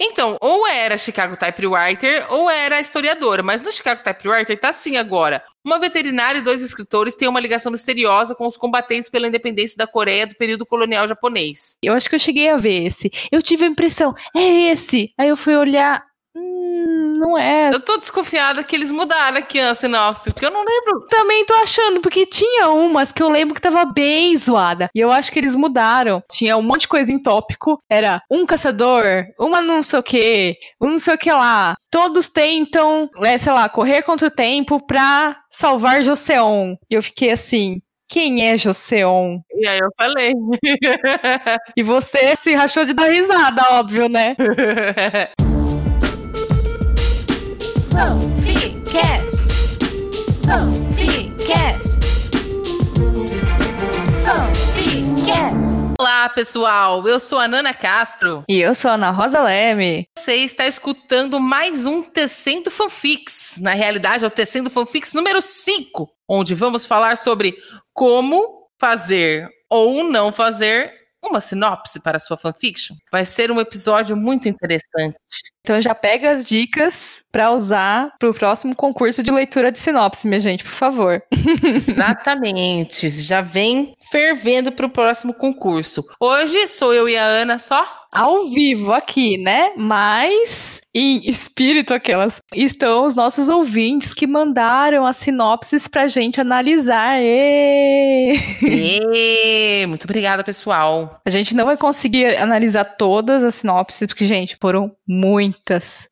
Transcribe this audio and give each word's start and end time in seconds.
Então, 0.00 0.36
ou 0.40 0.66
era 0.66 0.98
Chicago 0.98 1.36
Typewriter 1.36 2.26
ou 2.32 2.50
era 2.50 2.80
historiadora, 2.80 3.42
mas 3.42 3.62
no 3.62 3.72
Chicago 3.72 4.02
Typewriter 4.02 4.58
tá 4.58 4.70
assim 4.70 4.96
agora. 4.96 5.42
Uma 5.64 5.78
veterinária 5.78 6.38
e 6.38 6.42
dois 6.42 6.62
escritores 6.62 7.16
têm 7.16 7.28
uma 7.28 7.40
ligação 7.40 7.72
misteriosa 7.72 8.34
com 8.34 8.46
os 8.46 8.56
combatentes 8.56 9.10
pela 9.10 9.26
independência 9.26 9.76
da 9.76 9.86
Coreia 9.86 10.26
do 10.26 10.36
período 10.36 10.64
colonial 10.64 11.08
japonês. 11.08 11.76
Eu 11.82 11.92
acho 11.92 12.08
que 12.08 12.14
eu 12.14 12.20
cheguei 12.20 12.48
a 12.48 12.56
ver 12.56 12.84
esse. 12.84 13.10
Eu 13.32 13.42
tive 13.42 13.64
a 13.64 13.68
impressão, 13.68 14.14
é 14.34 14.70
esse. 14.70 15.12
Aí 15.18 15.28
eu 15.28 15.36
fui 15.36 15.56
olhar, 15.56 16.04
hum, 16.36 17.14
não 17.18 17.38
é. 17.38 17.70
Eu 17.72 17.80
tô 17.80 17.96
desconfiada 17.96 18.62
que 18.62 18.76
eles 18.76 18.90
mudaram 18.90 19.38
aqui 19.38 19.58
a 19.58 19.74
sinopse, 19.74 20.32
porque 20.32 20.46
eu 20.46 20.50
não 20.50 20.64
lembro. 20.64 21.06
Também 21.08 21.44
tô 21.44 21.54
achando, 21.54 22.00
porque 22.00 22.26
tinha 22.26 22.68
umas 22.68 23.12
que 23.12 23.22
eu 23.22 23.28
lembro 23.28 23.54
que 23.54 23.60
tava 23.60 23.84
bem 23.84 24.36
zoada. 24.36 24.88
E 24.94 25.00
eu 25.00 25.10
acho 25.10 25.32
que 25.32 25.38
eles 25.38 25.54
mudaram. 25.54 26.22
Tinha 26.30 26.56
um 26.56 26.62
monte 26.62 26.82
de 26.82 26.88
coisa 26.88 27.10
em 27.10 27.22
tópico. 27.22 27.80
Era 27.90 28.22
um 28.30 28.44
caçador, 28.44 29.24
uma 29.38 29.60
não 29.60 29.82
sei 29.82 29.98
o 29.98 30.02
que, 30.02 30.56
um 30.80 30.90
não 30.90 30.98
sei 30.98 31.14
o 31.14 31.18
que 31.18 31.32
lá. 31.32 31.76
Todos 31.90 32.28
tentam, 32.28 33.08
é, 33.24 33.38
sei 33.38 33.52
lá, 33.52 33.68
correr 33.68 34.02
contra 34.02 34.28
o 34.28 34.30
tempo 34.30 34.84
pra 34.86 35.36
salvar 35.50 36.02
Joseon. 36.02 36.76
E 36.90 36.94
eu 36.94 37.02
fiquei 37.02 37.30
assim, 37.30 37.80
quem 38.08 38.46
é 38.46 38.56
Joseon? 38.56 39.38
E 39.54 39.66
aí 39.66 39.78
eu 39.78 39.88
falei. 39.96 40.32
e 41.76 41.82
você 41.82 42.36
se 42.36 42.54
rachou 42.54 42.84
de 42.84 42.92
dar 42.92 43.10
risada, 43.10 43.62
óbvio, 43.72 44.08
né? 44.08 44.36
Fanficast. 47.96 49.46
Fanficast. 50.44 51.98
Fanficast. 54.22 55.56
Olá, 55.98 56.28
pessoal. 56.28 57.08
Eu 57.08 57.18
sou 57.18 57.38
a 57.38 57.48
Nana 57.48 57.72
Castro. 57.72 58.44
E 58.46 58.60
eu 58.60 58.74
sou 58.74 58.90
a 58.90 58.94
Ana 58.94 59.10
Rosa 59.12 59.42
Leme. 59.42 60.06
Você 60.14 60.34
está 60.34 60.66
escutando 60.66 61.40
mais 61.40 61.86
um 61.86 62.02
Tecendo 62.02 62.70
Fanfics. 62.70 63.56
Na 63.62 63.72
realidade, 63.72 64.24
é 64.24 64.26
o 64.26 64.30
Tecendo 64.30 64.68
Fanfics 64.68 65.14
número 65.14 65.40
5, 65.40 66.06
onde 66.28 66.54
vamos 66.54 66.84
falar 66.84 67.16
sobre 67.16 67.56
como 67.94 68.68
fazer 68.78 69.48
ou 69.70 70.04
não 70.04 70.30
fazer 70.30 70.92
uma 71.24 71.40
sinopse 71.40 72.00
para 72.00 72.18
a 72.18 72.20
sua 72.20 72.36
fanfiction. 72.36 72.94
Vai 73.10 73.24
ser 73.24 73.50
um 73.50 73.58
episódio 73.58 74.16
muito 74.16 74.48
interessante. 74.48 75.16
Então 75.66 75.82
já 75.82 75.96
pega 75.96 76.30
as 76.30 76.44
dicas 76.44 77.24
para 77.32 77.50
usar 77.50 78.12
para 78.20 78.30
o 78.30 78.32
próximo 78.32 78.72
concurso 78.72 79.20
de 79.20 79.32
leitura 79.32 79.72
de 79.72 79.80
sinopse, 79.80 80.28
minha 80.28 80.38
gente, 80.38 80.62
por 80.62 80.70
favor. 80.70 81.20
Exatamente. 81.74 83.08
Já 83.08 83.40
vem 83.40 83.92
fervendo 84.08 84.70
para 84.70 84.86
o 84.86 84.90
próximo 84.90 85.34
concurso. 85.34 86.04
Hoje 86.20 86.68
sou 86.68 86.94
eu 86.94 87.08
e 87.08 87.16
a 87.16 87.24
Ana 87.24 87.58
só 87.58 87.84
ao 88.16 88.48
vivo 88.48 88.92
aqui, 88.92 89.36
né? 89.36 89.72
Mas 89.76 90.80
em 90.94 91.28
espírito 91.28 91.92
aquelas 91.92 92.40
estão 92.54 93.04
os 93.04 93.14
nossos 93.14 93.50
ouvintes 93.50 94.14
que 94.14 94.26
mandaram 94.26 95.04
as 95.04 95.18
sinopses 95.18 95.86
pra 95.86 96.08
gente 96.08 96.40
analisar. 96.40 97.20
Ê! 97.20 98.32
Ê! 98.62 99.86
Muito 99.86 100.04
obrigada, 100.04 100.42
pessoal. 100.42 101.20
A 101.26 101.30
gente 101.30 101.54
não 101.54 101.66
vai 101.66 101.76
conseguir 101.76 102.36
analisar 102.36 102.84
todas 102.84 103.44
as 103.44 103.56
sinopses 103.56 104.06
porque 104.06 104.24
gente, 104.24 104.56
foram 104.60 104.90
muitas, 105.06 105.55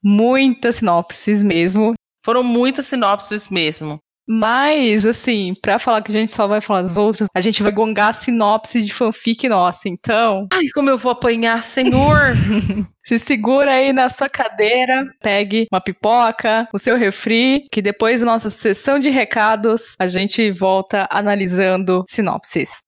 muitas 0.02 0.76
sinopses 0.76 1.42
mesmo. 1.42 1.94
Foram 2.24 2.42
muitas 2.42 2.86
sinopses 2.86 3.48
mesmo. 3.48 3.98
Mas, 4.26 5.04
assim, 5.04 5.54
pra 5.60 5.78
falar 5.78 6.00
que 6.00 6.10
a 6.10 6.14
gente 6.14 6.32
só 6.32 6.46
vai 6.46 6.60
falar 6.60 6.82
dos 6.82 6.96
outros, 6.96 7.28
a 7.34 7.40
gente 7.42 7.62
vai 7.62 7.70
gongar 7.70 8.08
a 8.08 8.12
sinopse 8.12 8.82
de 8.82 8.92
fanfic 8.92 9.46
nossa, 9.48 9.88
então. 9.88 10.48
Ai, 10.52 10.64
como 10.74 10.88
eu 10.88 10.96
vou 10.96 11.12
apanhar, 11.12 11.62
senhor! 11.62 12.34
Se 13.06 13.18
segura 13.18 13.72
aí 13.72 13.92
na 13.92 14.08
sua 14.08 14.30
cadeira, 14.30 15.06
pegue 15.20 15.66
uma 15.70 15.80
pipoca, 15.80 16.66
o 16.72 16.78
seu 16.78 16.96
refri, 16.96 17.66
que 17.70 17.82
depois 17.82 18.20
da 18.20 18.26
nossa 18.26 18.48
sessão 18.48 18.98
de 18.98 19.10
recados, 19.10 19.94
a 19.98 20.06
gente 20.08 20.50
volta 20.50 21.06
analisando 21.10 22.02
sinopses. 22.08 22.78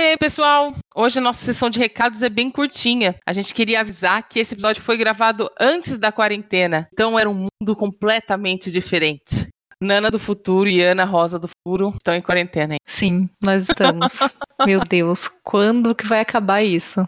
Oi, 0.00 0.12
aí, 0.12 0.16
pessoal! 0.16 0.72
Hoje 0.96 1.18
a 1.18 1.22
nossa 1.22 1.44
sessão 1.44 1.68
de 1.68 1.78
recados 1.78 2.22
é 2.22 2.30
bem 2.30 2.50
curtinha. 2.50 3.14
A 3.26 3.34
gente 3.34 3.54
queria 3.54 3.80
avisar 3.80 4.26
que 4.26 4.38
esse 4.38 4.54
episódio 4.54 4.80
foi 4.80 4.96
gravado 4.96 5.50
antes 5.60 5.98
da 5.98 6.10
quarentena, 6.10 6.88
então 6.90 7.18
era 7.18 7.28
um 7.28 7.34
mundo 7.34 7.76
completamente 7.76 8.70
diferente. 8.70 9.46
Nana 9.78 10.10
do 10.10 10.18
futuro 10.18 10.70
e 10.70 10.80
Ana 10.80 11.04
Rosa 11.04 11.38
do 11.38 11.48
futuro 11.48 11.90
estão 11.94 12.14
em 12.14 12.22
quarentena. 12.22 12.72
Hein? 12.74 12.78
Sim, 12.86 13.28
nós 13.44 13.64
estamos. 13.64 14.20
Meu 14.66 14.80
Deus, 14.80 15.28
quando 15.44 15.94
que 15.94 16.06
vai 16.06 16.20
acabar 16.20 16.62
isso? 16.62 17.04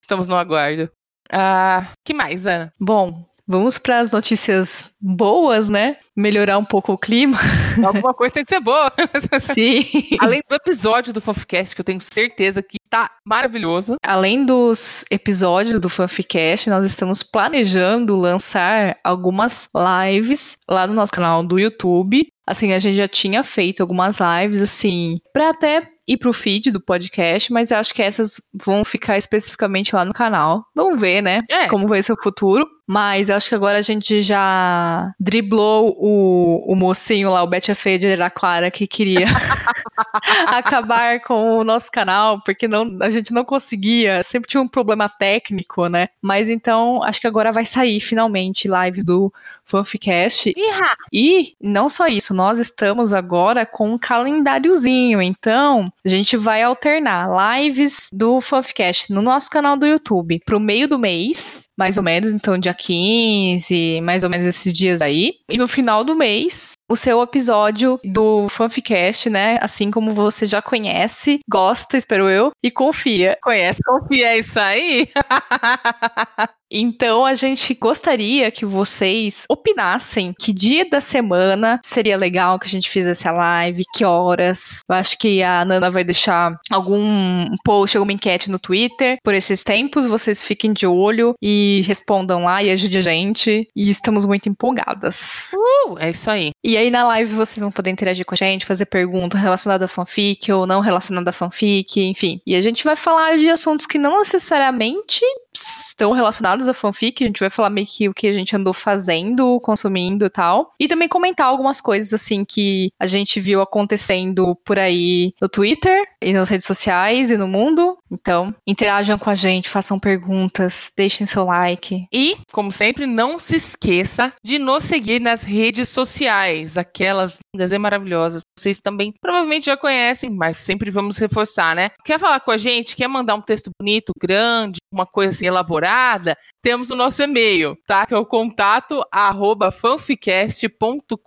estamos 0.00 0.28
no 0.28 0.36
aguardo. 0.36 0.88
Ah, 1.32 1.88
que 2.06 2.14
mais, 2.14 2.46
Ana? 2.46 2.72
Bom, 2.78 3.26
Vamos 3.46 3.76
para 3.76 4.00
as 4.00 4.10
notícias 4.10 4.84
boas, 4.98 5.68
né? 5.68 5.98
Melhorar 6.16 6.56
um 6.56 6.64
pouco 6.64 6.92
o 6.92 6.98
clima. 6.98 7.38
Alguma 7.84 8.14
coisa 8.14 8.34
tem 8.34 8.44
que 8.44 8.54
ser 8.54 8.60
boa. 8.60 8.90
Sim. 9.38 9.84
Além 10.18 10.40
do 10.48 10.54
episódio 10.54 11.12
do 11.12 11.20
Fanficast, 11.20 11.74
que 11.74 11.80
eu 11.80 11.84
tenho 11.84 12.00
certeza 12.00 12.62
que 12.62 12.78
tá 12.88 13.10
maravilhoso. 13.24 13.96
Além 14.02 14.46
dos 14.46 15.04
episódios 15.10 15.78
do 15.78 15.90
Fanficast, 15.90 16.70
nós 16.70 16.86
estamos 16.86 17.22
planejando 17.22 18.16
lançar 18.16 18.96
algumas 19.04 19.68
lives 19.74 20.56
lá 20.68 20.86
no 20.86 20.94
nosso 20.94 21.12
canal 21.12 21.44
do 21.44 21.58
YouTube. 21.58 22.26
Assim, 22.46 22.72
a 22.72 22.78
gente 22.78 22.96
já 22.96 23.08
tinha 23.08 23.44
feito 23.44 23.82
algumas 23.82 24.18
lives, 24.20 24.62
assim, 24.62 25.18
para 25.32 25.50
até 25.50 25.93
ir 26.06 26.16
pro 26.16 26.32
feed 26.32 26.70
do 26.70 26.80
podcast, 26.80 27.52
mas 27.52 27.70
eu 27.70 27.78
acho 27.78 27.94
que 27.94 28.02
essas 28.02 28.40
vão 28.52 28.84
ficar 28.84 29.16
especificamente 29.16 29.94
lá 29.94 30.04
no 30.04 30.12
canal. 30.12 30.66
Vamos 30.74 31.00
ver, 31.00 31.22
né? 31.22 31.42
É. 31.48 31.66
Como 31.68 31.88
vai 31.88 32.02
ser 32.02 32.12
o 32.12 32.22
futuro. 32.22 32.68
Mas 32.86 33.30
eu 33.30 33.36
acho 33.36 33.48
que 33.48 33.54
agora 33.54 33.78
a 33.78 33.82
gente 33.82 34.20
já 34.20 35.10
driblou 35.18 35.96
o, 35.98 36.70
o 36.70 36.76
mocinho 36.76 37.30
lá, 37.30 37.42
o 37.42 37.46
Betty 37.46 37.74
Feia 37.74 37.98
de 37.98 38.12
Araquara, 38.12 38.70
que 38.70 38.86
queria 38.86 39.24
acabar 40.48 41.20
com 41.20 41.56
o 41.58 41.64
nosso 41.64 41.90
canal, 41.90 42.42
porque 42.42 42.68
não, 42.68 42.98
a 43.00 43.08
gente 43.08 43.32
não 43.32 43.42
conseguia, 43.42 44.22
sempre 44.22 44.50
tinha 44.50 44.60
um 44.60 44.68
problema 44.68 45.08
técnico, 45.08 45.88
né? 45.88 46.08
Mas 46.20 46.50
então, 46.50 47.02
acho 47.02 47.20
que 47.20 47.26
agora 47.26 47.52
vai 47.52 47.64
sair 47.64 48.00
finalmente 48.00 48.68
lives 48.68 49.02
do 49.02 49.32
Fanficast. 49.64 50.52
Iha! 50.54 50.96
E 51.10 51.54
não 51.58 51.88
só 51.88 52.06
isso, 52.06 52.34
nós 52.34 52.58
estamos 52.58 53.14
agora 53.14 53.64
com 53.64 53.92
um 53.92 53.98
calendáriozinho, 53.98 55.22
então 55.22 55.90
a 56.04 56.08
gente 56.08 56.36
vai 56.36 56.62
alternar 56.62 57.28
lives 57.56 58.08
do 58.12 58.40
Fanficast 58.40 59.10
no 59.10 59.22
nosso 59.22 59.48
canal 59.48 59.76
do 59.76 59.86
YouTube 59.86 60.40
pro 60.44 60.60
meio 60.60 60.86
do 60.86 60.98
mês 60.98 61.66
mais 61.76 61.96
ou 61.96 62.02
menos, 62.02 62.32
então 62.32 62.58
dia 62.58 62.74
15, 62.74 64.00
mais 64.02 64.24
ou 64.24 64.30
menos 64.30 64.46
esses 64.46 64.72
dias 64.72 65.02
aí. 65.02 65.32
E 65.48 65.58
no 65.58 65.68
final 65.68 66.04
do 66.04 66.14
mês, 66.14 66.72
o 66.88 66.96
seu 66.96 67.22
episódio 67.22 67.98
do 68.04 68.48
Fanficast, 68.48 69.30
né? 69.30 69.58
Assim 69.60 69.90
como 69.90 70.12
você 70.12 70.46
já 70.46 70.60
conhece, 70.60 71.40
gosta, 71.48 71.96
espero 71.96 72.28
eu, 72.28 72.50
e 72.62 72.70
confia. 72.70 73.36
Conhece, 73.42 73.80
confia, 73.82 74.28
é 74.28 74.38
isso 74.38 74.60
aí? 74.60 75.08
Então 76.76 77.24
a 77.24 77.36
gente 77.36 77.72
gostaria 77.74 78.50
que 78.50 78.66
vocês 78.66 79.44
opinassem 79.48 80.34
que 80.36 80.52
dia 80.52 80.88
da 80.90 81.00
semana 81.00 81.78
seria 81.84 82.16
legal 82.16 82.58
que 82.58 82.66
a 82.66 82.70
gente 82.70 82.90
fizesse 82.90 83.28
a 83.28 83.30
live, 83.30 83.84
que 83.94 84.04
horas. 84.04 84.80
Eu 84.88 84.96
acho 84.96 85.16
que 85.16 85.40
a 85.40 85.64
Nana 85.64 85.88
vai 85.88 86.02
deixar 86.02 86.58
algum 86.68 87.46
post, 87.64 87.96
alguma 87.96 88.12
enquete 88.12 88.50
no 88.50 88.58
Twitter 88.58 89.18
por 89.22 89.34
esses 89.34 89.62
tempos. 89.62 90.04
Vocês 90.04 90.42
fiquem 90.42 90.72
de 90.72 90.84
olho 90.84 91.34
e 91.40 91.63
respondam 91.82 92.44
lá 92.44 92.62
e 92.62 92.70
ajudem 92.70 92.98
a 92.98 93.02
gente. 93.02 93.68
E 93.74 93.90
estamos 93.90 94.24
muito 94.24 94.48
empolgadas. 94.48 95.50
Uh, 95.52 95.98
é 95.98 96.10
isso 96.10 96.30
aí. 96.30 96.50
E 96.62 96.76
aí 96.76 96.90
na 96.90 97.06
live 97.06 97.34
vocês 97.34 97.60
vão 97.60 97.70
poder 97.70 97.90
interagir 97.90 98.24
com 98.24 98.34
a 98.34 98.36
gente, 98.36 98.66
fazer 98.66 98.86
pergunta 98.86 99.38
relacionada 99.38 99.84
a 99.84 99.88
fanfic 99.88 100.50
ou 100.52 100.66
não 100.66 100.80
relacionada 100.80 101.30
a 101.30 101.32
fanfic, 101.32 102.00
enfim. 102.00 102.40
E 102.46 102.54
a 102.54 102.60
gente 102.60 102.84
vai 102.84 102.96
falar 102.96 103.38
de 103.38 103.48
assuntos 103.48 103.86
que 103.86 103.98
não 103.98 104.18
necessariamente 104.18 105.20
estão 105.54 106.12
relacionados 106.12 106.66
a 106.66 106.74
fanfic, 106.74 107.22
a 107.22 107.26
gente 107.26 107.40
vai 107.40 107.50
falar 107.50 107.70
meio 107.70 107.86
que 107.86 108.08
o 108.08 108.14
que 108.14 108.26
a 108.26 108.32
gente 108.32 108.54
andou 108.56 108.74
fazendo, 108.74 109.60
consumindo 109.60 110.26
e 110.26 110.30
tal. 110.30 110.72
E 110.78 110.88
também 110.88 111.08
comentar 111.08 111.46
algumas 111.46 111.80
coisas 111.80 112.12
assim 112.12 112.44
que 112.44 112.90
a 112.98 113.06
gente 113.06 113.38
viu 113.40 113.60
acontecendo 113.60 114.56
por 114.64 114.78
aí 114.78 115.32
no 115.40 115.48
Twitter 115.48 116.04
e 116.20 116.32
nas 116.32 116.48
redes 116.48 116.66
sociais 116.66 117.30
e 117.30 117.36
no 117.36 117.46
mundo. 117.46 117.93
Então, 118.10 118.54
interajam 118.66 119.18
com 119.18 119.30
a 119.30 119.34
gente, 119.34 119.68
façam 119.68 119.98
perguntas, 119.98 120.92
deixem 120.96 121.26
seu 121.26 121.44
like. 121.44 122.06
E, 122.12 122.36
como 122.52 122.70
sempre, 122.70 123.06
não 123.06 123.38
se 123.38 123.56
esqueça 123.56 124.32
de 124.44 124.58
nos 124.58 124.84
seguir 124.84 125.20
nas 125.20 125.42
redes 125.42 125.88
sociais, 125.88 126.76
aquelas 126.76 127.38
lindas 127.54 127.72
e 127.72 127.78
maravilhosas. 127.78 128.42
Vocês 128.58 128.80
também 128.80 129.12
provavelmente 129.20 129.66
já 129.66 129.76
conhecem, 129.76 130.30
mas 130.30 130.56
sempre 130.56 130.90
vamos 130.90 131.18
reforçar, 131.18 131.74
né? 131.74 131.90
Quer 132.04 132.20
falar 132.20 132.40
com 132.40 132.50
a 132.50 132.56
gente? 132.56 132.94
Quer 132.94 133.08
mandar 133.08 133.34
um 133.34 133.40
texto 133.40 133.70
bonito, 133.80 134.12
grande, 134.20 134.78
uma 134.92 135.06
coisa 135.06 135.34
assim 135.34 135.46
elaborada? 135.46 136.36
Temos 136.62 136.90
o 136.90 136.96
nosso 136.96 137.22
e-mail, 137.22 137.76
tá? 137.86 138.06
Que 138.06 138.14
é 138.14 138.18
o 138.18 138.26
contato 138.26 139.02
arroba 139.10 139.72
fanficast.com.br. 139.72 141.18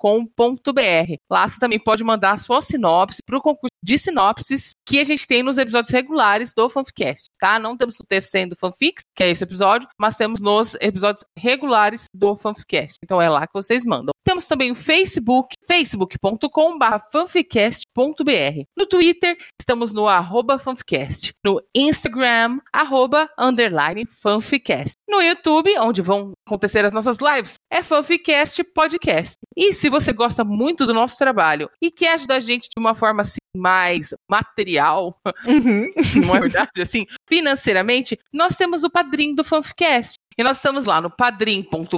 Lá 1.30 1.48
você 1.48 1.60
também 1.60 1.80
pode 1.80 2.04
mandar 2.04 2.32
a 2.32 2.38
sua 2.38 2.62
sinopse 2.62 3.22
para 3.26 3.38
o 3.38 3.42
concurso 3.42 3.76
de 3.84 3.98
sinopses 3.98 4.72
que 4.86 5.00
a 5.00 5.04
gente 5.04 5.28
tem 5.28 5.44
nos 5.44 5.58
episódios 5.58 5.92
regulares 5.92 6.54
do 6.56 6.67
Fanficast, 6.70 7.28
tá? 7.40 7.60
Não 7.60 7.78
temos 7.78 8.00
o 8.00 8.04
Tecendo 8.04 8.56
Fanfics, 8.56 9.04
que 9.16 9.24
é 9.24 9.30
esse 9.30 9.44
episódio, 9.44 9.88
mas 9.98 10.16
temos 10.16 10.42
nos 10.42 10.76
episódios 10.76 11.26
regulares 11.38 12.06
do 12.14 12.36
Fanficast. 12.36 12.98
Então 13.04 13.22
é 13.22 13.30
lá 13.30 13.46
que 13.48 13.54
vocês 13.54 13.86
mandam. 13.86 14.12
Temos 14.24 14.46
também 14.46 14.72
o 14.72 14.76
Facebook, 14.76 15.56
facebook.com.br 15.68 16.98
fanficast.br. 17.12 18.64
No 18.78 18.86
Twitter, 18.86 19.38
estamos 19.60 19.94
no 19.94 20.08
arroba 20.08 20.58
fanficast. 20.58 21.34
No 21.46 21.62
Instagram, 21.76 22.60
arroba 22.72 23.30
underline 23.38 24.06
fanficast. 24.06 24.94
No 25.08 25.22
YouTube, 25.22 25.78
onde 25.80 26.02
vão 26.02 26.32
acontecer 26.48 26.84
as 26.86 26.94
nossas 26.94 27.18
lives, 27.20 27.56
é 27.72 27.82
Fanficast 27.84 28.64
Podcast. 28.74 29.36
E 29.56 29.74
se 29.74 29.90
você 29.90 30.12
gosta 30.14 30.44
muito 30.44 30.86
do 30.86 30.94
nosso 30.94 31.18
trabalho 31.18 31.70
e 31.82 31.92
quer 31.92 32.16
ajudar 32.16 32.36
a 32.36 32.40
gente 32.40 32.64
de 32.64 32.80
uma 32.80 32.94
forma 32.94 33.22
assim 33.22 33.38
mais 33.56 34.14
material, 34.30 35.20
Uhum. 35.48 35.92
não 36.26 36.36
é 36.36 36.40
verdade? 36.42 36.82
Assim, 36.82 37.06
financeiramente, 37.28 38.18
nós 38.34 38.56
temos 38.56 38.84
o 38.84 38.90
padrinho 38.90 39.36
do 39.36 39.44
Fanficast. 39.44 40.16
E 40.40 40.44
nós 40.44 40.58
estamos 40.58 40.86
lá 40.86 41.02
no 41.02 41.10
padrim.com.br 41.10 41.98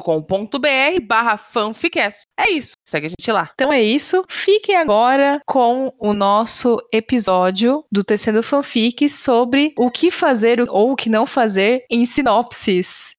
barra 1.03 1.35
fanficast. 1.35 2.21
É 2.39 2.49
isso, 2.49 2.77
segue 2.85 3.07
a 3.07 3.09
gente 3.09 3.31
lá. 3.33 3.49
Então 3.53 3.73
é 3.73 3.83
isso. 3.83 4.23
Fiquem 4.29 4.77
agora 4.77 5.41
com 5.45 5.93
o 5.99 6.13
nosso 6.13 6.77
episódio 6.93 7.83
do 7.91 8.01
Tecendo 8.01 8.41
Fanfic 8.41 9.09
sobre 9.09 9.73
o 9.77 9.91
que 9.91 10.09
fazer 10.09 10.61
ou 10.69 10.93
o 10.93 10.95
que 10.95 11.09
não 11.09 11.25
fazer 11.25 11.83
em 11.91 12.05
sinopses. 12.05 13.11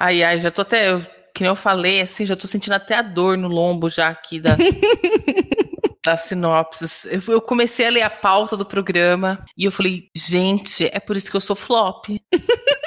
Ai, 0.00 0.22
ai, 0.22 0.40
já 0.40 0.50
tô 0.50 0.62
até. 0.62 0.90
Eu, 0.90 1.00
que 1.34 1.42
nem 1.42 1.48
eu 1.48 1.56
falei, 1.56 2.00
assim, 2.00 2.24
já 2.24 2.34
tô 2.34 2.46
sentindo 2.46 2.72
até 2.72 2.94
a 2.94 3.02
dor 3.02 3.36
no 3.36 3.48
lombo 3.48 3.90
já 3.90 4.08
aqui 4.08 4.40
da. 4.40 4.56
Das 6.04 6.22
sinopses. 6.22 7.04
Eu, 7.04 7.20
eu 7.28 7.40
comecei 7.40 7.86
a 7.86 7.90
ler 7.90 8.02
a 8.02 8.10
pauta 8.10 8.56
do 8.56 8.66
programa 8.66 9.44
e 9.56 9.64
eu 9.64 9.70
falei, 9.70 10.10
gente, 10.14 10.90
é 10.92 10.98
por 10.98 11.16
isso 11.16 11.30
que 11.30 11.36
eu 11.36 11.40
sou 11.40 11.54
flop. 11.54 12.06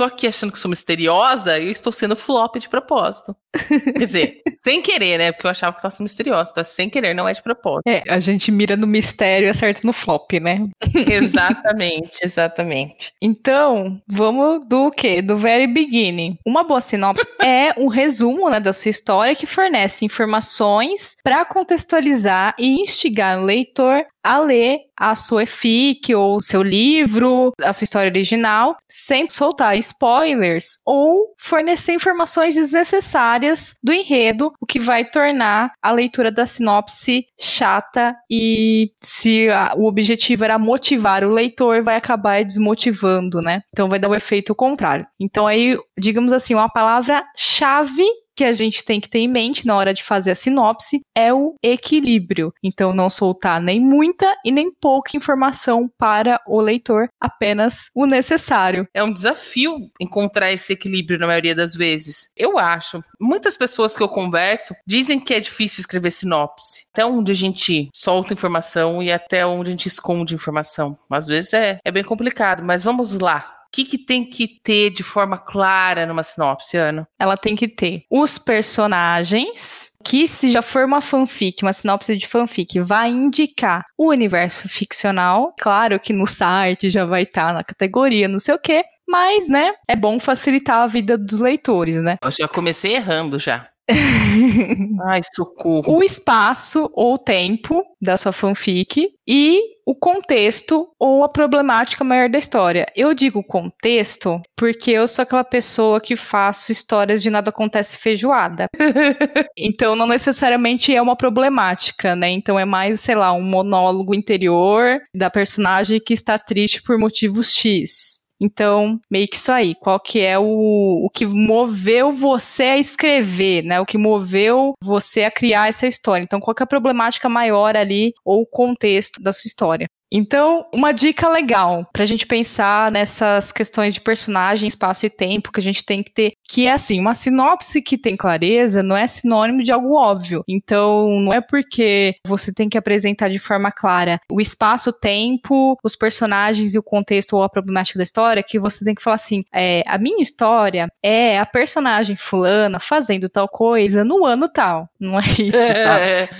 Eu 0.00 0.08
tô 0.08 0.14
aqui 0.14 0.26
achando 0.26 0.50
que 0.50 0.58
sou 0.58 0.70
misteriosa 0.70 1.58
e 1.58 1.66
eu 1.66 1.70
estou 1.70 1.92
sendo 1.92 2.16
flop 2.16 2.56
de 2.56 2.70
propósito. 2.70 3.36
Quer 3.68 4.06
dizer, 4.06 4.40
sem 4.64 4.80
querer, 4.80 5.18
né? 5.18 5.30
Porque 5.30 5.46
eu 5.46 5.50
achava 5.50 5.72
que 5.72 5.78
eu 5.78 5.82
tava 5.82 5.94
sendo 5.94 6.04
misteriosa. 6.04 6.50
Então, 6.50 6.64
sem 6.64 6.88
querer, 6.88 7.12
não 7.12 7.28
é 7.28 7.34
de 7.34 7.42
propósito. 7.42 7.86
É, 7.86 8.02
a 8.08 8.18
gente 8.18 8.50
mira 8.50 8.78
no 8.78 8.86
mistério 8.86 9.46
e 9.46 9.50
acerta 9.50 9.82
no 9.84 9.92
flop, 9.92 10.32
né? 10.40 10.66
exatamente, 11.06 12.24
exatamente. 12.24 13.12
Então, 13.20 14.00
vamos 14.08 14.66
do 14.66 14.90
quê? 14.90 15.20
Do 15.20 15.36
very 15.36 15.66
beginning. 15.66 16.38
Uma 16.46 16.64
boa 16.64 16.80
sinopse 16.80 17.26
é 17.44 17.74
um 17.78 17.88
resumo 17.88 18.48
né, 18.48 18.58
da 18.58 18.72
sua 18.72 18.88
história 18.88 19.36
que 19.36 19.44
fornece 19.44 20.06
informações 20.06 21.14
para 21.22 21.44
contextualizar 21.44 22.54
e 22.58 22.80
instigar 22.80 23.38
o 23.38 23.44
leitor 23.44 24.06
a 24.22 24.38
ler 24.38 24.78
a 24.96 25.14
sua 25.14 25.46
fic 25.46 26.14
ou 26.14 26.36
o 26.36 26.42
seu 26.42 26.62
livro, 26.62 27.52
a 27.62 27.72
sua 27.72 27.84
história 27.84 28.10
original, 28.10 28.76
sem 28.88 29.28
soltar 29.30 29.78
spoilers 29.78 30.78
ou 30.84 31.34
fornecer 31.38 31.92
informações 31.94 32.54
desnecessárias 32.54 33.74
do 33.82 33.92
enredo, 33.92 34.52
o 34.60 34.66
que 34.66 34.78
vai 34.78 35.04
tornar 35.04 35.72
a 35.82 35.90
leitura 35.90 36.30
da 36.30 36.44
sinopse 36.44 37.24
chata 37.40 38.14
e 38.30 38.90
se 39.02 39.48
a- 39.48 39.72
o 39.76 39.86
objetivo 39.86 40.44
era 40.44 40.58
motivar 40.58 41.24
o 41.24 41.32
leitor, 41.32 41.82
vai 41.82 41.96
acabar 41.96 42.44
desmotivando, 42.44 43.40
né? 43.40 43.62
Então 43.72 43.88
vai 43.88 43.98
dar 43.98 44.08
o 44.10 44.14
efeito 44.14 44.54
contrário. 44.54 45.06
Então 45.18 45.46
aí, 45.46 45.78
digamos 45.98 46.32
assim, 46.32 46.54
uma 46.54 46.68
palavra-chave 46.68 48.04
que 48.40 48.44
a 48.44 48.52
gente 48.54 48.82
tem 48.82 48.98
que 48.98 49.08
ter 49.08 49.18
em 49.18 49.28
mente 49.28 49.66
na 49.66 49.76
hora 49.76 49.92
de 49.92 50.02
fazer 50.02 50.30
a 50.30 50.34
sinopse 50.34 51.02
é 51.14 51.30
o 51.30 51.56
equilíbrio. 51.62 52.54
Então, 52.64 52.94
não 52.94 53.10
soltar 53.10 53.60
nem 53.60 53.78
muita 53.78 54.34
e 54.42 54.50
nem 54.50 54.72
pouca 54.72 55.14
informação 55.14 55.90
para 55.98 56.40
o 56.46 56.58
leitor, 56.58 57.10
apenas 57.20 57.90
o 57.94 58.06
necessário. 58.06 58.88
É 58.94 59.04
um 59.04 59.12
desafio 59.12 59.76
encontrar 60.00 60.50
esse 60.50 60.72
equilíbrio 60.72 61.18
na 61.18 61.26
maioria 61.26 61.54
das 61.54 61.74
vezes. 61.74 62.30
Eu 62.34 62.58
acho. 62.58 63.04
Muitas 63.20 63.58
pessoas 63.58 63.94
que 63.94 64.02
eu 64.02 64.08
converso 64.08 64.74
dizem 64.86 65.20
que 65.20 65.34
é 65.34 65.40
difícil 65.40 65.80
escrever 65.80 66.10
sinopse. 66.10 66.86
Até 66.94 67.04
onde 67.04 67.32
a 67.32 67.36
gente 67.36 67.90
solta 67.94 68.32
informação 68.32 69.02
e 69.02 69.12
até 69.12 69.44
onde 69.44 69.68
a 69.68 69.72
gente 69.72 69.86
esconde 69.86 70.34
informação. 70.34 70.96
Às 71.10 71.26
vezes 71.26 71.52
é, 71.52 71.78
é 71.84 71.92
bem 71.92 72.04
complicado, 72.04 72.64
mas 72.64 72.82
vamos 72.82 73.18
lá. 73.18 73.59
O 73.70 73.72
que, 73.72 73.84
que 73.84 73.98
tem 73.98 74.24
que 74.24 74.48
ter 74.48 74.90
de 74.90 75.04
forma 75.04 75.38
clara 75.38 76.04
numa 76.04 76.24
sinopse, 76.24 76.76
Ana? 76.76 77.06
Ela 77.16 77.36
tem 77.36 77.54
que 77.54 77.68
ter 77.68 78.02
os 78.10 78.36
personagens, 78.36 79.92
que 80.04 80.26
se 80.26 80.50
já 80.50 80.60
for 80.60 80.84
uma 80.84 81.00
fanfic, 81.00 81.62
uma 81.62 81.72
sinopse 81.72 82.16
de 82.16 82.26
fanfic, 82.26 82.80
vai 82.80 83.10
indicar 83.10 83.84
o 83.96 84.08
universo 84.08 84.68
ficcional. 84.68 85.54
Claro 85.56 86.00
que 86.00 86.12
no 86.12 86.26
site 86.26 86.90
já 86.90 87.04
vai 87.04 87.22
estar 87.22 87.54
na 87.54 87.62
categoria, 87.62 88.26
não 88.26 88.40
sei 88.40 88.54
o 88.54 88.58
quê. 88.58 88.84
Mas, 89.08 89.48
né, 89.48 89.72
é 89.88 89.94
bom 89.94 90.18
facilitar 90.18 90.78
a 90.78 90.86
vida 90.88 91.16
dos 91.16 91.38
leitores, 91.38 92.02
né? 92.02 92.16
Eu 92.20 92.30
já 92.32 92.48
comecei 92.48 92.96
errando 92.96 93.38
já. 93.38 93.68
Ai, 95.08 95.20
socorro. 95.34 95.96
o 95.96 96.02
espaço 96.02 96.90
ou 96.94 97.18
tempo 97.18 97.82
da 98.00 98.16
sua 98.16 98.32
fanfic 98.32 99.10
e 99.26 99.60
o 99.86 99.94
contexto 99.94 100.88
ou 100.98 101.24
a 101.24 101.28
problemática 101.28 102.04
maior 102.04 102.28
da 102.28 102.38
história. 102.38 102.86
Eu 102.94 103.12
digo 103.12 103.42
contexto 103.42 104.40
porque 104.56 104.92
eu 104.92 105.08
sou 105.08 105.22
aquela 105.22 105.42
pessoa 105.42 106.00
que 106.00 106.14
faço 106.14 106.70
histórias 106.70 107.20
de 107.20 107.28
nada 107.28 107.50
acontece 107.50 107.98
feijoada. 107.98 108.66
então 109.58 109.96
não 109.96 110.06
necessariamente 110.06 110.94
é 110.94 111.02
uma 111.02 111.16
problemática, 111.16 112.14
né? 112.14 112.30
Então 112.30 112.58
é 112.58 112.64
mais, 112.64 113.00
sei 113.00 113.16
lá, 113.16 113.32
um 113.32 113.42
monólogo 113.42 114.14
interior 114.14 115.00
da 115.14 115.28
personagem 115.28 116.00
que 116.00 116.14
está 116.14 116.38
triste 116.38 116.82
por 116.82 116.96
motivos 116.96 117.52
X. 117.52 118.19
Então, 118.40 118.98
meio 119.10 119.28
que 119.28 119.36
isso 119.36 119.52
aí. 119.52 119.74
Qual 119.74 120.00
que 120.00 120.20
é 120.20 120.38
o, 120.38 121.04
o 121.04 121.10
que 121.10 121.26
moveu 121.26 122.10
você 122.10 122.62
a 122.64 122.78
escrever, 122.78 123.62
né? 123.62 123.78
O 123.80 123.86
que 123.86 123.98
moveu 123.98 124.72
você 124.82 125.24
a 125.24 125.30
criar 125.30 125.68
essa 125.68 125.86
história. 125.86 126.24
Então, 126.24 126.40
qual 126.40 126.54
que 126.54 126.62
é 126.62 126.64
a 126.64 126.66
problemática 126.66 127.28
maior 127.28 127.76
ali 127.76 128.14
ou 128.24 128.42
o 128.42 128.46
contexto 128.46 129.22
da 129.22 129.32
sua 129.32 129.48
história? 129.48 129.86
Então, 130.12 130.66
uma 130.72 130.92
dica 130.92 131.28
legal 131.28 131.86
pra 131.92 132.04
gente 132.04 132.26
pensar 132.26 132.90
nessas 132.90 133.52
questões 133.52 133.94
de 133.94 134.00
personagem, 134.00 134.66
espaço 134.68 135.06
e 135.06 135.10
tempo 135.10 135.52
que 135.52 135.60
a 135.60 135.62
gente 135.62 135.84
tem 135.84 136.02
que 136.02 136.12
ter, 136.12 136.32
que 136.48 136.66
é 136.66 136.72
assim, 136.72 136.98
uma 136.98 137.14
sinopse 137.14 137.80
que 137.80 137.96
tem 137.96 138.16
clareza 138.16 138.82
não 138.82 138.96
é 138.96 139.06
sinônimo 139.06 139.62
de 139.62 139.70
algo 139.70 139.94
óbvio. 139.94 140.42
Então, 140.48 141.20
não 141.20 141.32
é 141.32 141.40
porque 141.40 142.16
você 142.26 142.52
tem 142.52 142.68
que 142.68 142.76
apresentar 142.76 143.28
de 143.28 143.38
forma 143.38 143.70
clara 143.70 144.18
o 144.30 144.40
espaço, 144.40 144.90
o 144.90 144.92
tempo, 144.92 145.78
os 145.84 145.94
personagens 145.94 146.74
e 146.74 146.78
o 146.78 146.82
contexto 146.82 147.34
ou 147.34 147.42
a 147.42 147.48
problemática 147.48 147.98
da 147.98 148.02
história 148.02 148.42
que 148.42 148.58
você 148.58 148.84
tem 148.84 148.94
que 148.94 149.02
falar 149.02 149.16
assim, 149.16 149.44
é, 149.54 149.82
a 149.86 149.98
minha 149.98 150.22
história 150.22 150.88
é 151.02 151.38
a 151.38 151.46
personagem 151.46 152.16
fulana 152.16 152.80
fazendo 152.80 153.28
tal 153.28 153.48
coisa 153.48 154.04
no 154.04 154.24
ano 154.24 154.48
tal. 154.48 154.88
Não 154.98 155.18
é 155.18 155.24
isso, 155.38 155.58
sabe? 155.58 156.30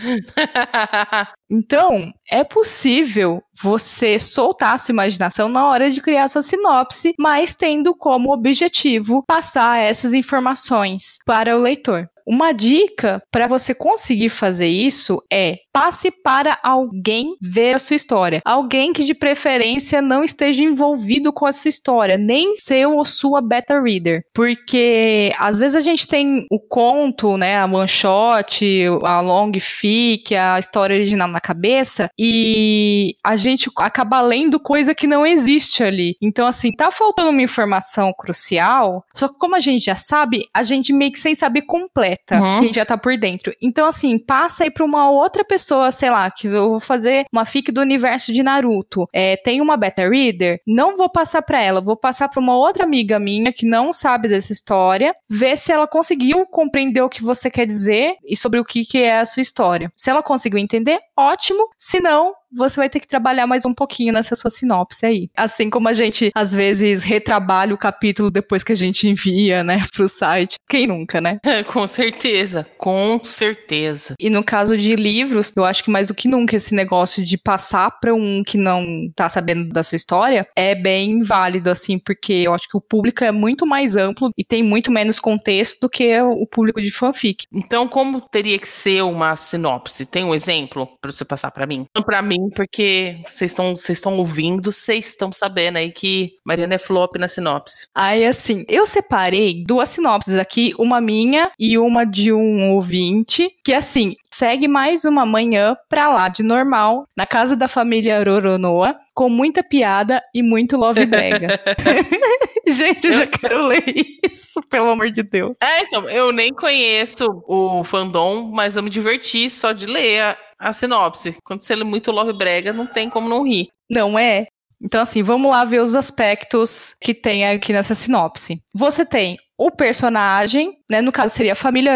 Então, 1.50 2.14
é 2.30 2.44
possível 2.44 3.42
você 3.60 4.20
soltar 4.20 4.74
a 4.76 4.78
sua 4.78 4.92
imaginação 4.92 5.48
na 5.48 5.66
hora 5.66 5.90
de 5.90 6.00
criar 6.00 6.28
sua 6.28 6.42
sinopse, 6.42 7.12
mas 7.18 7.56
tendo 7.56 7.92
como 7.92 8.32
objetivo 8.32 9.24
passar 9.26 9.78
essas 9.78 10.14
informações 10.14 11.18
para 11.26 11.56
o 11.56 11.60
leitor. 11.60 12.08
Uma 12.30 12.52
dica 12.52 13.20
para 13.28 13.48
você 13.48 13.74
conseguir 13.74 14.28
fazer 14.28 14.68
isso 14.68 15.20
é 15.32 15.56
passe 15.72 16.12
para 16.12 16.56
alguém 16.62 17.34
ver 17.40 17.74
a 17.74 17.78
sua 17.80 17.96
história. 17.96 18.40
Alguém 18.44 18.92
que 18.92 19.02
de 19.02 19.14
preferência 19.14 20.00
não 20.00 20.22
esteja 20.22 20.62
envolvido 20.62 21.32
com 21.32 21.44
a 21.44 21.52
sua 21.52 21.68
história, 21.68 22.16
nem 22.16 22.54
seu 22.54 22.96
ou 22.96 23.04
sua 23.04 23.40
beta 23.40 23.80
reader. 23.80 24.22
Porque 24.32 25.32
às 25.38 25.58
vezes 25.58 25.74
a 25.74 25.80
gente 25.80 26.06
tem 26.06 26.46
o 26.48 26.60
conto, 26.60 27.36
né, 27.36 27.56
a 27.56 27.66
one 27.66 27.88
shot, 27.88 28.64
a 29.02 29.20
long 29.20 29.50
fic, 29.60 30.32
a 30.36 30.58
história 30.58 30.94
original 30.94 31.26
na 31.26 31.40
cabeça 31.40 32.10
e 32.16 33.16
a 33.24 33.36
gente 33.36 33.68
acaba 33.78 34.20
lendo 34.20 34.60
coisa 34.60 34.94
que 34.94 35.06
não 35.06 35.26
existe 35.26 35.82
ali. 35.82 36.16
Então 36.22 36.46
assim, 36.46 36.70
tá 36.70 36.92
faltando 36.92 37.30
uma 37.30 37.42
informação 37.42 38.12
crucial, 38.16 39.04
só 39.14 39.26
que 39.26 39.38
como 39.38 39.56
a 39.56 39.60
gente 39.60 39.84
já 39.84 39.96
sabe, 39.96 40.46
a 40.54 40.62
gente 40.62 40.92
meio 40.92 41.10
que 41.10 41.18
sem 41.18 41.34
saber 41.34 41.62
completa, 41.62 42.19
Uhum. 42.30 42.60
quem 42.60 42.72
já 42.72 42.84
tá 42.84 42.96
por 42.96 43.16
dentro. 43.16 43.52
Então 43.60 43.86
assim, 43.86 44.18
passa 44.18 44.64
aí 44.64 44.70
pra 44.70 44.84
uma 44.84 45.10
outra 45.10 45.44
pessoa, 45.44 45.90
sei 45.90 46.10
lá, 46.10 46.30
que 46.30 46.46
eu 46.46 46.70
vou 46.70 46.80
fazer 46.80 47.24
uma 47.32 47.44
fic 47.44 47.70
do 47.70 47.80
universo 47.80 48.32
de 48.32 48.42
Naruto. 48.42 49.06
É, 49.12 49.36
tem 49.36 49.60
uma 49.60 49.76
beta 49.76 50.08
reader, 50.08 50.60
não 50.66 50.96
vou 50.96 51.10
passar 51.10 51.42
pra 51.42 51.60
ela, 51.60 51.80
vou 51.80 51.96
passar 51.96 52.28
pra 52.28 52.40
uma 52.40 52.56
outra 52.56 52.84
amiga 52.84 53.18
minha 53.18 53.52
que 53.52 53.66
não 53.66 53.92
sabe 53.92 54.28
dessa 54.28 54.52
história, 54.52 55.14
ver 55.28 55.58
se 55.58 55.72
ela 55.72 55.86
conseguiu 55.86 56.46
compreender 56.46 57.02
o 57.02 57.08
que 57.08 57.22
você 57.22 57.50
quer 57.50 57.66
dizer 57.66 58.14
e 58.24 58.36
sobre 58.36 58.58
o 58.60 58.64
que, 58.64 58.84
que 58.84 58.98
é 58.98 59.18
a 59.18 59.26
sua 59.26 59.42
história. 59.42 59.90
Se 59.96 60.10
ela 60.10 60.22
conseguiu 60.22 60.58
entender, 60.58 60.98
ótimo. 61.16 61.68
Se 61.78 62.00
não, 62.00 62.32
você 62.52 62.76
vai 62.76 62.88
ter 62.88 63.00
que 63.00 63.06
trabalhar 63.06 63.46
mais 63.46 63.64
um 63.64 63.74
pouquinho 63.74 64.12
nessa 64.12 64.34
sua 64.34 64.50
sinopse 64.50 65.06
aí. 65.06 65.30
Assim 65.36 65.70
como 65.70 65.88
a 65.88 65.92
gente, 65.92 66.30
às 66.34 66.52
vezes, 66.52 67.02
retrabalha 67.02 67.74
o 67.74 67.78
capítulo 67.78 68.30
depois 68.30 68.62
que 68.62 68.72
a 68.72 68.76
gente 68.76 69.08
envia, 69.08 69.62
né, 69.62 69.82
pro 69.92 70.08
site. 70.08 70.56
Quem 70.68 70.86
nunca, 70.86 71.20
né? 71.20 71.38
com 71.72 71.86
certeza, 71.86 72.66
com 72.78 73.20
certeza. 73.22 74.14
E 74.18 74.30
no 74.30 74.42
caso 74.42 74.76
de 74.76 74.96
livros, 74.96 75.52
eu 75.56 75.64
acho 75.64 75.84
que 75.84 75.90
mais 75.90 76.08
do 76.08 76.14
que 76.14 76.28
nunca 76.28 76.56
esse 76.56 76.74
negócio 76.74 77.24
de 77.24 77.38
passar 77.38 77.90
para 78.00 78.14
um 78.14 78.42
que 78.42 78.58
não 78.58 79.10
tá 79.14 79.28
sabendo 79.28 79.68
da 79.68 79.82
sua 79.82 79.96
história 79.96 80.46
é 80.56 80.74
bem 80.74 81.22
válido, 81.22 81.70
assim, 81.70 81.98
porque 81.98 82.32
eu 82.32 82.54
acho 82.54 82.68
que 82.68 82.76
o 82.76 82.80
público 82.80 83.24
é 83.24 83.30
muito 83.30 83.66
mais 83.66 83.96
amplo 83.96 84.30
e 84.36 84.44
tem 84.44 84.62
muito 84.62 84.90
menos 84.90 85.18
contexto 85.20 85.80
do 85.80 85.88
que 85.88 86.20
o 86.20 86.46
público 86.46 86.80
de 86.80 86.90
fanfic. 86.90 87.44
Então, 87.52 87.88
como 87.88 88.20
teria 88.20 88.58
que 88.58 88.68
ser 88.68 89.02
uma 89.02 89.36
sinopse? 89.36 90.06
Tem 90.06 90.24
um 90.24 90.34
exemplo 90.34 90.88
para 91.00 91.10
você 91.10 91.24
passar 91.24 91.50
para 91.50 91.66
mim? 91.66 91.86
Para 92.04 92.22
mim, 92.22 92.39
porque 92.54 93.18
vocês 93.24 93.50
estão 93.50 93.76
vocês 93.76 93.98
estão 93.98 94.16
ouvindo, 94.16 94.72
vocês 94.72 95.08
estão 95.08 95.32
sabendo 95.32 95.76
aí 95.76 95.92
que 95.92 96.32
Mariana 96.44 96.74
é 96.74 96.78
flop 96.78 97.16
na 97.16 97.28
sinopse. 97.28 97.86
Aí, 97.94 98.24
assim, 98.24 98.64
eu 98.68 98.86
separei 98.86 99.64
duas 99.66 99.88
sinopses 99.88 100.34
aqui, 100.34 100.72
uma 100.78 101.00
minha 101.00 101.50
e 101.58 101.76
uma 101.76 102.04
de 102.04 102.32
um 102.32 102.70
ouvinte, 102.70 103.50
que 103.64 103.72
assim, 103.72 104.14
segue 104.32 104.68
mais 104.68 105.04
uma 105.04 105.26
manhã 105.26 105.76
pra 105.88 106.08
lá 106.08 106.28
de 106.28 106.42
normal, 106.42 107.04
na 107.16 107.26
casa 107.26 107.54
da 107.54 107.68
família 107.68 108.22
Roronoa, 108.22 108.96
com 109.14 109.28
muita 109.28 109.62
piada 109.62 110.22
e 110.34 110.42
muito 110.42 110.76
love 110.76 111.04
brega. 111.04 111.48
Gente, 112.66 113.06
eu 113.06 113.12
já 113.12 113.26
quero 113.26 113.66
ler 113.66 113.82
isso, 114.30 114.60
pelo 114.68 114.90
amor 114.90 115.10
de 115.10 115.22
Deus. 115.22 115.56
É, 115.62 115.82
então, 115.82 116.08
eu 116.08 116.32
nem 116.32 116.52
conheço 116.52 117.42
o 117.46 117.82
fandom, 117.84 118.50
mas 118.50 118.76
eu 118.76 118.82
me 118.82 118.90
diverti 118.90 119.50
só 119.50 119.72
de 119.72 119.86
ler 119.86 120.36
a, 120.60 120.72
sinopse. 120.72 121.36
Quando 121.44 121.62
você 121.62 121.74
lê 121.74 121.84
muito 121.84 122.12
love 122.12 122.32
brega, 122.32 122.72
não 122.72 122.86
tem 122.86 123.08
como 123.08 123.28
não 123.28 123.42
rir. 123.42 123.68
Não 123.90 124.18
é? 124.18 124.46
Então, 124.82 125.02
assim, 125.02 125.22
vamos 125.22 125.50
lá 125.50 125.64
ver 125.64 125.80
os 125.80 125.94
aspectos 125.94 126.94
que 127.00 127.12
tem 127.12 127.46
aqui 127.46 127.72
nessa 127.72 127.94
sinopse. 127.94 128.62
Você 128.74 129.04
tem 129.04 129.36
o 129.60 129.70
personagem, 129.70 130.78
né? 130.90 131.02
No 131.02 131.12
caso 131.12 131.34
seria 131.34 131.52
a 131.52 131.54
família 131.54 131.92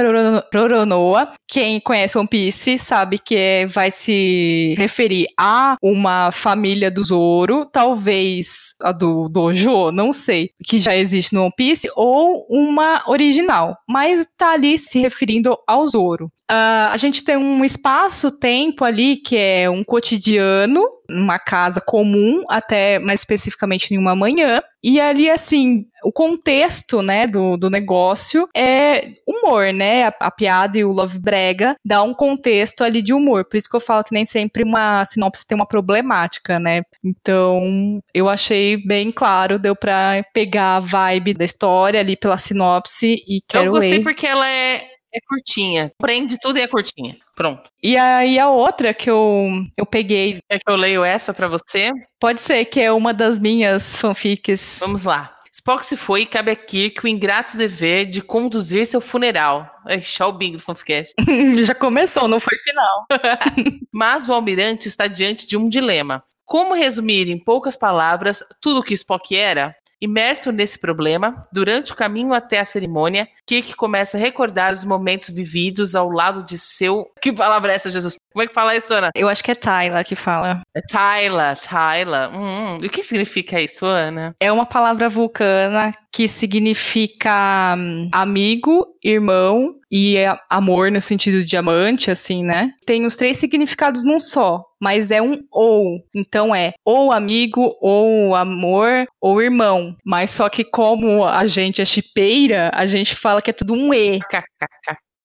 Roronoa. 0.52 1.32
Quem 1.48 1.80
conhece 1.80 2.18
One 2.18 2.28
Piece 2.28 2.76
sabe 2.76 3.18
que 3.18 3.66
vai 3.70 3.90
se 3.90 4.74
referir 4.76 5.28
a 5.40 5.74
uma 5.80 6.30
família 6.30 6.90
do 6.90 7.02
Zoro, 7.02 7.64
talvez 7.64 8.74
a 8.82 8.92
do 8.92 9.30
Dojo, 9.30 9.90
não 9.90 10.12
sei, 10.12 10.50
que 10.62 10.78
já 10.78 10.94
existe 10.94 11.34
no 11.34 11.44
One 11.44 11.54
Piece, 11.56 11.88
ou 11.96 12.46
uma 12.50 13.02
original, 13.06 13.78
mas 13.88 14.26
tá 14.36 14.52
ali 14.52 14.76
se 14.76 15.00
referindo 15.00 15.56
ao 15.66 15.86
Zoro. 15.86 16.30
Uh, 16.50 16.90
a 16.90 16.96
gente 16.98 17.24
tem 17.24 17.38
um 17.38 17.64
espaço-tempo 17.64 18.84
ali 18.84 19.16
que 19.16 19.34
é 19.34 19.70
um 19.70 19.82
cotidiano, 19.82 20.86
uma 21.08 21.38
casa 21.38 21.80
comum, 21.80 22.44
até 22.48 22.98
mais 22.98 23.20
especificamente 23.20 23.92
em 23.94 23.98
uma 23.98 24.14
manhã. 24.14 24.62
E 24.82 25.00
ali, 25.00 25.30
assim, 25.30 25.86
o 26.04 26.12
contexto, 26.12 27.00
né, 27.00 27.26
do, 27.26 27.56
do 27.56 27.70
negócio 27.70 28.46
é 28.54 29.12
humor, 29.26 29.72
né? 29.72 30.04
A, 30.04 30.14
a, 30.20 30.30
piada 30.30 30.78
e 30.78 30.84
o 30.84 30.92
love 30.92 31.18
brega 31.18 31.74
dá 31.82 32.02
um 32.02 32.12
contexto 32.12 32.84
ali 32.84 33.00
de 33.00 33.14
humor. 33.14 33.46
Por 33.46 33.56
isso 33.56 33.68
que 33.68 33.76
eu 33.76 33.80
falo 33.80 34.04
que 34.04 34.12
nem 34.12 34.26
sempre 34.26 34.62
uma 34.62 35.04
sinopse 35.06 35.46
tem 35.46 35.56
uma 35.56 35.66
problemática, 35.66 36.58
né? 36.58 36.82
Então, 37.02 37.98
eu 38.12 38.28
achei 38.28 38.76
bem 38.76 39.10
claro, 39.10 39.58
deu 39.58 39.74
pra 39.74 40.22
pegar 40.34 40.76
a 40.76 40.80
vibe 40.80 41.32
da 41.32 41.46
história 41.46 42.00
ali 42.00 42.14
pela 42.14 42.36
sinopse 42.36 43.16
e 43.26 43.40
quero 43.48 43.64
ler. 43.64 43.68
Eu 43.68 43.72
gostei 43.72 43.98
ler. 43.98 44.04
porque 44.04 44.26
ela 44.26 44.46
é 44.46 44.93
é 45.14 45.20
curtinha. 45.28 45.92
Prende 45.98 46.38
tudo 46.40 46.58
e 46.58 46.62
é 46.62 46.66
curtinha. 46.66 47.16
Pronto. 47.34 47.70
E 47.82 47.96
aí 47.96 48.38
a 48.38 48.48
outra 48.48 48.92
que 48.92 49.10
eu, 49.10 49.48
eu 49.76 49.86
peguei. 49.86 50.38
É 50.48 50.58
que 50.58 50.70
eu 50.70 50.76
leio 50.76 51.04
essa 51.04 51.32
para 51.32 51.48
você? 51.48 51.90
Pode 52.20 52.40
ser, 52.40 52.64
que 52.66 52.80
é 52.80 52.92
uma 52.92 53.12
das 53.14 53.38
minhas 53.38 53.96
fanfics. 53.96 54.78
Vamos 54.80 55.04
lá. 55.04 55.34
Spock 55.52 55.86
se 55.86 55.96
foi 55.96 56.22
e 56.22 56.26
cabe 56.26 56.50
a 56.50 56.56
Kirk 56.56 57.04
o 57.04 57.08
ingrato 57.08 57.56
dever 57.56 58.06
de 58.06 58.20
conduzir 58.20 58.84
seu 58.84 59.00
funeral. 59.00 59.70
É, 59.86 60.00
o 60.24 60.32
bingo 60.32 60.56
do 60.56 60.62
Fanficast. 60.62 61.14
Já 61.64 61.74
começou, 61.74 62.26
não 62.26 62.40
foi 62.40 62.58
final. 62.58 63.06
Mas 63.92 64.28
o 64.28 64.32
almirante 64.32 64.88
está 64.88 65.06
diante 65.06 65.46
de 65.46 65.56
um 65.56 65.68
dilema. 65.68 66.24
Como 66.44 66.74
resumir 66.74 67.30
em 67.30 67.38
poucas 67.38 67.76
palavras 67.76 68.42
tudo 68.60 68.80
o 68.80 68.82
que 68.82 68.94
Spock 68.94 69.36
era? 69.36 69.76
Imerso 70.04 70.52
nesse 70.52 70.78
problema, 70.78 71.40
durante 71.50 71.92
o 71.92 71.96
caminho 71.96 72.34
até 72.34 72.60
a 72.60 72.64
cerimônia, 72.64 73.26
Kirk 73.46 73.74
começa 73.74 74.18
a 74.18 74.20
recordar 74.20 74.74
os 74.74 74.84
momentos 74.84 75.30
vividos 75.30 75.94
ao 75.94 76.10
lado 76.10 76.44
de 76.44 76.58
seu. 76.58 77.06
Que 77.22 77.32
palavra 77.32 77.72
é 77.72 77.76
essa, 77.76 77.90
Jesus? 77.90 78.16
Como 78.30 78.42
é 78.42 78.46
que 78.46 78.52
fala 78.52 78.76
isso, 78.76 78.92
Ana? 78.92 79.10
Eu 79.14 79.28
acho 79.28 79.42
que 79.42 79.50
é 79.50 79.54
Tyla 79.54 80.04
que 80.04 80.14
fala. 80.14 80.60
É 80.74 80.80
Tyla, 80.82 81.54
Tyla. 81.56 82.30
Hum, 82.34 82.76
o 82.76 82.88
que 82.90 83.02
significa 83.02 83.60
isso, 83.60 83.86
Ana? 83.86 84.34
É 84.38 84.52
uma 84.52 84.66
palavra 84.66 85.08
vulcana 85.08 85.94
que 86.12 86.28
significa 86.28 87.74
hum, 87.78 88.08
amigo, 88.12 88.86
irmão 89.02 89.74
e 89.90 90.16
amor 90.50 90.90
no 90.90 91.00
sentido 91.00 91.44
de 91.44 91.56
amante, 91.56 92.10
assim, 92.10 92.44
né? 92.44 92.72
Tem 92.84 93.06
os 93.06 93.16
três 93.16 93.36
significados 93.36 94.04
num 94.04 94.18
só, 94.18 94.64
mas 94.84 95.10
é 95.10 95.22
um 95.22 95.42
ou. 95.50 96.04
Então 96.14 96.54
é 96.54 96.74
ou 96.84 97.10
amigo, 97.10 97.74
ou 97.80 98.34
amor, 98.34 99.06
ou 99.18 99.40
irmão. 99.40 99.96
Mas 100.04 100.30
só 100.30 100.50
que 100.50 100.62
como 100.62 101.24
a 101.24 101.46
gente 101.46 101.80
é 101.80 101.86
chipeira, 101.86 102.70
a 102.74 102.84
gente 102.84 103.14
fala 103.14 103.40
que 103.40 103.48
é 103.48 103.54
tudo 103.54 103.72
um 103.72 103.94
e. 103.94 104.20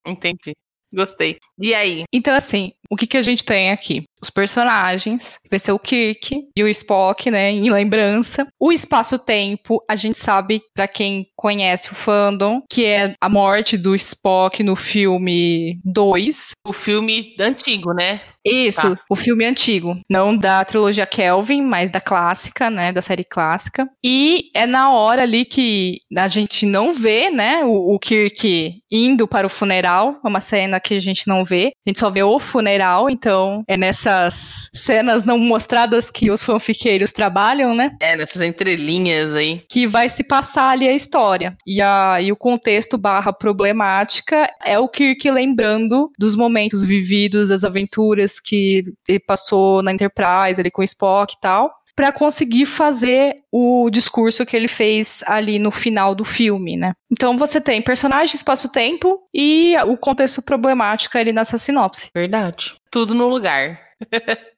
Entendi. 0.08 0.54
Gostei. 0.94 1.38
E 1.60 1.76
aí? 1.76 2.06
Então, 2.12 2.34
assim, 2.34 2.72
o 2.90 2.96
que, 2.96 3.06
que 3.06 3.18
a 3.18 3.22
gente 3.22 3.46
tem 3.46 3.72
aqui? 3.72 4.04
Os 4.22 4.30
personagens, 4.30 5.36
vai 5.50 5.60
ser 5.60 5.72
o 5.72 5.80
Kirk 5.80 6.44
e 6.56 6.64
o 6.64 6.68
Spock, 6.68 7.32
né, 7.32 7.52
em 7.52 7.70
lembrança. 7.70 8.46
O 8.60 8.72
espaço-tempo, 8.72 9.82
a 9.90 9.96
gente 9.96 10.18
sabe, 10.18 10.62
para 10.74 10.88
quem 10.88 11.28
conhece 11.38 11.92
o 11.92 11.96
fandom, 11.96 12.62
que 12.70 12.84
é 12.84 13.14
a 13.22 13.30
morte 13.30 13.78
do 13.78 13.96
Spock 13.96 14.62
no 14.62 14.76
filme 14.76 15.80
2. 15.86 16.52
O 16.68 16.74
filme 16.74 17.36
antigo, 17.40 17.94
né? 17.94 18.20
Isso, 18.44 18.96
tá. 18.96 19.04
o 19.10 19.16
filme 19.16 19.46
antigo. 19.46 19.98
Não 20.10 20.36
da 20.36 20.66
trilogia 20.66 21.06
Kelvin, 21.06 21.62
mas 21.62 21.92
da 21.92 22.02
clássica, 22.02 22.70
né, 22.70 22.92
da 22.92 23.02
série 23.02 23.24
clássica. 23.24 23.88
E 24.04 24.50
é 24.54 24.66
na 24.66 24.92
hora 24.92 25.22
ali 25.22 25.46
que 25.46 26.00
a 26.18 26.28
gente 26.28 26.66
não 26.66 26.92
vê, 26.92 27.30
né, 27.30 27.64
o, 27.64 27.96
o 27.96 28.00
Kirk 28.00 28.82
indo 28.92 29.28
para 29.28 29.46
o 29.46 29.50
funeral, 29.50 30.20
é 30.24 30.28
uma 30.28 30.42
cena 30.42 30.80
que 30.80 30.96
a 30.96 31.00
gente 31.00 31.28
não 31.28 31.46
vê. 31.46 31.72
A 31.86 31.90
gente 31.90 32.00
só 32.00 32.10
vê 32.10 32.24
o 32.24 32.40
funeral 32.40 32.79
geral, 32.80 33.10
então 33.10 33.64
é 33.68 33.76
nessas 33.76 34.70
cenas 34.74 35.26
não 35.26 35.38
mostradas 35.38 36.10
que 36.10 36.32
os 36.32 36.42
fanfiqueiros 36.42 37.12
trabalham, 37.12 37.76
né? 37.76 37.92
É, 38.00 38.16
nessas 38.16 38.42
entrelinhas 38.42 39.36
aí. 39.36 39.62
Que 39.70 39.86
vai 39.86 40.08
se 40.08 40.24
passar 40.24 40.70
ali 40.70 40.88
a 40.88 40.94
história. 40.94 41.58
E, 41.68 41.82
a, 41.82 42.22
e 42.22 42.32
o 42.32 42.38
contexto 42.38 42.98
barra 42.98 43.34
problemática 43.34 44.50
é 44.64 44.80
o 44.80 44.88
Kirk 44.88 45.30
lembrando 45.30 46.10
dos 46.18 46.36
momentos 46.36 46.86
vividos, 46.86 47.50
das 47.50 47.66
aventuras 47.66 48.40
que 48.40 48.86
ele 49.08 49.20
passou 49.20 49.84
na 49.84 49.92
Enterprise 49.92 50.60
ali 50.60 50.72
com 50.72 50.82
o 50.82 50.86
Spock 50.86 51.34
e 51.34 51.42
tal 51.42 51.74
para 52.00 52.14
conseguir 52.14 52.66
fazer 52.66 53.44
o 53.52 53.90
discurso 53.90 54.46
que 54.46 54.56
ele 54.56 54.70
fez 54.70 55.22
ali 55.28 55.60
no 55.60 55.70
final 55.70 56.16
do 56.16 56.24
filme, 56.24 56.78
né? 56.78 56.94
Então 57.12 57.38
você 57.38 57.60
tem 57.60 57.82
personagem, 57.82 58.36
espaço-tempo 58.36 59.20
e 59.34 59.76
o 59.86 59.98
contexto 59.98 60.42
problemático 60.42 61.18
ali 61.18 61.34
nessa 61.34 61.58
sinopse. 61.58 62.10
Verdade. 62.16 62.78
Tudo 62.90 63.14
no 63.14 63.28
lugar. 63.28 63.82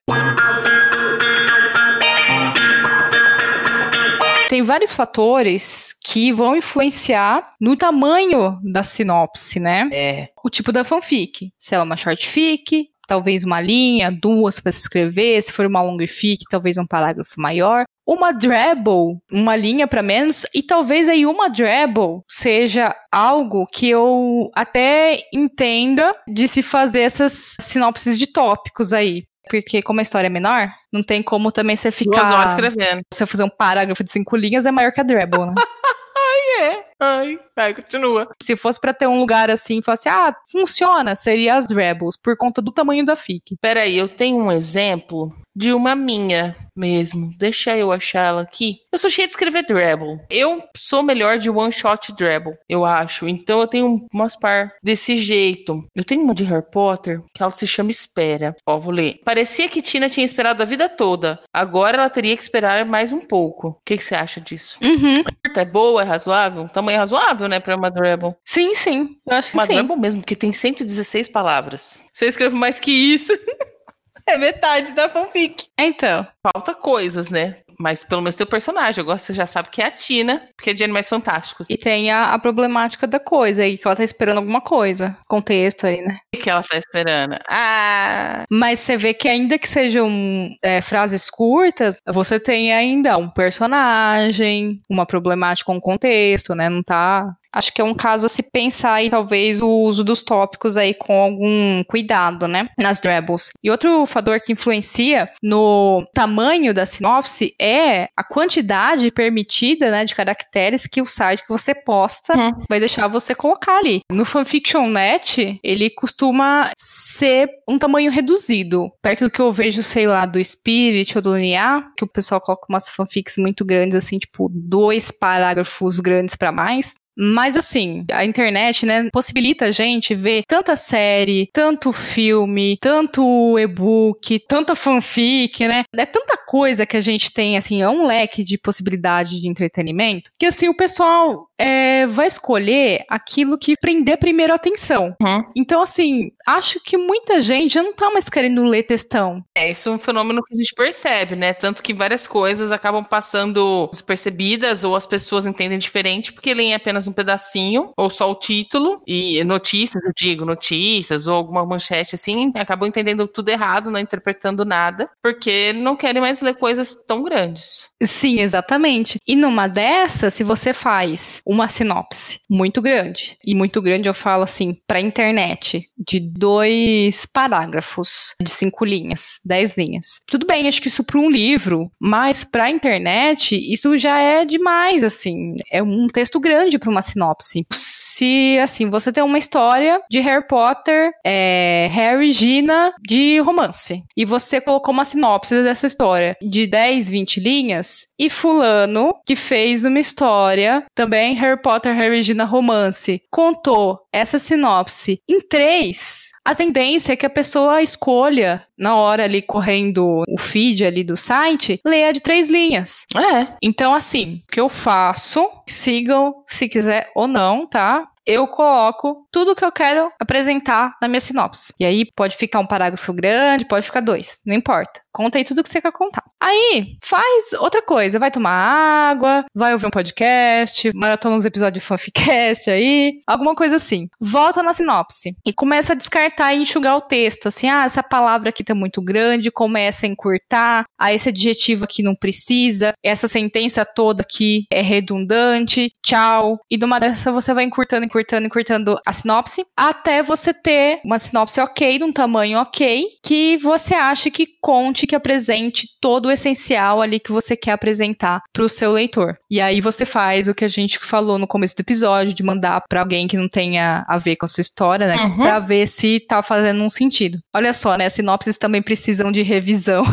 tem 4.52 4.62
vários 4.62 4.92
fatores 4.92 5.96
que 6.06 6.34
vão 6.34 6.58
influenciar 6.58 7.52
no 7.58 7.78
tamanho 7.78 8.60
da 8.62 8.84
sinopse, 8.84 9.62
né? 9.62 9.90
É. 9.94 10.28
O 10.44 10.50
tipo 10.50 10.74
da 10.74 10.84
fanfic. 10.84 11.54
Se 11.58 11.74
ela 11.74 11.86
é 11.86 11.86
uma 11.86 11.96
short 11.96 12.28
fic, 12.28 12.90
talvez 13.12 13.44
uma 13.44 13.60
linha, 13.60 14.10
duas 14.10 14.58
para 14.62 14.72
se 14.72 14.80
escrever, 14.80 15.42
se 15.42 15.52
for 15.52 15.66
uma 15.66 15.82
long 15.82 15.98
fic, 16.08 16.46
talvez 16.50 16.78
um 16.78 16.88
parágrafo 16.88 17.42
maior. 17.42 17.84
Uma 18.08 18.32
drabble, 18.32 19.20
uma 19.30 19.54
linha 19.54 19.86
para 19.86 20.02
menos, 20.02 20.46
e 20.56 20.64
talvez 20.64 21.10
aí 21.10 21.26
uma 21.26 21.50
drabble 21.50 22.22
seja 22.30 22.96
algo 23.12 23.68
que 23.68 23.90
eu 23.90 24.50
até 24.56 25.24
entenda 25.34 26.16
de 26.26 26.48
se 26.48 26.64
fazer 26.64 27.02
essas 27.02 27.58
sinopses 27.60 28.18
de 28.18 28.28
tópicos 28.28 28.94
aí. 28.94 29.24
Porque 29.50 29.82
como 29.82 30.00
a 30.00 30.04
história 30.04 30.28
é 30.28 30.30
menor, 30.30 30.72
não 30.90 31.04
tem 31.04 31.22
como 31.22 31.52
também 31.52 31.76
você 31.76 31.92
ficar... 31.92 32.18
Duas 32.22 32.32
horas 32.32 32.50
escrevendo. 32.52 33.02
Se 33.14 33.24
eu 33.24 33.28
fazer 33.28 33.44
um 33.44 33.50
parágrafo 33.50 34.06
de 34.06 34.12
cinco 34.12 34.38
linhas, 34.38 34.66
é 34.66 34.72
maior 34.72 34.94
que 34.94 35.02
a 35.02 35.04
drabble, 35.04 35.48
né? 35.48 35.54
Ai, 36.16 36.64
é. 36.64 36.86
Ai, 36.98 37.40
ai, 37.56 37.74
continua. 37.74 38.30
Se 38.42 38.56
fosse 38.56 38.80
para 38.80 38.94
ter 38.94 39.08
um 39.08 39.20
lugar 39.20 39.50
assim 39.50 39.80
e 39.80 39.84
falasse, 39.84 40.10
ah, 40.10 40.36
funciona, 40.52 41.16
seria 41.16 41.56
as 41.56 41.70
Rebels, 41.70 42.18
por 42.18 42.38
conta 42.38 42.62
do 42.62 42.72
tamanho 42.72 43.06
da 43.06 43.16
FIC. 43.16 43.58
Peraí, 43.62 43.98
eu 43.98 44.10
tenho 44.10 44.38
um 44.38 44.52
exemplo 44.52 45.32
de 45.56 45.74
uma 45.74 45.96
minha 45.96 46.56
mesmo. 46.76 47.32
Deixa 47.38 47.78
eu 47.78 47.92
achar 47.92 48.28
ela 48.28 48.42
aqui. 48.42 48.80
Eu 48.92 48.98
sou 48.98 49.10
cheia 49.10 49.28
de 49.28 49.34
escrever 49.34 49.66
Drabble. 49.66 50.20
Eu 50.30 50.64
sou 50.76 51.04
melhor 51.04 51.38
de 51.38 51.50
one 51.50 51.72
shot 51.72 52.14
Drabble, 52.14 52.58
eu 52.68 52.86
acho. 52.86 53.28
Então 53.28 53.60
eu 53.60 53.68
tenho 53.68 54.06
umas 54.14 54.36
par 54.36 54.74
desse 54.82 55.18
jeito. 55.18 55.82
Eu 55.96 56.04
tenho 56.04 56.22
uma 56.22 56.34
de 56.34 56.44
Harry 56.44 56.66
Potter 56.72 57.22
que 57.34 57.42
ela 57.42 57.52
se 57.52 57.68
chama 57.68 57.92
Espera. 57.92 58.56
Ó, 58.66 58.80
vou 58.80 58.94
ler. 58.94 59.20
Parecia 59.24 59.70
que 59.70 59.82
Tina 59.82 60.10
tinha 60.10 60.26
esperado 60.26 60.64
a 60.64 60.66
vida 60.66 60.90
toda. 60.90 61.40
Agora 61.54 61.98
ela 61.98 62.10
teria 62.10 62.36
que 62.36 62.44
esperar 62.44 62.86
mais 62.86 63.12
um 63.12 63.20
pouco. 63.20 63.70
O 63.70 63.78
que, 63.86 63.98
que 63.98 64.04
você 64.04 64.16
acha 64.16 64.40
disso? 64.40 64.78
Uhum. 64.82 65.24
É 65.56 65.66
boa, 65.66 66.02
é 66.02 66.06
razoável? 66.06 66.68
Tamanho 66.70 66.98
razoável, 66.98 67.41
né, 67.48 67.60
pra 67.60 67.76
uma 67.76 67.90
Drabble. 67.90 68.36
Sim, 68.46 68.74
sim. 68.76 69.18
Eu 69.26 69.38
acho 69.38 69.52
que 69.52 69.58
Uma 69.58 69.66
sim. 69.66 69.74
Drabble 69.74 69.98
mesmo, 69.98 70.22
porque 70.22 70.36
tem 70.36 70.52
116 70.52 71.30
palavras. 71.30 72.06
Se 72.12 72.26
eu 72.26 72.30
escrevo 72.30 72.56
mais 72.56 72.80
que 72.80 72.92
isso, 72.92 73.34
é 74.28 74.38
metade 74.38 74.94
da 74.94 75.10
fanfic. 75.10 75.68
Então. 75.80 76.26
Falta 76.54 76.74
coisas, 76.74 77.30
né? 77.32 77.58
Mas 77.82 78.04
pelo 78.04 78.22
menos 78.22 78.36
teu 78.36 78.46
personagem. 78.46 79.02
Agora 79.02 79.18
você 79.18 79.34
já 79.34 79.46
sabe 79.46 79.70
que 79.70 79.82
é 79.82 79.86
a 79.86 79.92
Tina, 79.92 80.42
porque 80.56 80.70
é 80.70 80.74
de 80.74 80.84
Animais 80.84 81.10
Fantásticos. 81.10 81.68
E 81.70 81.78
tem 81.78 82.12
a, 82.12 82.34
a 82.34 82.40
problemática 82.40 83.08
da 83.08 83.20
coisa 83.20 83.64
aí, 83.64 83.78
que 83.78 83.88
ela 83.88 83.96
tá 83.96 84.04
esperando 84.04 84.38
alguma 84.38 84.62
coisa. 84.62 85.18
Contexto 85.28 85.88
aí, 85.88 86.02
né? 86.02 86.20
O 86.36 86.38
que 86.38 86.50
ela 86.50 86.62
tá 86.62 86.78
esperando? 86.78 87.38
Ah! 87.50 88.44
Mas 88.50 88.80
você 88.80 88.98
vê 88.98 89.14
que 89.14 89.28
ainda 89.28 89.58
que 89.58 89.68
sejam 89.68 90.50
é, 90.62 90.80
frases 90.82 91.30
curtas, 91.30 91.98
você 92.08 92.40
tem 92.40 92.72
ainda 92.72 93.18
um 93.18 93.30
personagem, 93.30 94.82
uma 94.90 95.06
problemática, 95.06 95.72
um 95.72 95.80
contexto, 95.80 96.54
né? 96.54 96.70
Não 96.70 96.84
tá. 96.84 97.36
Acho 97.54 97.74
que 97.74 97.82
é 97.82 97.84
um 97.84 97.94
caso 97.94 98.26
a 98.26 98.30
se 98.30 98.42
pensar 98.44 98.94
aí, 98.94 99.10
talvez, 99.10 99.62
o 99.62 99.68
uso 99.68 100.04
dos 100.04 100.24
tópicos 100.24 100.78
aí 100.78 100.94
com 100.94 101.14
algum 101.22 101.84
cuidado, 101.86 102.48
né? 102.48 102.70
Nas 102.78 103.02
Drabbles. 103.02 103.50
E 103.64 103.70
outro 103.70 104.06
fator 104.06 104.40
que 104.40 104.54
influencia 104.54 105.28
no 105.44 106.06
tamanho 106.14 106.74
da 106.74 106.86
sinopse 106.86 107.54
é 107.60 108.08
a 108.16 108.24
quantidade 108.24 109.12
permitida, 109.12 109.92
né, 109.92 110.06
de 110.06 110.16
caracteres 110.16 110.88
que 110.88 111.02
o 111.02 111.06
site 111.06 111.42
que 111.44 111.50
você 111.50 111.74
posta 111.76 112.38
Uhum. 112.38 112.52
vai 112.70 112.80
deixar 112.80 113.08
você 113.08 113.36
colocar 113.36 113.78
ali. 113.78 114.02
No 114.12 114.24
Fanfiction.net, 114.26 115.60
ele 115.64 115.90
costuma 115.90 116.72
ser 116.78 117.50
um 117.68 117.78
tamanho 117.78 118.12
reduzido. 118.12 118.90
Perto 119.02 119.26
do 119.26 119.30
que 119.30 119.40
eu 119.42 119.52
vejo, 119.52 119.84
sei 119.84 120.08
lá, 120.08 120.26
do 120.26 120.44
Spirit 120.44 121.18
ou 121.18 121.22
do 121.22 121.36
Linear, 121.36 121.92
que 121.98 122.04
o 122.04 122.08
pessoal 122.08 122.40
coloca 122.42 122.66
umas 122.70 122.90
fanfics 122.90 123.38
muito 123.38 123.66
grandes, 123.66 123.96
assim, 123.96 124.18
tipo, 124.18 124.50
dois 124.54 125.12
parágrafos 125.12 126.00
grandes 126.00 126.36
pra 126.36 126.52
mais. 126.52 126.94
Mas 127.18 127.58
assim, 127.58 128.06
a 128.12 128.24
internet, 128.26 128.86
né, 128.86 129.10
possibilita 129.12 129.66
a 129.66 129.72
gente 129.72 130.16
ver 130.16 130.44
tanta 130.48 130.76
série, 130.76 131.50
tanto 131.54 131.92
filme, 131.92 132.78
tanto 132.80 133.58
e-book, 133.60 134.40
tanta 134.48 134.76
fanfic, 134.76 135.68
né? 135.68 135.84
É 135.96 136.06
tanta 136.06 136.38
coisa 136.38 136.86
que 136.86 136.98
a 136.98 137.02
gente 137.02 137.32
tem, 137.32 137.58
assim, 137.58 137.82
é 137.82 137.90
um 137.90 138.06
leque 138.06 138.44
de 138.44 138.58
possibilidade 138.58 139.40
de 139.40 139.48
entretenimento, 139.48 140.32
que 140.40 140.46
assim, 140.46 140.70
o 140.70 140.76
pessoal 140.76 141.48
é, 141.62 142.08
vai 142.08 142.26
escolher 142.26 143.06
aquilo 143.08 143.58
que 143.58 143.76
prender 143.80 144.18
primeiro 144.18 144.52
a 144.52 144.56
atenção. 144.56 145.16
Uhum. 145.22 145.44
Então, 145.56 145.82
assim, 145.82 146.32
acho 146.48 146.80
que 146.80 146.98
muita 146.98 147.40
gente 147.40 147.76
já 147.76 147.84
não 147.84 147.94
tá 147.94 148.10
mais 148.10 148.28
querendo 148.28 148.64
ler 148.64 148.84
textão. 148.84 149.44
É, 149.56 149.72
isso 149.72 149.90
é 149.90 149.92
um 149.92 150.00
fenômeno 150.00 150.42
que 150.44 150.56
a 150.56 150.58
gente 150.58 150.74
percebe, 150.74 151.36
né? 151.36 151.54
Tanto 151.54 151.84
que 151.84 151.94
várias 151.94 152.28
coisas 152.28 152.72
acabam 152.72 153.04
passando 153.04 153.88
despercebidas 153.92 154.84
ou 154.84 154.96
as 154.96 155.06
pessoas 155.06 155.46
entendem 155.46 155.78
diferente 155.78 156.34
porque 156.34 156.54
leem 156.54 156.74
apenas 156.74 157.08
um 157.08 157.14
pedacinho 157.14 157.94
ou 157.96 158.10
só 158.10 158.32
o 158.32 158.36
título 158.36 159.02
e 159.06 159.44
notícias, 159.44 160.04
eu 160.04 160.12
digo, 160.16 160.46
notícias 160.46 161.28
ou 161.28 161.36
alguma 161.36 161.66
manchete 161.66 162.16
assim, 162.16 162.52
acabam 162.56 162.88
entendendo 162.88 163.28
tudo 163.28 163.50
errado, 163.50 163.92
não 163.92 164.00
interpretando 164.00 164.66
nada, 164.66 165.10
porque 165.22 165.74
não 165.74 165.96
querem 165.96 166.22
mais 166.22 166.42
ler 166.42 166.56
coisas 166.56 166.96
tão 167.06 167.22
grandes. 167.22 167.90
Sim, 168.04 168.40
exatamente. 168.40 169.20
E 169.28 169.36
numa 169.36 169.68
dessas, 169.68 170.34
se 170.34 170.44
você 170.44 170.74
faz 170.74 171.42
uma 171.52 171.68
sinopse 171.68 172.40
muito 172.50 172.82
grande, 172.82 173.38
e 173.46 173.54
muito 173.54 173.82
grande 173.82 174.08
eu 174.08 174.14
falo 174.14 174.44
assim, 174.44 174.74
para 174.88 175.02
internet, 175.02 175.86
de 175.98 176.18
dois 176.18 177.26
parágrafos, 177.26 178.34
de 178.42 178.50
cinco 178.50 178.86
linhas, 178.86 179.40
dez 179.46 179.76
linhas. 179.76 180.22
Tudo 180.26 180.48
bem, 180.48 180.66
acho 180.66 180.82
que 180.82 180.88
isso 180.88 181.04
para 181.04 181.20
um 181.20 181.30
livro, 181.30 181.92
mas 182.00 182.46
para 182.46 182.70
internet, 182.70 183.54
isso 183.56 183.98
já 183.98 184.18
é 184.18 184.46
demais, 184.46 185.04
assim. 185.04 185.56
É 185.70 185.84
um 185.84 186.08
texto 186.08 186.40
grande 186.40 186.80
para 186.80 186.90
uma 186.90 187.02
sinopse. 187.02 187.66
Se, 187.74 188.58
assim, 188.60 188.90
você 188.90 189.12
tem 189.12 189.22
uma 189.22 189.38
história 189.38 190.00
de 190.10 190.22
Harry 190.22 190.48
Potter, 190.48 191.12
é, 191.26 191.90
Harry 191.92 192.32
Gina 192.32 192.94
de 193.06 193.40
romance, 193.40 194.04
e 194.16 194.24
você 194.24 194.62
colocou 194.62 194.94
uma 194.94 195.04
sinopse 195.04 195.62
dessa 195.64 195.86
história 195.86 196.38
de 196.42 196.66
10, 196.66 197.10
20 197.10 197.40
linhas, 197.42 198.08
e 198.18 198.30
fulano, 198.30 199.16
que 199.26 199.36
fez 199.36 199.84
uma 199.84 200.00
história, 200.00 200.86
também 200.96 201.41
Harry 201.42 201.62
Potter, 201.62 201.96
Harry 201.96 202.20
e 202.20 202.22
Gina 202.22 202.46
romance, 202.46 203.22
contou 203.30 204.00
essa 204.14 204.38
sinopse 204.38 205.20
em 205.28 205.42
três, 205.42 206.32
a 206.44 206.56
tendência 206.56 207.14
é 207.14 207.16
que 207.16 207.26
a 207.26 207.30
pessoa 207.30 207.82
escolha, 207.82 208.66
na 208.78 208.96
hora 208.96 209.24
ali 209.24 209.42
correndo 209.42 210.24
o 210.28 210.40
feed 210.40 210.84
ali 210.84 211.04
do 211.04 211.16
site, 211.16 211.80
leia 211.86 212.12
de 212.12 212.20
três 212.20 212.50
linhas. 212.50 213.06
É, 213.16 213.48
Então, 213.62 213.94
assim, 213.94 214.42
o 214.48 214.52
que 214.52 214.60
eu 214.60 214.68
faço, 214.68 215.48
sigam 215.68 216.34
se 216.48 216.68
quiser 216.68 217.12
ou 217.16 217.28
não, 217.28 217.68
tá? 217.68 218.08
Eu 218.26 218.48
coloco 218.48 219.28
tudo 219.32 219.56
que 219.56 219.66
eu 219.66 219.72
quero 219.72 220.12
apresentar 220.20 220.96
na 221.02 221.08
minha 221.08 221.20
sinopse. 221.20 221.74
E 221.80 221.86
aí 221.86 222.06
pode 222.16 222.38
ficar 222.38 222.60
um 222.60 222.68
parágrafo 222.68 223.12
grande, 223.14 223.66
pode 223.66 223.86
ficar 223.86 224.00
dois, 224.00 224.40
não 224.46 224.56
importa. 224.56 225.02
Conta 225.12 225.38
aí 225.38 225.44
tudo 225.44 225.64
que 225.64 225.70
você 225.70 225.82
quer 225.82 225.92
contar. 225.92 226.24
Aí, 226.40 226.98
faz 227.04 227.54
outra 227.54 227.82
coisa. 227.82 228.18
Vai 228.20 228.32
tomar 228.32 228.52
água, 228.52 229.46
vai 229.54 229.74
ouvir 229.74 229.86
um 229.86 229.92
podcast, 229.92 230.92
maratona 230.96 231.36
uns 231.36 231.46
episódios 231.46 231.82
de 231.82 231.88
fanficast 231.88 232.70
aí, 232.70 233.20
alguma 233.28 233.56
coisa 233.56 233.76
assim. 233.76 234.08
Volta 234.20 234.64
na 234.64 234.74
sinopse 234.74 235.36
e 235.46 235.54
começa 235.54 235.94
a 235.94 235.96
descartar 235.96 236.54
e 236.54 236.62
enxugar 236.62 236.98
o 236.98 237.02
texto. 237.02 237.48
Assim, 237.48 237.70
ah, 237.70 237.84
essa 237.86 238.02
palavra 238.02 238.50
aqui 238.50 238.64
tá 238.64 238.74
muito 238.74 239.02
grande, 239.02 239.52
começa 239.52 240.06
a 240.06 240.10
encurtar. 240.10 240.86
Ah, 240.98 241.14
esse 241.14 241.30
adjetivo 241.30 241.84
aqui 241.84 242.02
não 242.02 242.16
precisa. 242.16 242.94
Essa 243.04 243.28
sentença 243.28 243.86
toda 243.86 244.22
aqui 244.22 244.66
é 244.72 244.82
redundante. 244.82 245.92
Tchau. 246.04 246.60
E 246.70 246.78
de 246.78 246.86
uma 246.86 247.00
dessa 247.00 247.32
você 247.32 247.54
vai 247.54 247.64
encurtando, 247.64 248.06
encurtando, 248.06 248.48
encurtando 248.48 248.98
a 249.06 249.14
sinopse 249.14 249.66
até 249.76 250.24
você 250.24 250.54
ter 250.54 251.02
uma 251.04 251.20
sinopse 251.20 251.60
ok, 251.60 251.98
de 251.98 252.04
um 252.04 252.12
tamanho 252.12 252.60
ok, 252.60 253.06
que 253.24 253.58
você 253.58 253.94
acha 253.94 254.30
que 254.30 254.48
conte, 254.62 255.01
que 255.08 255.16
apresente 255.16 255.88
todo 256.00 256.28
o 256.28 256.32
essencial 256.32 257.02
ali 257.02 257.20
que 257.20 257.32
você 257.32 257.56
quer 257.56 257.72
apresentar 257.72 258.42
para 258.54 258.64
o 258.64 258.70
seu 258.70 258.92
leitor. 258.92 259.36
E 259.50 259.60
aí 259.60 259.82
você 259.82 260.06
faz 260.06 260.48
o 260.48 260.56
que 260.56 260.66
a 260.66 260.70
gente 260.70 261.00
falou 261.00 261.38
no 261.38 261.48
começo 261.48 261.76
do 261.76 261.82
episódio, 261.82 262.34
de 262.34 262.44
mandar 262.44 262.82
para 262.90 263.02
alguém 263.02 263.28
que 263.28 263.38
não 263.38 263.48
tenha 263.48 264.06
a 264.08 264.18
ver 264.18 264.36
com 264.36 264.46
a 264.46 264.48
sua 264.48 264.62
história, 264.62 265.08
né? 265.08 265.16
Uhum. 265.16 265.38
Pra 265.38 265.60
ver 265.60 265.88
se 265.88 266.20
tá 266.20 266.42
fazendo 266.44 266.82
um 266.84 266.90
sentido. 266.90 267.40
Olha 267.54 267.74
só, 267.74 267.98
né? 267.98 268.06
As 268.06 268.14
sinopses 268.14 268.58
também 268.58 268.82
precisam 268.82 269.32
de 269.32 269.42
revisão. 269.42 270.04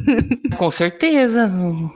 com 0.56 0.70
certeza. 0.70 1.46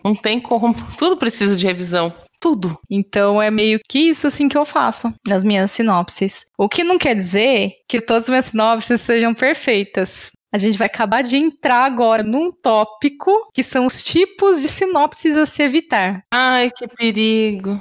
Não 0.05 0.15
tem 0.15 0.41
como. 0.41 0.75
Tudo 0.97 1.17
precisa 1.17 1.57
de 1.57 1.67
revisão. 1.67 2.13
Tudo. 2.41 2.77
Então 2.91 3.41
é 3.41 3.53
meio 3.53 3.79
que 3.89 4.01
isso 4.01 4.27
assim 4.27 4.49
que 4.49 4.59
eu 4.59 4.67
faço 4.67 5.13
nas 5.25 5.45
minhas 5.45 5.71
sinopses. 5.71 6.45
O 6.59 6.69
que 6.69 6.83
não 6.83 6.99
quer 6.99 7.15
dizer 7.15 7.71
que 7.89 8.01
todas 8.01 8.25
as 8.25 8.29
minhas 8.29 8.45
sinopses 8.47 9.01
sejam 9.01 9.33
perfeitas. 9.33 10.33
A 10.55 10.59
gente 10.59 10.77
vai 10.77 10.87
acabar 10.87 11.23
de 11.23 11.35
entrar 11.35 11.87
agora 11.87 12.23
num 12.23 12.53
tópico 12.53 13.49
que 13.55 13.65
são 13.65 13.87
os 13.87 14.03
tipos 14.03 14.61
de 14.61 14.69
sinopses 14.69 15.35
a 15.35 15.47
se 15.47 15.63
evitar. 15.63 16.23
Ai, 16.31 16.71
que 16.71 16.87
perigo. 16.87 17.81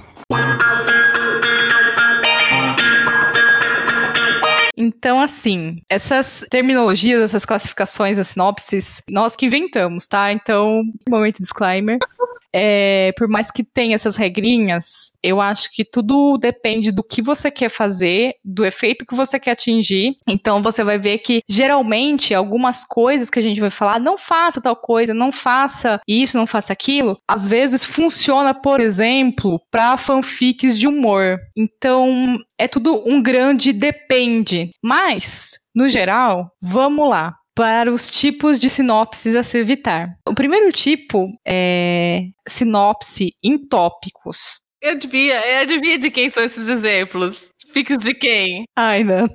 Então, 4.78 5.22
assim, 5.22 5.82
essas 5.90 6.46
terminologias, 6.50 7.22
essas 7.22 7.44
classificações, 7.44 8.18
as 8.18 8.30
sinopses, 8.30 9.04
nós 9.10 9.36
que 9.36 9.46
inventamos, 9.46 10.08
tá? 10.08 10.32
Então, 10.32 10.82
momento 11.10 11.42
disclaimer. 11.42 11.98
É, 12.54 13.12
por 13.18 13.28
mais 13.28 13.50
que 13.50 13.64
tenha 13.64 13.96
essas 13.96 14.16
regrinhas, 14.16 15.12
eu 15.24 15.40
acho 15.40 15.72
que 15.72 15.86
tudo 15.86 16.38
depende 16.38 16.92
do 16.92 17.04
que 17.04 17.22
você 17.22 17.50
quer 17.50 17.70
fazer, 17.70 18.34
do 18.44 18.66
efeito 18.66 19.06
que 19.06 19.16
você 19.16 19.40
quer 19.40 19.52
atingir. 19.52 20.16
Então 20.28 20.62
você 20.62 20.84
vai 20.84 20.98
ver 20.98 21.20
que 21.20 21.42
geralmente 21.48 22.34
algumas 22.34 22.84
coisas 22.84 23.30
que 23.30 23.40
a 23.40 23.42
gente 23.42 23.60
vai 23.60 23.70
falar, 23.70 24.00
não 24.00 24.18
faça 24.18 24.62
tal 24.62 24.76
coisa, 24.76 25.14
não 25.14 25.32
faça 25.32 26.00
isso, 26.08 26.38
não 26.38 26.48
faça 26.48 26.74
aquilo, 26.74 27.18
às 27.28 27.48
vezes 27.48 27.84
funciona, 27.84 28.54
por 28.54 28.80
exemplo, 28.80 29.62
para 29.72 29.98
fanfics 29.98 30.78
de 30.78 30.88
humor. 30.88 31.40
Então 31.56 32.38
é 32.58 32.68
tudo 32.68 33.04
um 33.08 33.22
grande 33.22 33.74
depende. 33.74 34.72
Mas, 34.84 35.60
no 35.74 35.90
geral, 35.90 36.52
vamos 36.62 37.10
lá 37.10 37.36
para 37.56 37.92
os 37.92 38.10
tipos 38.10 38.60
de 38.60 38.70
sinopses 38.70 39.36
a 39.36 39.44
se 39.44 39.58
evitar. 39.58 40.18
O 40.28 40.34
primeiro 40.34 40.72
tipo 40.72 41.28
é 41.46 42.24
sinopse 42.48 43.34
em 43.44 43.58
tópicos. 43.58 44.62
Adivinha, 44.84 45.40
adivinha 45.62 45.98
de 46.00 46.10
quem 46.10 46.30
são 46.30 46.44
esses 46.44 46.68
exemplos? 46.68 47.50
Fiques 47.72 48.00
de 48.00 48.14
quem? 48.14 48.66
Ai, 48.76 49.04
não. 49.04 49.30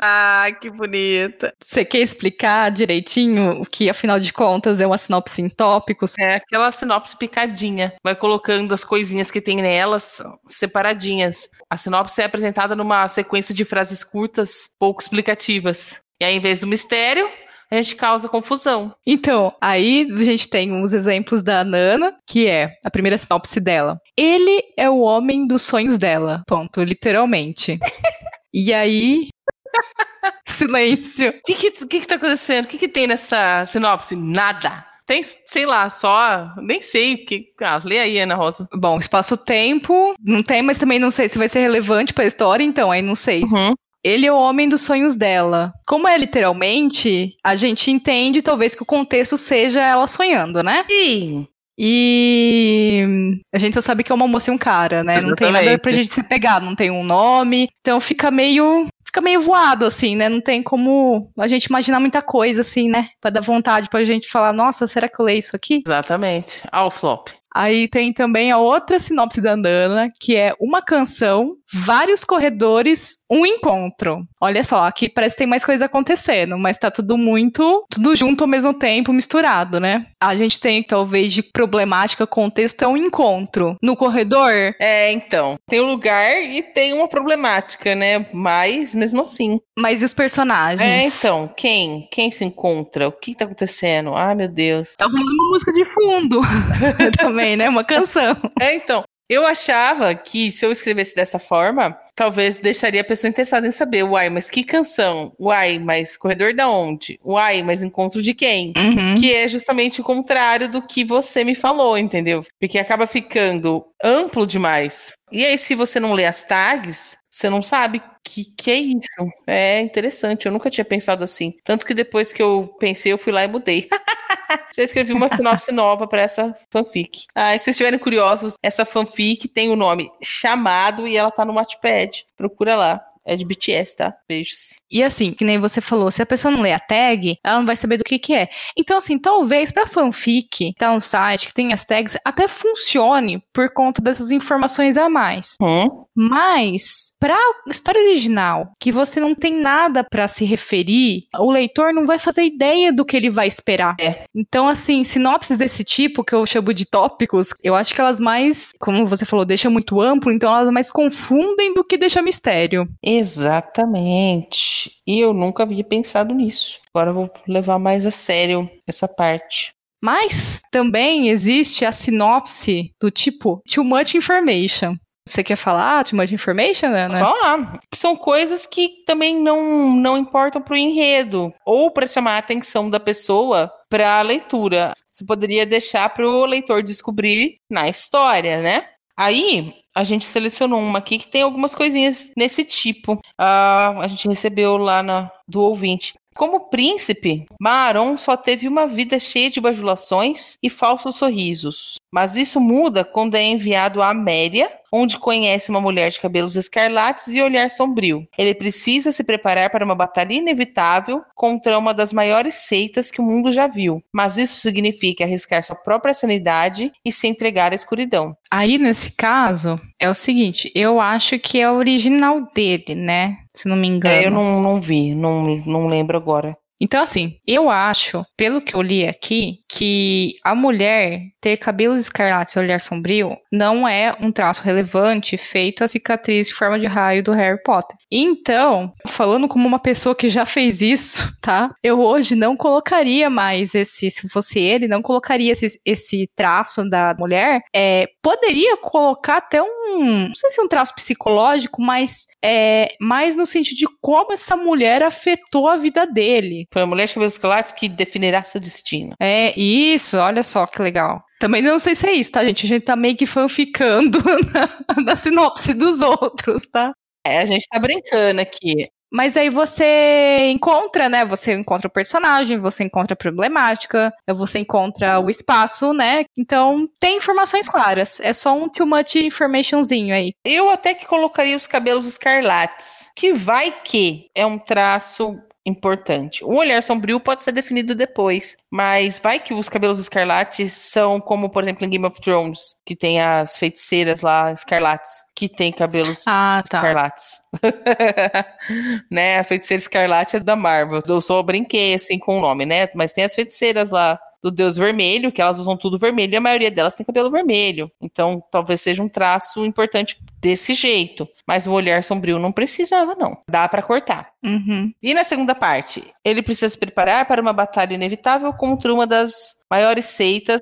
Ai, 0.00 0.54
que 0.58 0.70
bonita. 0.70 1.52
Você 1.62 1.84
quer 1.84 1.98
explicar 1.98 2.70
direitinho 2.70 3.60
o 3.60 3.66
que, 3.66 3.90
afinal 3.90 4.18
de 4.18 4.32
contas, 4.32 4.80
é 4.80 4.86
uma 4.86 4.96
sinopse 4.96 5.42
em 5.42 5.48
tópicos? 5.50 6.14
É 6.18 6.36
aquela 6.36 6.72
sinopse 6.72 7.16
picadinha. 7.16 7.92
Vai 8.02 8.16
colocando 8.16 8.72
as 8.72 8.84
coisinhas 8.84 9.30
que 9.30 9.40
tem 9.40 9.60
nelas 9.60 10.22
separadinhas. 10.46 11.48
A 11.68 11.76
sinopse 11.76 12.22
é 12.22 12.24
apresentada 12.24 12.74
numa 12.74 13.06
sequência 13.06 13.54
de 13.54 13.64
frases 13.64 14.02
curtas, 14.02 14.70
pouco 14.78 15.02
explicativas. 15.02 16.00
E 16.20 16.24
aí, 16.24 16.36
em 16.36 16.40
vez 16.40 16.60
do 16.60 16.66
mistério, 16.66 17.28
a 17.70 17.76
gente 17.76 17.94
causa 17.94 18.28
confusão. 18.28 18.94
Então, 19.06 19.54
aí 19.60 20.06
a 20.10 20.24
gente 20.24 20.48
tem 20.48 20.72
uns 20.72 20.92
exemplos 20.92 21.42
da 21.42 21.64
Nana, 21.64 22.14
que 22.26 22.46
é 22.46 22.74
a 22.84 22.90
primeira 22.90 23.16
sinopse 23.16 23.60
dela. 23.60 23.98
Ele 24.16 24.62
é 24.76 24.90
o 24.90 24.98
homem 24.98 25.46
dos 25.46 25.62
sonhos 25.62 25.96
dela. 25.96 26.42
Ponto, 26.46 26.82
literalmente. 26.82 27.78
e 28.52 28.72
aí. 28.72 29.28
Silêncio. 30.48 31.30
O 31.30 31.42
que 31.46 31.54
que, 31.54 31.70
que 31.86 32.00
que 32.00 32.06
tá 32.06 32.16
acontecendo? 32.16 32.64
O 32.66 32.68
que 32.68 32.76
que 32.76 32.88
tem 32.88 33.06
nessa 33.06 33.64
sinopse? 33.64 34.14
Nada. 34.14 34.84
Tem, 35.06 35.22
sei 35.22 35.64
lá, 35.64 35.88
só. 35.88 36.52
Nem 36.58 36.80
sei. 36.80 37.16
Que, 37.16 37.46
ah, 37.62 37.80
lê 37.82 37.98
aí, 37.98 38.18
Ana 38.18 38.34
Rosa. 38.34 38.68
Bom, 38.74 38.98
espaço-tempo 38.98 40.14
não 40.22 40.42
tem, 40.42 40.60
mas 40.60 40.78
também 40.78 40.98
não 40.98 41.10
sei 41.10 41.28
se 41.28 41.38
vai 41.38 41.48
ser 41.48 41.60
relevante 41.60 42.12
pra 42.12 42.26
história, 42.26 42.62
então 42.62 42.90
aí 42.90 43.00
não 43.00 43.14
sei. 43.14 43.42
Uhum. 43.44 43.74
Ele 44.02 44.26
é 44.26 44.32
o 44.32 44.38
homem 44.38 44.68
dos 44.68 44.80
sonhos 44.82 45.16
dela. 45.16 45.72
Como 45.86 46.08
é 46.08 46.16
literalmente, 46.16 47.36
a 47.44 47.54
gente 47.54 47.90
entende 47.90 48.42
talvez 48.42 48.74
que 48.74 48.82
o 48.82 48.86
contexto 48.86 49.36
seja 49.36 49.84
ela 49.84 50.06
sonhando, 50.06 50.62
né? 50.62 50.84
Sim. 50.90 51.46
E 51.82 53.40
a 53.54 53.58
gente 53.58 53.72
só 53.72 53.80
sabe 53.80 54.04
que 54.04 54.12
é 54.12 54.14
uma 54.14 54.28
moça 54.28 54.50
e 54.50 54.54
um 54.54 54.58
cara, 54.58 55.02
né? 55.02 55.14
Não 55.22 55.34
tem 55.34 55.46
nada 55.50 55.64
Exatamente. 55.64 55.80
pra 55.80 55.92
gente 55.92 56.12
se 56.12 56.22
pegar, 56.22 56.60
não 56.60 56.76
tem 56.76 56.90
um 56.90 57.02
nome. 57.02 57.70
Então 57.80 57.98
fica 58.00 58.30
meio. 58.30 58.86
Fica 59.02 59.22
meio 59.22 59.40
voado, 59.40 59.86
assim, 59.86 60.14
né? 60.14 60.28
Não 60.28 60.42
tem 60.42 60.62
como 60.62 61.32
a 61.38 61.48
gente 61.48 61.64
imaginar 61.64 61.98
muita 61.98 62.20
coisa, 62.20 62.60
assim, 62.60 62.88
né? 62.88 63.08
Pra 63.20 63.30
dar 63.30 63.40
vontade 63.40 63.88
pra 63.88 64.04
gente 64.04 64.28
falar, 64.28 64.52
nossa, 64.52 64.86
será 64.86 65.08
que 65.08 65.18
eu 65.18 65.24
leio 65.24 65.38
isso 65.38 65.56
aqui? 65.56 65.82
Exatamente. 65.84 66.62
Ah, 66.70 66.84
o 66.84 66.90
flop. 66.90 67.28
Aí 67.52 67.88
tem 67.88 68.12
também 68.12 68.52
a 68.52 68.58
outra 68.58 68.98
sinopse 68.98 69.40
da 69.40 69.54
Andana, 69.54 70.12
que 70.20 70.36
é 70.36 70.54
uma 70.60 70.80
canção, 70.80 71.56
vários 71.72 72.24
corredores, 72.24 73.16
um 73.30 73.46
encontro. 73.46 74.24
Olha 74.40 74.64
só, 74.64 74.86
aqui 74.86 75.08
parece 75.08 75.34
que 75.36 75.38
tem 75.40 75.46
mais 75.46 75.64
coisa 75.64 75.86
acontecendo, 75.86 76.58
mas 76.58 76.78
tá 76.78 76.90
tudo 76.90 77.16
muito, 77.16 77.84
tudo 77.90 78.14
junto 78.16 78.44
ao 78.44 78.48
mesmo 78.48 78.74
tempo, 78.74 79.12
misturado, 79.12 79.80
né? 79.80 80.06
A 80.20 80.36
gente 80.36 80.58
tem, 80.58 80.82
talvez, 80.82 81.32
de 81.32 81.42
problemática, 81.42 82.26
contexto, 82.26 82.82
é 82.82 82.88
um 82.88 82.96
encontro. 82.96 83.76
No 83.82 83.96
corredor, 83.96 84.50
É, 84.80 85.12
então. 85.12 85.56
Tem 85.68 85.80
um 85.80 85.86
lugar 85.86 86.42
e 86.42 86.62
tem 86.62 86.92
uma 86.92 87.08
problemática, 87.08 87.94
né? 87.94 88.26
Mas, 88.32 88.94
mesmo 88.94 89.20
assim. 89.22 89.58
mas 89.78 90.02
e 90.02 90.04
os 90.04 90.12
personagens? 90.12 90.80
É, 90.80 91.04
então. 91.04 91.48
Quem? 91.56 92.08
Quem 92.10 92.30
se 92.30 92.44
encontra? 92.44 93.08
O 93.08 93.12
que 93.12 93.34
tá 93.34 93.44
acontecendo? 93.44 94.14
Ai, 94.14 94.34
meu 94.34 94.48
Deus. 94.48 94.94
Tá 94.96 95.06
rolando 95.06 95.30
uma 95.30 95.50
música 95.50 95.72
de 95.72 95.84
fundo 95.84 96.40
também, 97.18 97.56
né? 97.56 97.68
Uma 97.68 97.84
canção. 97.84 98.36
É, 98.60 98.74
então. 98.74 99.04
Eu 99.30 99.46
achava 99.46 100.12
que 100.12 100.50
se 100.50 100.66
eu 100.66 100.72
escrevesse 100.72 101.14
dessa 101.14 101.38
forma, 101.38 101.96
talvez 102.16 102.58
deixaria 102.58 103.00
a 103.00 103.04
pessoa 103.04 103.28
interessada 103.28 103.64
em 103.64 103.70
saber, 103.70 104.02
uai, 104.02 104.28
mas 104.28 104.50
que 104.50 104.64
canção? 104.64 105.32
Uai, 105.38 105.78
mas 105.78 106.16
corredor 106.16 106.52
da 106.52 106.68
onde? 106.68 107.16
Uai, 107.24 107.62
mas 107.62 107.80
encontro 107.80 108.20
de 108.20 108.34
quem? 108.34 108.72
Uhum. 108.76 109.14
Que 109.14 109.32
é 109.32 109.46
justamente 109.46 110.00
o 110.00 110.04
contrário 110.04 110.68
do 110.68 110.82
que 110.82 111.04
você 111.04 111.44
me 111.44 111.54
falou, 111.54 111.96
entendeu? 111.96 112.44
Porque 112.58 112.76
acaba 112.76 113.06
ficando 113.06 113.84
amplo 114.02 114.44
demais. 114.44 115.12
E 115.30 115.44
aí, 115.44 115.56
se 115.56 115.76
você 115.76 116.00
não 116.00 116.12
lê 116.12 116.26
as 116.26 116.42
tags, 116.42 117.16
você 117.30 117.48
não 117.48 117.62
sabe 117.62 118.02
que 118.24 118.44
que 118.44 118.70
é 118.70 118.76
isso. 118.76 119.32
É 119.46 119.80
interessante, 119.80 120.46
eu 120.46 120.52
nunca 120.52 120.68
tinha 120.68 120.84
pensado 120.84 121.24
assim. 121.24 121.54
Tanto 121.64 121.86
que 121.86 121.94
depois 121.94 122.32
que 122.32 122.42
eu 122.42 122.74
pensei, 122.78 123.12
eu 123.12 123.18
fui 123.18 123.32
lá 123.32 123.44
e 123.44 123.48
mudei. 123.48 123.88
Já 124.76 124.84
escrevi 124.84 125.12
uma 125.12 125.28
sinopse 125.28 125.72
nova 125.72 126.06
para 126.06 126.22
essa 126.22 126.54
fanfic. 126.70 127.26
Ah, 127.34 127.52
se 127.52 127.64
vocês 127.64 127.74
estiverem 127.74 127.98
curiosos, 127.98 128.56
essa 128.62 128.84
fanfic 128.84 129.48
tem 129.48 129.70
o 129.70 129.76
nome 129.76 130.10
Chamado 130.22 131.06
e 131.06 131.16
ela 131.16 131.30
tá 131.30 131.44
no 131.44 131.54
Wattpad. 131.54 132.24
Procura 132.36 132.76
lá. 132.76 133.09
É 133.26 133.36
de 133.36 133.44
BTS, 133.44 133.96
tá? 133.96 134.14
Beijos. 134.28 134.80
E 134.90 135.02
assim, 135.02 135.32
que 135.32 135.44
nem 135.44 135.58
você 135.58 135.80
falou, 135.80 136.10
se 136.10 136.22
a 136.22 136.26
pessoa 136.26 136.50
não 136.50 136.60
lê 136.60 136.72
a 136.72 136.78
tag, 136.78 137.36
ela 137.44 137.58
não 137.58 137.66
vai 137.66 137.76
saber 137.76 137.96
do 137.96 138.04
que 138.04 138.18
que 138.18 138.34
é. 138.34 138.48
Então, 138.76 138.96
assim, 138.96 139.18
talvez 139.18 139.70
pra 139.70 139.86
fanfic, 139.86 140.72
tá 140.78 140.92
um 140.92 141.00
site 141.00 141.46
que 141.46 141.54
tem 141.54 141.72
as 141.72 141.84
tags, 141.84 142.16
até 142.24 142.48
funcione 142.48 143.42
por 143.52 143.72
conta 143.72 144.00
dessas 144.00 144.30
informações 144.30 144.96
a 144.96 145.08
mais. 145.08 145.54
Hum? 145.60 146.04
Mas, 146.14 147.12
pra 147.18 147.38
história 147.68 148.02
original, 148.02 148.72
que 148.78 148.90
você 148.90 149.20
não 149.20 149.34
tem 149.34 149.54
nada 149.60 150.04
pra 150.04 150.28
se 150.28 150.44
referir, 150.44 151.24
o 151.38 151.50
leitor 151.50 151.92
não 151.92 152.06
vai 152.06 152.18
fazer 152.18 152.44
ideia 152.44 152.92
do 152.92 153.04
que 153.04 153.16
ele 153.16 153.30
vai 153.30 153.46
esperar. 153.46 153.94
É. 154.00 154.24
Então, 154.34 154.68
assim, 154.68 155.04
sinopses 155.04 155.56
desse 155.56 155.84
tipo, 155.84 156.24
que 156.24 156.34
eu 156.34 156.44
chamo 156.46 156.74
de 156.74 156.84
tópicos, 156.84 157.50
eu 157.62 157.74
acho 157.74 157.94
que 157.94 158.00
elas 158.00 158.20
mais, 158.20 158.70
como 158.78 159.06
você 159.06 159.24
falou, 159.24 159.44
deixam 159.44 159.70
muito 159.70 160.00
amplo, 160.00 160.32
então 160.32 160.54
elas 160.54 160.70
mais 160.70 160.90
confundem 160.90 161.72
do 161.74 161.84
que 161.84 161.96
deixa 161.96 162.22
mistério. 162.22 162.88
Exatamente. 163.18 164.92
E 165.06 165.18
eu 165.18 165.32
nunca 165.34 165.64
havia 165.64 165.82
pensado 165.82 166.32
nisso. 166.34 166.78
Agora 166.94 167.10
eu 167.10 167.14
vou 167.14 167.30
levar 167.46 167.78
mais 167.78 168.06
a 168.06 168.10
sério 168.10 168.70
essa 168.86 169.08
parte. 169.08 169.72
Mas 170.02 170.62
também 170.70 171.28
existe 171.28 171.84
a 171.84 171.92
sinopse 171.92 172.94
do 173.00 173.10
tipo 173.10 173.60
too 173.70 173.84
much 173.84 174.14
information. 174.14 174.96
Você 175.28 175.44
quer 175.44 175.56
falar 175.56 176.04
too 176.04 176.16
much 176.16 176.32
information, 176.32 176.86
Ana? 176.86 177.10
Só 177.10 177.32
lá. 177.32 177.78
São 177.94 178.16
coisas 178.16 178.66
que 178.66 179.04
também 179.06 179.40
não, 179.40 179.94
não 179.94 180.16
importam 180.16 180.62
pro 180.62 180.76
enredo 180.76 181.52
ou 181.66 181.90
para 181.90 182.06
chamar 182.06 182.36
a 182.36 182.38
atenção 182.38 182.88
da 182.88 182.98
pessoa 182.98 183.70
para 183.88 184.18
a 184.18 184.22
leitura. 184.22 184.94
Você 185.12 185.24
poderia 185.24 185.66
deixar 185.66 186.08
para 186.10 186.26
o 186.28 186.46
leitor 186.46 186.82
descobrir 186.82 187.56
na 187.70 187.88
história, 187.88 188.60
né? 188.60 188.86
Aí 189.16 189.74
a 189.94 190.04
gente 190.04 190.24
selecionou 190.24 190.80
uma 190.80 190.98
aqui 190.98 191.18
que 191.18 191.28
tem 191.28 191.42
algumas 191.42 191.74
coisinhas 191.74 192.32
nesse 192.36 192.64
tipo. 192.64 193.18
Ah, 193.38 193.94
a 194.00 194.08
gente 194.08 194.28
recebeu 194.28 194.76
lá 194.76 195.02
na, 195.02 195.30
do 195.46 195.60
ouvinte. 195.60 196.14
Como 196.34 196.70
príncipe, 196.70 197.44
Maron 197.60 198.16
só 198.16 198.36
teve 198.36 198.68
uma 198.68 198.86
vida 198.86 199.18
cheia 199.18 199.50
de 199.50 199.60
bajulações 199.60 200.56
e 200.62 200.70
falsos 200.70 201.16
sorrisos. 201.16 201.96
Mas 202.10 202.36
isso 202.36 202.60
muda 202.60 203.04
quando 203.04 203.34
é 203.34 203.42
enviado 203.42 204.00
a 204.00 204.10
Améria, 204.10 204.70
onde 204.92 205.18
conhece 205.18 205.70
uma 205.70 205.80
mulher 205.80 206.10
de 206.10 206.20
cabelos 206.20 206.56
escarlates 206.56 207.28
e 207.28 207.42
olhar 207.42 207.68
sombrio. 207.70 208.26
Ele 208.36 208.54
precisa 208.54 209.12
se 209.12 209.24
preparar 209.24 209.70
para 209.70 209.84
uma 209.84 209.94
batalha 209.94 210.34
inevitável 210.34 211.22
contra 211.34 211.78
uma 211.78 211.94
das 211.94 212.12
maiores 212.12 212.54
seitas 212.54 213.10
que 213.10 213.20
o 213.20 213.24
mundo 213.24 213.52
já 213.52 213.66
viu. 213.66 214.02
Mas 214.12 214.36
isso 214.36 214.60
significa 214.60 215.24
arriscar 215.24 215.62
sua 215.62 215.76
própria 215.76 216.14
sanidade 216.14 216.92
e 217.04 217.12
se 217.12 217.26
entregar 217.26 217.72
à 217.72 217.74
escuridão. 217.74 218.34
Aí, 218.50 218.78
nesse 218.78 219.12
caso, 219.12 219.80
é 219.98 220.08
o 220.08 220.14
seguinte, 220.14 220.70
eu 220.74 221.00
acho 221.00 221.38
que 221.38 221.60
é 221.60 221.70
o 221.70 221.76
original 221.76 222.40
dele, 222.52 222.94
né? 222.94 223.36
Se 223.54 223.68
não 223.68 223.76
me 223.76 223.88
engano. 223.88 224.14
É, 224.14 224.26
eu 224.26 224.30
não, 224.30 224.62
não 224.62 224.80
vi, 224.80 225.14
não, 225.14 225.56
não 225.66 225.86
lembro 225.86 226.16
agora. 226.16 226.56
Então, 226.80 227.02
assim, 227.02 227.38
eu 227.46 227.68
acho, 227.68 228.24
pelo 228.36 228.62
que 228.62 228.74
eu 228.74 228.80
li 228.80 229.06
aqui, 229.06 229.58
que 229.68 230.34
a 230.42 230.54
mulher 230.54 231.20
ter 231.40 231.58
cabelos 231.58 232.00
escarlates 232.00 232.54
e 232.54 232.58
olhar 232.58 232.80
sombrio 232.80 233.36
não 233.52 233.86
é 233.86 234.16
um 234.18 234.32
traço 234.32 234.62
relevante 234.62 235.36
feito 235.36 235.84
a 235.84 235.88
cicatriz 235.88 236.48
de 236.48 236.54
forma 236.54 236.78
de 236.78 236.86
raio 236.86 237.22
do 237.22 237.32
Harry 237.32 237.62
Potter. 237.62 237.99
Então, 238.10 238.92
falando 239.06 239.46
como 239.46 239.66
uma 239.66 239.78
pessoa 239.78 240.14
que 240.14 240.28
já 240.28 240.44
fez 240.44 240.82
isso, 240.82 241.30
tá? 241.40 241.70
Eu 241.82 242.00
hoje 242.00 242.34
não 242.34 242.56
colocaria 242.56 243.30
mais 243.30 243.74
esse, 243.74 244.10
se 244.10 244.28
fosse 244.28 244.58
ele, 244.58 244.88
não 244.88 245.02
colocaria 245.02 245.52
esse, 245.52 245.80
esse 245.84 246.28
traço 246.34 246.88
da 246.88 247.14
mulher. 247.18 247.62
É, 247.74 248.06
poderia 248.22 248.76
colocar 248.76 249.36
até 249.38 249.62
um, 249.62 250.28
não 250.28 250.34
sei 250.34 250.50
se 250.50 250.60
é 250.60 250.64
um 250.64 250.68
traço 250.68 250.94
psicológico, 250.94 251.80
mas 251.80 252.26
é 252.44 252.94
mais 253.00 253.36
no 253.36 253.46
sentido 253.46 253.76
de 253.76 253.86
como 254.00 254.32
essa 254.32 254.56
mulher 254.56 255.02
afetou 255.02 255.68
a 255.68 255.76
vida 255.76 256.06
dele. 256.06 256.66
Foi 256.72 256.82
a 256.82 256.86
mulher 256.86 257.06
de 257.06 257.14
cabelos 257.14 257.34
escarlates 257.34 257.72
que 257.72 257.88
definirá 257.88 258.42
seu 258.42 258.60
destino. 258.60 259.14
É, 259.20 259.58
isso, 259.58 260.16
olha 260.16 260.42
só 260.42 260.66
que 260.66 260.82
legal. 260.82 261.22
Também 261.40 261.62
não 261.62 261.78
sei 261.78 261.94
se 261.94 262.06
é 262.06 262.12
isso, 262.12 262.32
tá, 262.32 262.44
gente? 262.44 262.66
A 262.66 262.68
gente 262.68 262.84
tá 262.84 262.94
meio 262.94 263.16
que 263.16 263.24
fanficando 263.24 264.18
na, 264.52 265.02
na 265.02 265.16
sinopse 265.16 265.72
dos 265.72 266.02
outros, 266.02 266.66
tá? 266.70 266.92
É, 267.24 267.38
a 267.40 267.46
gente 267.46 267.66
tá 267.68 267.78
brincando 267.78 268.40
aqui. 268.40 268.88
Mas 269.12 269.36
aí 269.36 269.50
você 269.50 270.50
encontra, 270.50 271.08
né? 271.08 271.24
Você 271.24 271.52
encontra 271.52 271.88
o 271.88 271.90
personagem, 271.90 272.60
você 272.60 272.84
encontra 272.84 273.14
a 273.14 273.16
problemática, 273.16 274.12
você 274.28 274.60
encontra 274.60 275.18
o 275.18 275.28
espaço, 275.28 275.92
né? 275.92 276.24
Então 276.38 276.88
tem 277.00 277.16
informações 277.16 277.68
claras. 277.68 278.20
É 278.20 278.32
só 278.32 278.56
um 278.56 278.68
too 278.68 278.86
much 278.86 279.16
informationzinho 279.16 280.14
aí. 280.14 280.32
Eu 280.44 280.70
até 280.70 280.94
que 280.94 281.06
colocaria 281.06 281.56
os 281.56 281.66
cabelos 281.66 282.06
escarlates, 282.06 283.10
que 283.16 283.32
vai 283.32 283.74
que 283.84 284.30
é 284.32 284.46
um 284.46 284.58
traço 284.58 285.36
importante. 285.70 286.44
O 286.44 286.54
olhar 286.56 286.82
sombrio 286.82 287.20
pode 287.20 287.42
ser 287.42 287.52
definido 287.52 287.94
depois, 287.94 288.56
mas 288.70 289.18
vai 289.20 289.38
que 289.38 289.54
os 289.54 289.68
cabelos 289.68 289.98
escarlates 290.00 290.72
são 290.72 291.20
como, 291.20 291.48
por 291.48 291.62
exemplo, 291.62 291.84
em 291.84 291.90
Game 291.90 292.04
of 292.06 292.20
Thrones, 292.20 292.76
que 292.84 292.96
tem 292.96 293.20
as 293.20 293.56
feiticeiras 293.56 294.20
lá 294.20 294.52
escarlates, 294.52 295.10
que 295.34 295.48
tem 295.48 295.72
cabelos 295.72 296.24
Ah, 296.26 296.62
tá. 296.68 296.78
escarlates. 296.78 297.42
né? 299.10 299.38
A 299.38 299.44
feiticeira 299.44 299.80
escarlate 299.80 300.36
é 300.36 300.40
da 300.40 300.56
Marvel. 300.56 301.02
Eu 301.06 301.20
só 301.22 301.42
brinquei 301.42 301.94
assim 301.94 302.18
com 302.18 302.38
o 302.38 302.40
nome, 302.40 302.66
né? 302.66 302.88
Mas 302.94 303.12
tem 303.12 303.24
as 303.24 303.34
feiticeiras 303.34 303.90
lá 303.90 304.18
do 304.42 304.50
Deus 304.50 304.76
Vermelho, 304.76 305.30
que 305.30 305.40
elas 305.40 305.58
usam 305.58 305.76
tudo 305.76 305.98
vermelho, 305.98 306.32
e 306.32 306.36
a 306.36 306.40
maioria 306.40 306.70
delas 306.70 306.94
tem 306.94 307.04
cabelo 307.04 307.30
vermelho. 307.30 307.90
Então, 308.00 308.42
talvez 308.50 308.80
seja 308.80 309.02
um 309.02 309.08
traço 309.08 309.64
importante 309.64 310.18
desse 310.40 310.74
jeito. 310.74 311.28
Mas 311.46 311.66
o 311.66 311.72
olhar 311.72 312.02
sombrio 312.02 312.38
não 312.38 312.52
precisava, 312.52 313.14
não. 313.14 313.36
Dá 313.48 313.68
pra 313.68 313.82
cortar. 313.82 314.32
Uhum. 314.42 314.92
E 315.02 315.12
na 315.12 315.24
segunda 315.24 315.54
parte, 315.54 316.02
ele 316.24 316.42
precisa 316.42 316.70
se 316.70 316.78
preparar 316.78 317.26
para 317.26 317.42
uma 317.42 317.52
batalha 317.52 317.94
inevitável 317.94 318.52
contra 318.52 318.92
uma 318.92 319.06
das 319.06 319.56
maiores 319.70 320.06
seitas 320.06 320.60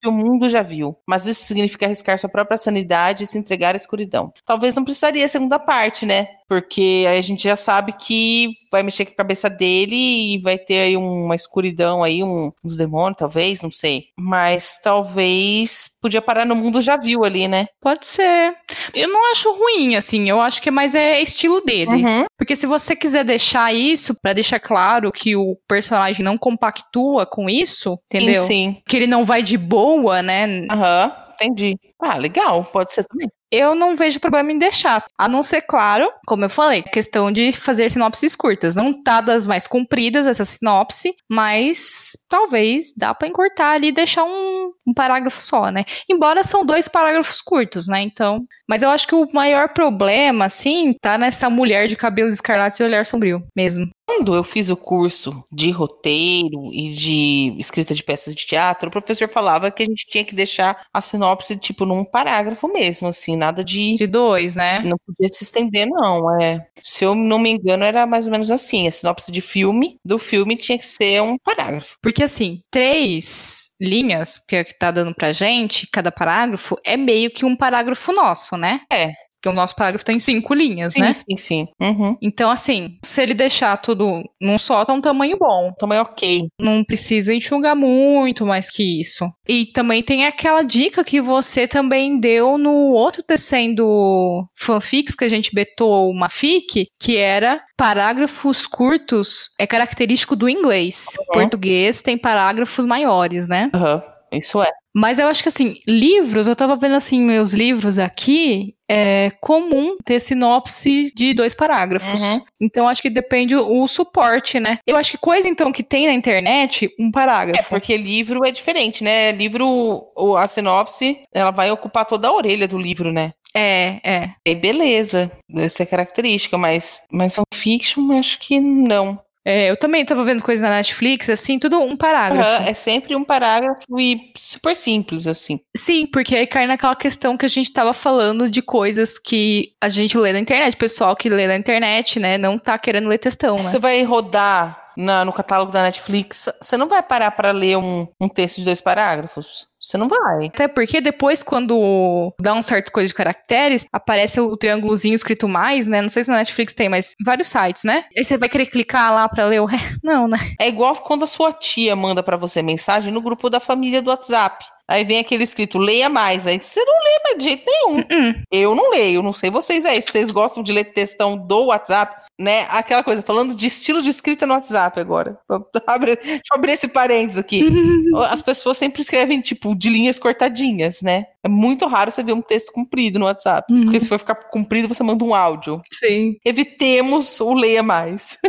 que 0.00 0.08
o 0.08 0.12
mundo 0.12 0.48
já 0.48 0.62
viu. 0.62 0.96
Mas 1.06 1.26
isso 1.26 1.44
significa 1.44 1.86
arriscar 1.86 2.18
sua 2.18 2.28
própria 2.28 2.58
sanidade 2.58 3.24
e 3.24 3.26
se 3.26 3.38
entregar 3.38 3.74
à 3.74 3.76
escuridão. 3.76 4.32
Talvez 4.44 4.74
não 4.74 4.84
precisaria 4.84 5.24
a 5.24 5.28
segunda 5.28 5.58
parte, 5.58 6.04
né? 6.04 6.28
Porque 6.48 7.04
aí 7.08 7.18
a 7.18 7.22
gente 7.22 7.42
já 7.44 7.56
sabe 7.56 7.92
que 7.92 8.50
vai 8.70 8.82
mexer 8.82 9.04
com 9.06 9.12
a 9.12 9.16
cabeça 9.16 9.48
dele 9.50 10.34
e 10.34 10.40
vai 10.40 10.56
ter 10.58 10.78
aí 10.80 10.96
uma 10.96 11.34
escuridão 11.34 12.02
aí, 12.04 12.22
um- 12.22 12.52
uns 12.64 12.76
demônios, 12.76 13.18
talvez, 13.18 13.62
não 13.62 13.70
sei. 13.70 14.04
Mas 14.18 14.78
talvez 14.82 15.88
podia 16.00 16.22
parar 16.22 16.44
no 16.44 16.54
mundo 16.54 16.80
já 16.80 16.96
viu 16.96 17.24
ali, 17.24 17.48
né? 17.48 17.66
Pode 17.80 18.06
ser. 18.06 18.54
Eu 18.94 19.08
não 19.08 19.30
acho 19.32 19.52
ruim, 19.52 19.96
assim. 19.96 20.28
Eu 20.28 20.40
acho 20.40 20.60
que 20.62 20.70
mais 20.70 20.94
é 20.94 21.20
estilo 21.20 21.60
dele. 21.62 22.04
Uhum. 22.04 22.24
Porque 22.38 22.54
se 22.54 22.66
você 22.66 22.94
quiser 22.94 23.24
deixar 23.24 23.74
isso, 23.74 24.14
pra 24.22 24.32
deixar 24.32 24.60
claro 24.60 25.10
que 25.10 25.34
o 25.34 25.56
personagem 25.68 26.24
não 26.24 26.36
compactua 26.38 27.26
com 27.26 27.48
isso, 27.48 27.98
entendeu? 28.12 28.42
Sim, 28.42 28.46
sim. 28.74 28.82
Que 28.86 28.96
ele 28.96 29.06
não 29.06 29.24
vai 29.24 29.42
de 29.42 29.56
boa, 29.56 30.22
né? 30.22 30.66
Aham, 30.70 31.12
entendi. 31.34 31.76
Ah, 32.00 32.16
legal, 32.16 32.64
pode 32.66 32.92
ser 32.92 33.04
também. 33.04 33.28
Eu 33.50 33.74
não 33.74 33.94
vejo 33.94 34.18
problema 34.20 34.52
em 34.52 34.58
deixar. 34.58 35.04
A 35.16 35.28
não 35.28 35.42
ser, 35.42 35.62
claro, 35.62 36.10
como 36.26 36.44
eu 36.44 36.50
falei, 36.50 36.82
questão 36.82 37.30
de 37.30 37.52
fazer 37.52 37.88
sinopses 37.90 38.34
curtas. 38.34 38.74
Não 38.74 38.92
tá 39.02 39.20
das 39.20 39.46
mais 39.46 39.66
compridas 39.66 40.26
essa 40.26 40.44
sinopse, 40.44 41.14
mas 41.30 42.12
talvez 42.28 42.92
dá 42.96 43.14
pra 43.14 43.28
encurtar 43.28 43.72
ali 43.72 43.88
e 43.88 43.92
deixar 43.92 44.24
um, 44.24 44.55
um 44.86 44.94
parágrafo 44.94 45.42
só, 45.42 45.70
né? 45.70 45.84
Embora 46.08 46.44
são 46.44 46.64
dois 46.64 46.88
parágrafos 46.88 47.40
curtos, 47.40 47.88
né? 47.88 48.00
Então. 48.02 48.46
Mas 48.68 48.82
eu 48.82 48.90
acho 48.90 49.06
que 49.06 49.14
o 49.14 49.28
maior 49.32 49.68
problema, 49.68 50.46
assim, 50.46 50.94
tá 51.00 51.16
nessa 51.16 51.48
mulher 51.48 51.88
de 51.88 51.96
cabelos 51.96 52.32
escarlates 52.32 52.80
e 52.80 52.82
olhar 52.82 53.06
sombrio 53.06 53.44
mesmo. 53.54 53.88
Quando 54.08 54.34
eu 54.34 54.44
fiz 54.44 54.70
o 54.70 54.76
curso 54.76 55.44
de 55.52 55.70
roteiro 55.70 56.72
e 56.72 56.90
de 56.90 57.56
escrita 57.58 57.92
de 57.92 58.02
peças 58.04 58.34
de 58.34 58.46
teatro, 58.46 58.88
o 58.88 58.92
professor 58.92 59.28
falava 59.28 59.70
que 59.70 59.82
a 59.82 59.86
gente 59.86 60.06
tinha 60.06 60.24
que 60.24 60.34
deixar 60.34 60.86
a 60.92 61.00
sinopse, 61.00 61.56
tipo, 61.56 61.84
num 61.84 62.04
parágrafo 62.04 62.68
mesmo, 62.68 63.08
assim, 63.08 63.36
nada 63.36 63.64
de. 63.64 63.96
De 63.96 64.06
dois, 64.06 64.54
né? 64.54 64.80
Não 64.80 64.96
podia 65.04 65.28
se 65.32 65.44
estender, 65.44 65.86
não. 65.88 66.40
É. 66.40 66.64
Se 66.82 67.04
eu 67.04 67.14
não 67.14 67.38
me 67.38 67.50
engano, 67.50 67.84
era 67.84 68.06
mais 68.06 68.26
ou 68.26 68.32
menos 68.32 68.50
assim. 68.50 68.86
A 68.86 68.90
sinopse 68.90 69.32
de 69.32 69.40
filme, 69.40 69.98
do 70.04 70.18
filme, 70.18 70.56
tinha 70.56 70.78
que 70.78 70.86
ser 70.86 71.20
um 71.22 71.36
parágrafo. 71.38 71.96
Porque 72.00 72.22
assim, 72.22 72.60
três 72.70 73.65
linhas, 73.80 74.38
que 74.38 74.56
é 74.56 74.62
o 74.62 74.64
que 74.64 74.74
tá 74.78 74.90
dando 74.90 75.14
pra 75.14 75.32
gente, 75.32 75.86
cada 75.92 76.10
parágrafo, 76.12 76.76
é 76.84 76.96
meio 76.96 77.30
que 77.30 77.44
um 77.44 77.56
parágrafo 77.56 78.12
nosso, 78.12 78.56
né? 78.56 78.80
É. 78.92 79.25
Porque 79.46 79.48
o 79.48 79.52
nosso 79.52 79.76
parágrafo 79.76 80.04
tem 80.04 80.18
cinco 80.18 80.52
linhas, 80.54 80.94
Sim, 80.94 81.02
né? 81.02 81.12
sim, 81.12 81.36
sim. 81.36 81.68
Uhum. 81.80 82.16
Então, 82.20 82.50
assim, 82.50 82.98
se 83.02 83.22
ele 83.22 83.32
deixar 83.32 83.76
tudo 83.76 84.24
num 84.40 84.58
só, 84.58 84.84
tá 84.84 84.92
um 84.92 85.00
tamanho 85.00 85.38
bom. 85.38 85.72
Tamanho 85.78 86.02
ok. 86.02 86.48
Não 86.60 86.82
precisa 86.82 87.32
enxugar 87.32 87.76
muito 87.76 88.44
mais 88.44 88.70
que 88.70 89.00
isso. 89.00 89.30
E 89.46 89.66
também 89.66 90.02
tem 90.02 90.26
aquela 90.26 90.62
dica 90.62 91.04
que 91.04 91.20
você 91.20 91.68
também 91.68 92.18
deu 92.18 92.58
no 92.58 92.90
outro 92.92 93.22
tecendo 93.22 94.44
fanfics 94.56 95.14
que 95.14 95.24
a 95.24 95.28
gente 95.28 95.54
betou 95.54 96.10
uma 96.10 96.28
fic, 96.28 96.88
que 96.98 97.16
era 97.16 97.62
parágrafos 97.76 98.66
curtos 98.66 99.50
é 99.60 99.66
característico 99.66 100.34
do 100.34 100.48
inglês. 100.48 101.06
Uhum. 101.18 101.40
Português 101.40 102.02
tem 102.02 102.18
parágrafos 102.18 102.84
maiores, 102.84 103.46
né? 103.46 103.70
Aham. 103.72 104.02
Isso 104.32 104.60
é. 104.60 104.70
Mas 104.96 105.18
eu 105.18 105.28
acho 105.28 105.42
que 105.42 105.50
assim, 105.50 105.78
livros, 105.86 106.46
eu 106.46 106.56
tava 106.56 106.74
vendo 106.74 106.94
assim, 106.94 107.20
meus 107.20 107.52
livros 107.52 107.98
aqui, 107.98 108.74
é 108.88 109.30
comum 109.42 109.98
ter 110.02 110.20
sinopse 110.20 111.12
de 111.14 111.34
dois 111.34 111.52
parágrafos. 111.52 112.22
Uhum. 112.22 112.40
Então 112.58 112.88
acho 112.88 113.02
que 113.02 113.10
depende 113.10 113.54
o, 113.54 113.82
o 113.82 113.86
suporte, 113.86 114.58
né? 114.58 114.78
Eu 114.86 114.96
acho 114.96 115.10
que 115.10 115.18
coisa 115.18 115.48
então 115.50 115.70
que 115.70 115.82
tem 115.82 116.06
na 116.06 116.14
internet, 116.14 116.90
um 116.98 117.08
É, 117.08 117.12
parágrafo. 117.12 117.68
porque 117.68 117.94
livro 117.94 118.40
é 118.46 118.50
diferente, 118.50 119.04
né? 119.04 119.32
Livro, 119.32 120.06
a 120.38 120.46
sinopse, 120.46 121.20
ela 121.30 121.50
vai 121.50 121.70
ocupar 121.70 122.06
toda 122.06 122.28
a 122.28 122.32
orelha 122.32 122.66
do 122.66 122.78
livro, 122.78 123.12
né? 123.12 123.32
É, 123.54 124.00
é. 124.02 124.30
E 124.46 124.54
beleza, 124.54 125.30
essa 125.54 125.82
é 125.82 125.86
característica, 125.86 126.56
mas, 126.56 127.02
mas 127.12 127.36
fanfiction, 127.36 128.12
acho 128.18 128.38
que 128.38 128.60
não. 128.60 129.18
É, 129.46 129.70
eu 129.70 129.76
também 129.76 130.04
tava 130.04 130.24
vendo 130.24 130.42
coisa 130.42 130.68
na 130.68 130.74
Netflix, 130.74 131.30
assim, 131.30 131.56
tudo 131.56 131.78
um 131.78 131.96
parágrafo. 131.96 132.48
Aham, 132.48 132.68
é 132.68 132.74
sempre 132.74 133.14
um 133.14 133.22
parágrafo 133.22 133.86
e 133.96 134.32
super 134.36 134.74
simples, 134.74 135.28
assim. 135.28 135.60
Sim, 135.76 136.04
porque 136.04 136.34
aí 136.34 136.48
cai 136.48 136.66
naquela 136.66 136.96
questão 136.96 137.36
que 137.36 137.46
a 137.46 137.48
gente 137.48 137.72
tava 137.72 137.92
falando 137.92 138.50
de 138.50 138.60
coisas 138.60 139.20
que 139.20 139.70
a 139.80 139.88
gente 139.88 140.18
lê 140.18 140.32
na 140.32 140.40
internet. 140.40 140.74
O 140.74 140.78
pessoal 140.78 141.14
que 141.14 141.28
lê 141.28 141.46
na 141.46 141.54
internet, 141.54 142.18
né, 142.18 142.36
não 142.36 142.58
tá 142.58 142.76
querendo 142.76 143.06
ler 143.06 143.18
textão, 143.18 143.54
né? 143.54 143.62
Você 143.62 143.78
vai 143.78 144.02
rodar 144.02 144.85
na- 144.96 145.24
no 145.24 145.32
catálogo 145.32 145.72
da 145.72 145.82
Netflix, 145.82 146.48
você 146.60 146.76
não 146.76 146.88
vai 146.88 147.02
parar 147.02 147.30
para 147.30 147.50
ler 147.50 147.76
um, 147.76 148.06
um 148.20 148.28
texto 148.28 148.56
de 148.56 148.64
dois 148.64 148.80
parágrafos. 148.80 149.66
Você 149.80 149.96
não 149.96 150.08
vai. 150.08 150.46
Até 150.46 150.66
porque 150.66 151.00
depois, 151.00 151.42
quando 151.44 152.34
dá 152.40 152.52
um 152.54 152.62
certo 152.62 152.90
coisa 152.90 153.06
de 153.08 153.14
caracteres, 153.14 153.86
aparece 153.92 154.40
o 154.40 154.56
triângulozinho 154.56 155.14
escrito 155.14 155.46
mais, 155.48 155.86
né? 155.86 156.02
Não 156.02 156.08
sei 156.08 156.24
se 156.24 156.30
na 156.30 156.38
Netflix 156.38 156.74
tem, 156.74 156.88
mas 156.88 157.14
vários 157.24 157.48
sites, 157.48 157.84
né? 157.84 158.04
Aí 158.16 158.24
você 158.24 158.36
vai 158.36 158.48
querer 158.48 158.66
clicar 158.66 159.12
lá 159.14 159.28
pra 159.28 159.44
ler 159.46 159.60
o 159.60 159.64
resto. 159.66 159.98
Não, 160.02 160.26
né? 160.26 160.38
É 160.60 160.66
igual 160.66 160.94
quando 160.96 161.22
a 161.22 161.26
sua 161.26 161.52
tia 161.52 161.94
manda 161.94 162.22
para 162.22 162.36
você 162.36 162.62
mensagem 162.62 163.12
no 163.12 163.20
grupo 163.22 163.48
da 163.48 163.60
família 163.60 164.02
do 164.02 164.10
WhatsApp. 164.10 164.64
Aí 164.88 165.02
vem 165.04 165.18
aquele 165.18 165.42
escrito, 165.44 165.78
leia 165.78 166.08
mais. 166.08 166.46
Aí 166.46 166.60
você 166.60 166.80
não 166.84 166.94
lê 166.94 167.20
mais 167.24 167.38
de 167.38 167.44
jeito 167.44 167.64
nenhum. 167.66 168.04
Hum, 168.10 168.42
Eu 168.52 168.74
não 168.74 168.90
leio, 168.90 169.20
não 169.22 169.32
sei 169.34 169.50
vocês 169.50 169.84
aí. 169.84 170.00
Se 170.00 170.12
vocês 170.12 170.30
gostam 170.30 170.62
de 170.62 170.72
ler 170.72 170.84
textão 170.84 171.36
do 171.36 171.66
WhatsApp, 171.66 172.14
né? 172.38 172.66
Aquela 172.70 173.02
coisa, 173.02 173.22
falando 173.22 173.54
de 173.54 173.66
estilo 173.66 174.02
de 174.02 174.10
escrita 174.10 174.46
no 174.46 174.54
WhatsApp 174.54 175.00
agora. 175.00 175.38
Abre- 175.86 176.16
Deixa 176.16 176.42
eu 176.52 176.56
abrir 176.58 176.72
esse 176.72 176.88
parênteses 176.88 177.38
aqui. 177.38 177.64
As 178.30 178.42
pessoas 178.42 178.76
sempre 178.78 179.02
escrevem, 179.02 179.40
tipo, 179.40 179.74
de 179.74 179.88
linhas 179.88 180.18
cortadinhas, 180.18 181.02
né? 181.02 181.24
É 181.42 181.48
muito 181.48 181.86
raro 181.86 182.10
você 182.10 182.22
ver 182.22 182.32
um 182.32 182.42
texto 182.42 182.72
comprido 182.72 183.18
no 183.18 183.26
WhatsApp. 183.26 183.72
Uhum. 183.72 183.84
Porque 183.84 184.00
se 184.00 184.08
for 184.08 184.18
ficar 184.18 184.34
comprido, 184.34 184.88
você 184.88 185.02
manda 185.02 185.24
um 185.24 185.34
áudio. 185.34 185.80
Sim. 185.98 186.36
Evitemos 186.44 187.40
o 187.40 187.52
leia 187.54 187.82
mais. 187.82 188.38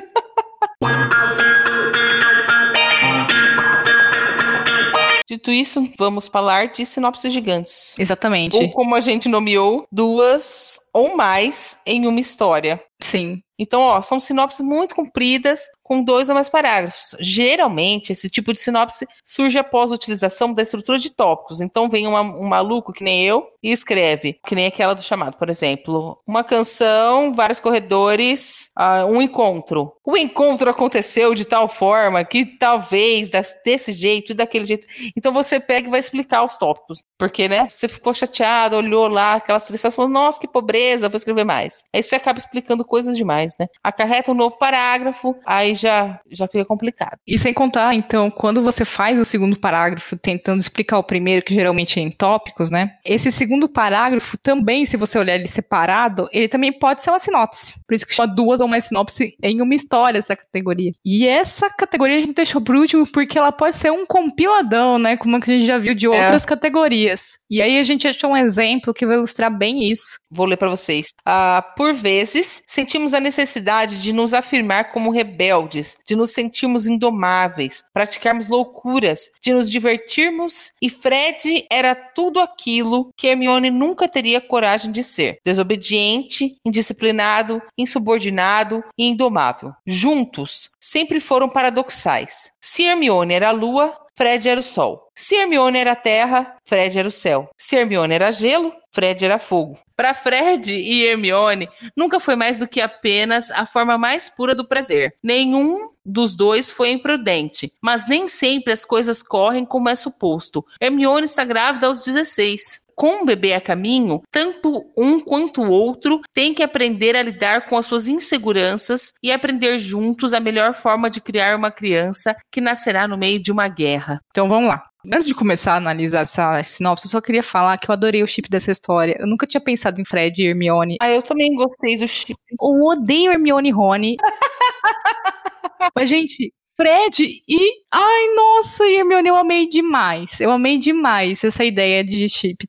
Dito 5.30 5.52
isso, 5.52 5.86
vamos 6.00 6.30
falar 6.30 6.67
de 6.69 6.86
sinopses 6.86 7.34
gigantes. 7.34 7.95
Exatamente. 8.00 8.56
Ou 8.56 8.71
como 8.71 8.95
a 8.95 9.02
gente 9.02 9.28
nomeou, 9.28 9.86
duas 9.91 10.80
ou 10.98 11.16
mais 11.16 11.80
em 11.86 12.08
uma 12.08 12.20
história. 12.20 12.82
Sim. 13.02 13.42
Então, 13.60 13.82
ó, 13.82 14.02
são 14.02 14.20
sinopses 14.20 14.60
muito 14.62 14.96
compridas, 14.96 15.62
com 15.84 16.04
dois 16.04 16.30
ou 16.30 16.36
mais 16.36 16.50
parágrafos. 16.50 17.16
Geralmente, 17.20 18.12
esse 18.12 18.30
tipo 18.30 18.54
de 18.54 18.60
sinopse 18.60 19.08
surge 19.24 19.58
após 19.58 19.92
a 19.92 19.96
utilização 19.96 20.54
da 20.54 20.62
estrutura 20.62 21.00
de 21.00 21.10
tópicos. 21.12 21.62
Então, 21.62 21.90
vem 21.90 22.06
uma- 22.06 22.22
um 22.22 22.44
maluco 22.44 22.92
que 22.92 23.04
nem 23.04 23.24
eu 23.24 23.48
e 23.64 23.72
escreve, 23.72 24.40
que 24.46 24.54
nem 24.54 24.68
aquela 24.68 24.94
do 24.94 25.02
chamado, 25.02 25.38
por 25.38 25.50
exemplo, 25.50 26.20
uma 26.28 26.44
canção, 26.44 27.34
vários 27.34 27.60
corredores, 27.60 28.70
ah, 28.76 29.06
um 29.06 29.22
encontro. 29.22 29.94
O 30.06 30.18
encontro 30.18 30.70
aconteceu 30.70 31.34
de 31.34 31.46
tal 31.46 31.68
forma 31.68 32.24
que 32.26 32.46
talvez 32.46 33.30
desse 33.64 33.92
jeito 33.94 34.32
e 34.32 34.36
daquele 34.36 34.66
jeito. 34.66 34.86
Então, 35.16 35.32
você 35.34 35.60
pega 35.60 35.88
e 35.88 35.92
vai 35.92 36.00
explicar 36.00 36.44
os 36.44 36.58
tópicos. 36.58 37.04
Porque, 37.18 37.48
né, 37.48 37.68
você 37.72 37.88
ficou 37.88 38.14
chateado, 38.14 38.76
olhou 38.76 39.08
lá 39.08 39.36
aquelas 39.36 39.68
e 39.70 39.92
falou, 39.92 40.10
nossa, 40.12 40.40
que 40.40 40.48
pobreza, 40.48 40.87
vou 40.95 41.17
escrever 41.17 41.43
mais. 41.43 41.84
Aí 41.93 42.02
você 42.02 42.15
acaba 42.15 42.39
explicando 42.39 42.86
coisas 42.86 43.15
demais, 43.17 43.56
né? 43.60 43.67
Acarreta 43.84 44.32
um 44.32 44.36
novo 44.36 44.58
parágrafo, 44.58 45.36
aí 45.45 45.76
já, 45.76 46.19
já 46.32 46.47
fica 46.47 46.65
complicado. 46.65 47.17
E 47.28 47.38
sem 47.38 47.54
contar, 47.54 47.93
então, 47.93 48.30
quando 48.30 48.62
você 48.62 48.86
faz 48.86 49.19
o 49.19 49.26
segundo 49.26 49.60
parágrafo 49.60 50.15
tentando 50.15 50.60
explicar 50.60 50.97
o 50.97 51.04
primeiro, 51.04 51.43
que 51.43 51.54
geralmente 51.54 52.00
é 52.00 52.04
em 52.04 52.12
tópicos, 52.12 52.69
né? 52.69 52.93
Esse 53.06 53.32
segundo 53.32 53.67
parágrafo 53.67 54.38
também, 54.38 54.86
se 54.86 54.97
você 54.97 55.17
olhar 55.17 55.36
ele 55.36 55.47
separado, 55.47 56.28
ele 56.32 56.47
também 56.47 56.71
pode 56.71 57.04
ser 57.04 57.10
uma 57.10 57.19
sinopse. 57.19 57.73
Por 57.86 57.93
isso 57.93 58.06
que 58.06 58.13
chama 58.13 58.34
duas 58.34 58.62
ou 58.62 58.67
mais 58.67 58.86
sinopse 58.86 59.36
em 59.41 59.62
uma 59.62 59.76
história 59.76 60.19
essa 60.19 60.36
categoria. 60.36 60.91
E 61.06 61.28
essa 61.28 61.69
categoria 61.69 62.17
a 62.17 62.19
gente 62.19 62.34
deixou 62.34 62.62
por 62.62 62.76
último 62.76 63.06
porque 63.08 63.38
ela 63.38 63.52
pode 63.52 63.76
ser 63.76 63.91
um 63.91 64.06
compiladão, 64.06 64.97
né? 64.97 65.17
Como 65.17 65.36
a 65.36 65.39
gente 65.39 65.65
já 65.65 65.78
viu 65.78 65.93
de 65.93 66.08
outras 66.08 66.45
categorias. 66.45 67.38
E 67.50 67.62
aí 67.62 67.78
a 67.80 67.84
gente 67.84 68.08
achou 68.08 68.32
um 68.32 68.38
exemplo 68.38 68.93
que 68.93 69.06
vai 69.06 69.15
ilustrar 69.15 69.56
bem 69.56 69.89
isso. 69.89 70.19
Vou 70.30 70.45
ler 70.45 70.58
para 70.58 70.69
vocês. 70.78 71.08
Ah, 71.26 71.62
por 71.76 71.94
vezes, 71.94 72.63
sentimos 72.66 73.13
a 73.13 73.20
necessidade 73.20 74.02
de 74.02 74.13
nos 74.13 74.34
afirmar 74.34 74.92
como 74.92 75.12
rebeldes, 75.12 75.98
de 76.08 76.16
nos 76.16 76.32
sentirmos 76.32 76.88
indomáveis, 76.88 77.84
praticarmos 77.94 78.48
loucuras, 78.48 79.30
de 79.42 79.54
nos 79.54 79.70
divertirmos, 79.70 80.74
e 80.82 80.90
Fred 80.90 81.66
era 81.72 81.96
tudo 81.96 82.40
aquilo 82.40 83.12
que 83.18 83.28
Hermione 83.28 83.70
nunca 83.70 84.08
teria 84.08 84.40
coragem 84.40 84.92
de 84.92 85.04
ser: 85.04 85.40
desobediente, 85.44 86.58
indisciplinado, 86.63 87.62
insubordinado 87.78 88.84
e 88.98 89.08
indomável. 89.08 89.74
Juntos, 89.86 90.72
sempre 90.80 91.20
foram 91.20 91.50
paradoxais. 91.50 92.52
Se 92.62 92.84
Hermione 92.84 93.34
era 93.34 93.50
a 93.50 93.52
lua, 93.52 93.98
Fred 94.18 94.50
era 94.50 94.60
o 94.60 94.63
sol. 94.63 95.08
Se 95.13 95.36
Hermione 95.36 95.78
era 95.78 95.92
a 95.92 95.96
terra, 95.96 96.58
Fred 96.66 96.98
era 96.98 97.08
o 97.08 97.12
céu. 97.12 97.50
Se 97.56 97.76
Hermione 97.76 98.16
era 98.16 98.32
gelo, 98.32 98.74
Fred 98.98 99.24
era 99.24 99.38
fogo. 99.38 99.78
Para 99.96 100.16
Fred 100.16 100.74
e 100.74 101.06
Hermione, 101.06 101.70
nunca 101.96 102.20
foi 102.20 102.36
mais 102.36 102.58
do 102.58 102.68
que 102.68 102.82
apenas 102.82 103.52
a 103.52 103.64
forma 103.64 103.96
mais 103.96 104.28
pura 104.28 104.56
do 104.56 104.68
prazer. 104.68 105.14
Nenhum 105.22 105.92
dos 106.04 106.36
dois 106.36 106.72
foi 106.72 106.90
imprudente, 106.90 107.72
mas 107.80 108.10
nem 108.10 108.28
sempre 108.28 108.74
as 108.74 108.84
coisas 108.84 109.22
correm 109.22 109.66
como 109.66 109.88
é 109.88 109.94
suposto. 109.94 110.66
Hermione 110.82 111.26
está 111.26 111.44
grávida 111.44 111.86
aos 111.86 112.02
16 112.02 112.88
com 112.96 113.22
um 113.22 113.26
bebê 113.26 113.54
a 113.54 113.62
caminho, 113.62 114.24
tanto 114.32 114.84
um 114.98 115.20
quanto 115.20 115.62
o 115.62 115.70
outro 115.70 116.20
têm 116.34 116.56
que 116.56 116.64
aprender 116.64 117.16
a 117.16 117.22
lidar 117.22 117.70
com 117.70 117.78
as 117.78 117.86
suas 117.86 118.08
inseguranças 118.08 119.14
e 119.22 119.32
aprender 119.32 119.78
juntos 119.78 120.34
a 120.34 120.40
melhor 120.40 120.74
forma 120.74 121.08
de 121.08 121.22
criar 121.22 121.56
uma 121.56 121.70
criança 121.70 122.36
que 122.52 122.60
nascerá 122.60 123.08
no 123.08 123.16
meio 123.16 123.40
de 123.40 123.52
uma 123.52 123.68
guerra. 123.68 124.20
Então 124.32 124.50
vamos 124.50 124.70
lá. 124.70 124.87
Antes 125.06 125.28
de 125.28 125.36
começar 125.36 125.74
a 125.74 125.78
analisar 125.78 126.22
essa 126.22 126.62
sinopse, 126.64 127.06
eu 127.06 127.12
só 127.12 127.22
queria 127.22 127.44
falar 127.44 127.78
que 127.78 127.90
eu 127.90 127.94
adorei 127.94 128.24
o 128.24 128.28
chip 128.28 128.50
dessa 128.50 128.72
história. 128.72 129.16
Eu 129.20 129.28
nunca 129.28 129.46
tinha 129.46 129.62
pensado 129.62 130.02
em 130.02 130.06
Fred 130.06 130.42
e 130.42 130.48
Hermione. 130.48 130.98
Ah, 131.00 131.10
eu 131.10 131.22
também 131.22 131.54
gostei 131.56 131.98
do 131.98 132.08
chip. 132.08 132.38
Eu 132.52 132.84
odeio 132.84 133.32
Hermione 133.32 133.70
e 133.70 133.72
Rony. 133.72 134.16
Mas, 135.96 136.10
gente, 136.10 136.52
Fred 136.76 137.42
e. 137.48 137.72
Ai, 137.92 138.36
nossa, 138.36 138.84
Hermione, 138.86 139.30
eu 139.30 139.36
amei 139.36 139.70
demais. 139.70 140.40
Eu 140.42 140.52
amei 140.52 140.78
demais 140.78 141.44
essa 141.44 141.64
ideia 141.64 142.04
de 142.04 142.28
chip. 142.28 142.66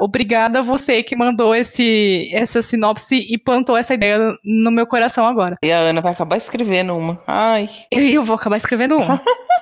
Obrigada 0.00 0.58
a 0.58 0.62
você 0.62 1.02
que 1.02 1.14
mandou 1.14 1.54
esse, 1.54 2.30
essa 2.32 2.60
sinopse 2.62 3.16
e 3.16 3.38
plantou 3.38 3.76
essa 3.76 3.94
ideia 3.94 4.36
no 4.44 4.70
meu 4.70 4.86
coração 4.86 5.26
agora. 5.26 5.56
E 5.62 5.70
a 5.70 5.78
Ana 5.78 6.00
vai 6.00 6.12
acabar 6.12 6.36
escrevendo 6.36 6.96
uma. 6.96 7.22
Ai. 7.26 7.68
Eu, 7.90 8.02
eu 8.02 8.24
vou 8.24 8.36
acabar 8.36 8.56
escrevendo 8.56 8.96
uma. 8.96 9.20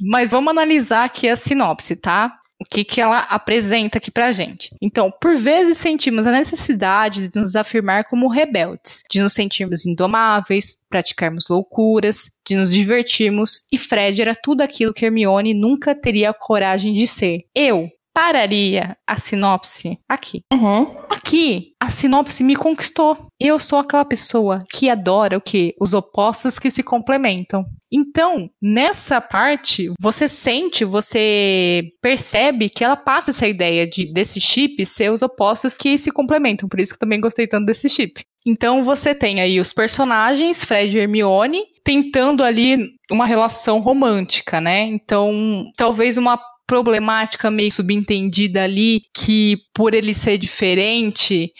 Mas 0.00 0.30
vamos 0.30 0.50
analisar 0.50 1.04
aqui 1.04 1.28
a 1.28 1.36
sinopse, 1.36 1.96
tá? 1.96 2.34
O 2.60 2.64
que, 2.64 2.82
que 2.82 3.00
ela 3.00 3.18
apresenta 3.18 3.98
aqui 3.98 4.10
pra 4.10 4.32
gente. 4.32 4.74
Então, 4.82 5.12
por 5.20 5.36
vezes 5.36 5.78
sentimos 5.78 6.26
a 6.26 6.32
necessidade 6.32 7.28
de 7.28 7.38
nos 7.38 7.54
afirmar 7.54 8.04
como 8.04 8.28
rebeldes, 8.28 9.04
de 9.08 9.20
nos 9.20 9.32
sentirmos 9.32 9.86
indomáveis, 9.86 10.76
praticarmos 10.90 11.48
loucuras, 11.48 12.28
de 12.44 12.56
nos 12.56 12.72
divertirmos, 12.72 13.62
e 13.72 13.78
Fred 13.78 14.20
era 14.20 14.34
tudo 14.34 14.62
aquilo 14.62 14.92
que 14.92 15.04
Hermione 15.04 15.54
nunca 15.54 15.94
teria 15.94 16.34
coragem 16.34 16.94
de 16.94 17.06
ser. 17.06 17.44
Eu, 17.54 17.88
pararia 18.18 18.96
a 19.06 19.16
sinopse 19.16 19.96
aqui. 20.08 20.42
Uhum. 20.52 20.92
Aqui, 21.08 21.68
a 21.78 21.88
sinopse 21.88 22.42
me 22.42 22.56
conquistou. 22.56 23.28
Eu 23.38 23.60
sou 23.60 23.78
aquela 23.78 24.04
pessoa 24.04 24.64
que 24.72 24.90
adora 24.90 25.38
o 25.38 25.40
que? 25.40 25.72
Os 25.80 25.94
opostos 25.94 26.58
que 26.58 26.68
se 26.68 26.82
complementam. 26.82 27.64
Então, 27.92 28.50
nessa 28.60 29.20
parte, 29.20 29.92
você 30.00 30.26
sente, 30.26 30.84
você 30.84 31.92
percebe 32.02 32.68
que 32.68 32.82
ela 32.82 32.96
passa 32.96 33.30
essa 33.30 33.46
ideia 33.46 33.86
de 33.86 34.12
desse 34.12 34.40
chip 34.40 34.84
ser 34.84 35.12
os 35.12 35.22
opostos 35.22 35.76
que 35.76 35.96
se 35.96 36.10
complementam. 36.10 36.68
Por 36.68 36.80
isso 36.80 36.92
que 36.92 36.96
eu 36.96 37.00
também 37.06 37.20
gostei 37.20 37.46
tanto 37.46 37.66
desse 37.66 37.88
chip. 37.88 38.24
Então 38.44 38.82
você 38.82 39.14
tem 39.14 39.40
aí 39.40 39.60
os 39.60 39.72
personagens, 39.72 40.64
Fred 40.64 40.96
e 40.96 41.00
Hermione, 41.00 41.62
tentando 41.84 42.42
ali 42.42 42.78
uma 43.10 43.26
relação 43.26 43.78
romântica, 43.78 44.60
né? 44.60 44.82
Então, 44.82 45.70
talvez 45.76 46.16
uma 46.16 46.38
problemática 46.68 47.50
meio 47.50 47.72
subentendida 47.72 48.62
ali 48.62 49.00
que 49.16 49.56
por 49.74 49.94
ele 49.94 50.14
ser 50.14 50.36
diferente 50.36 51.50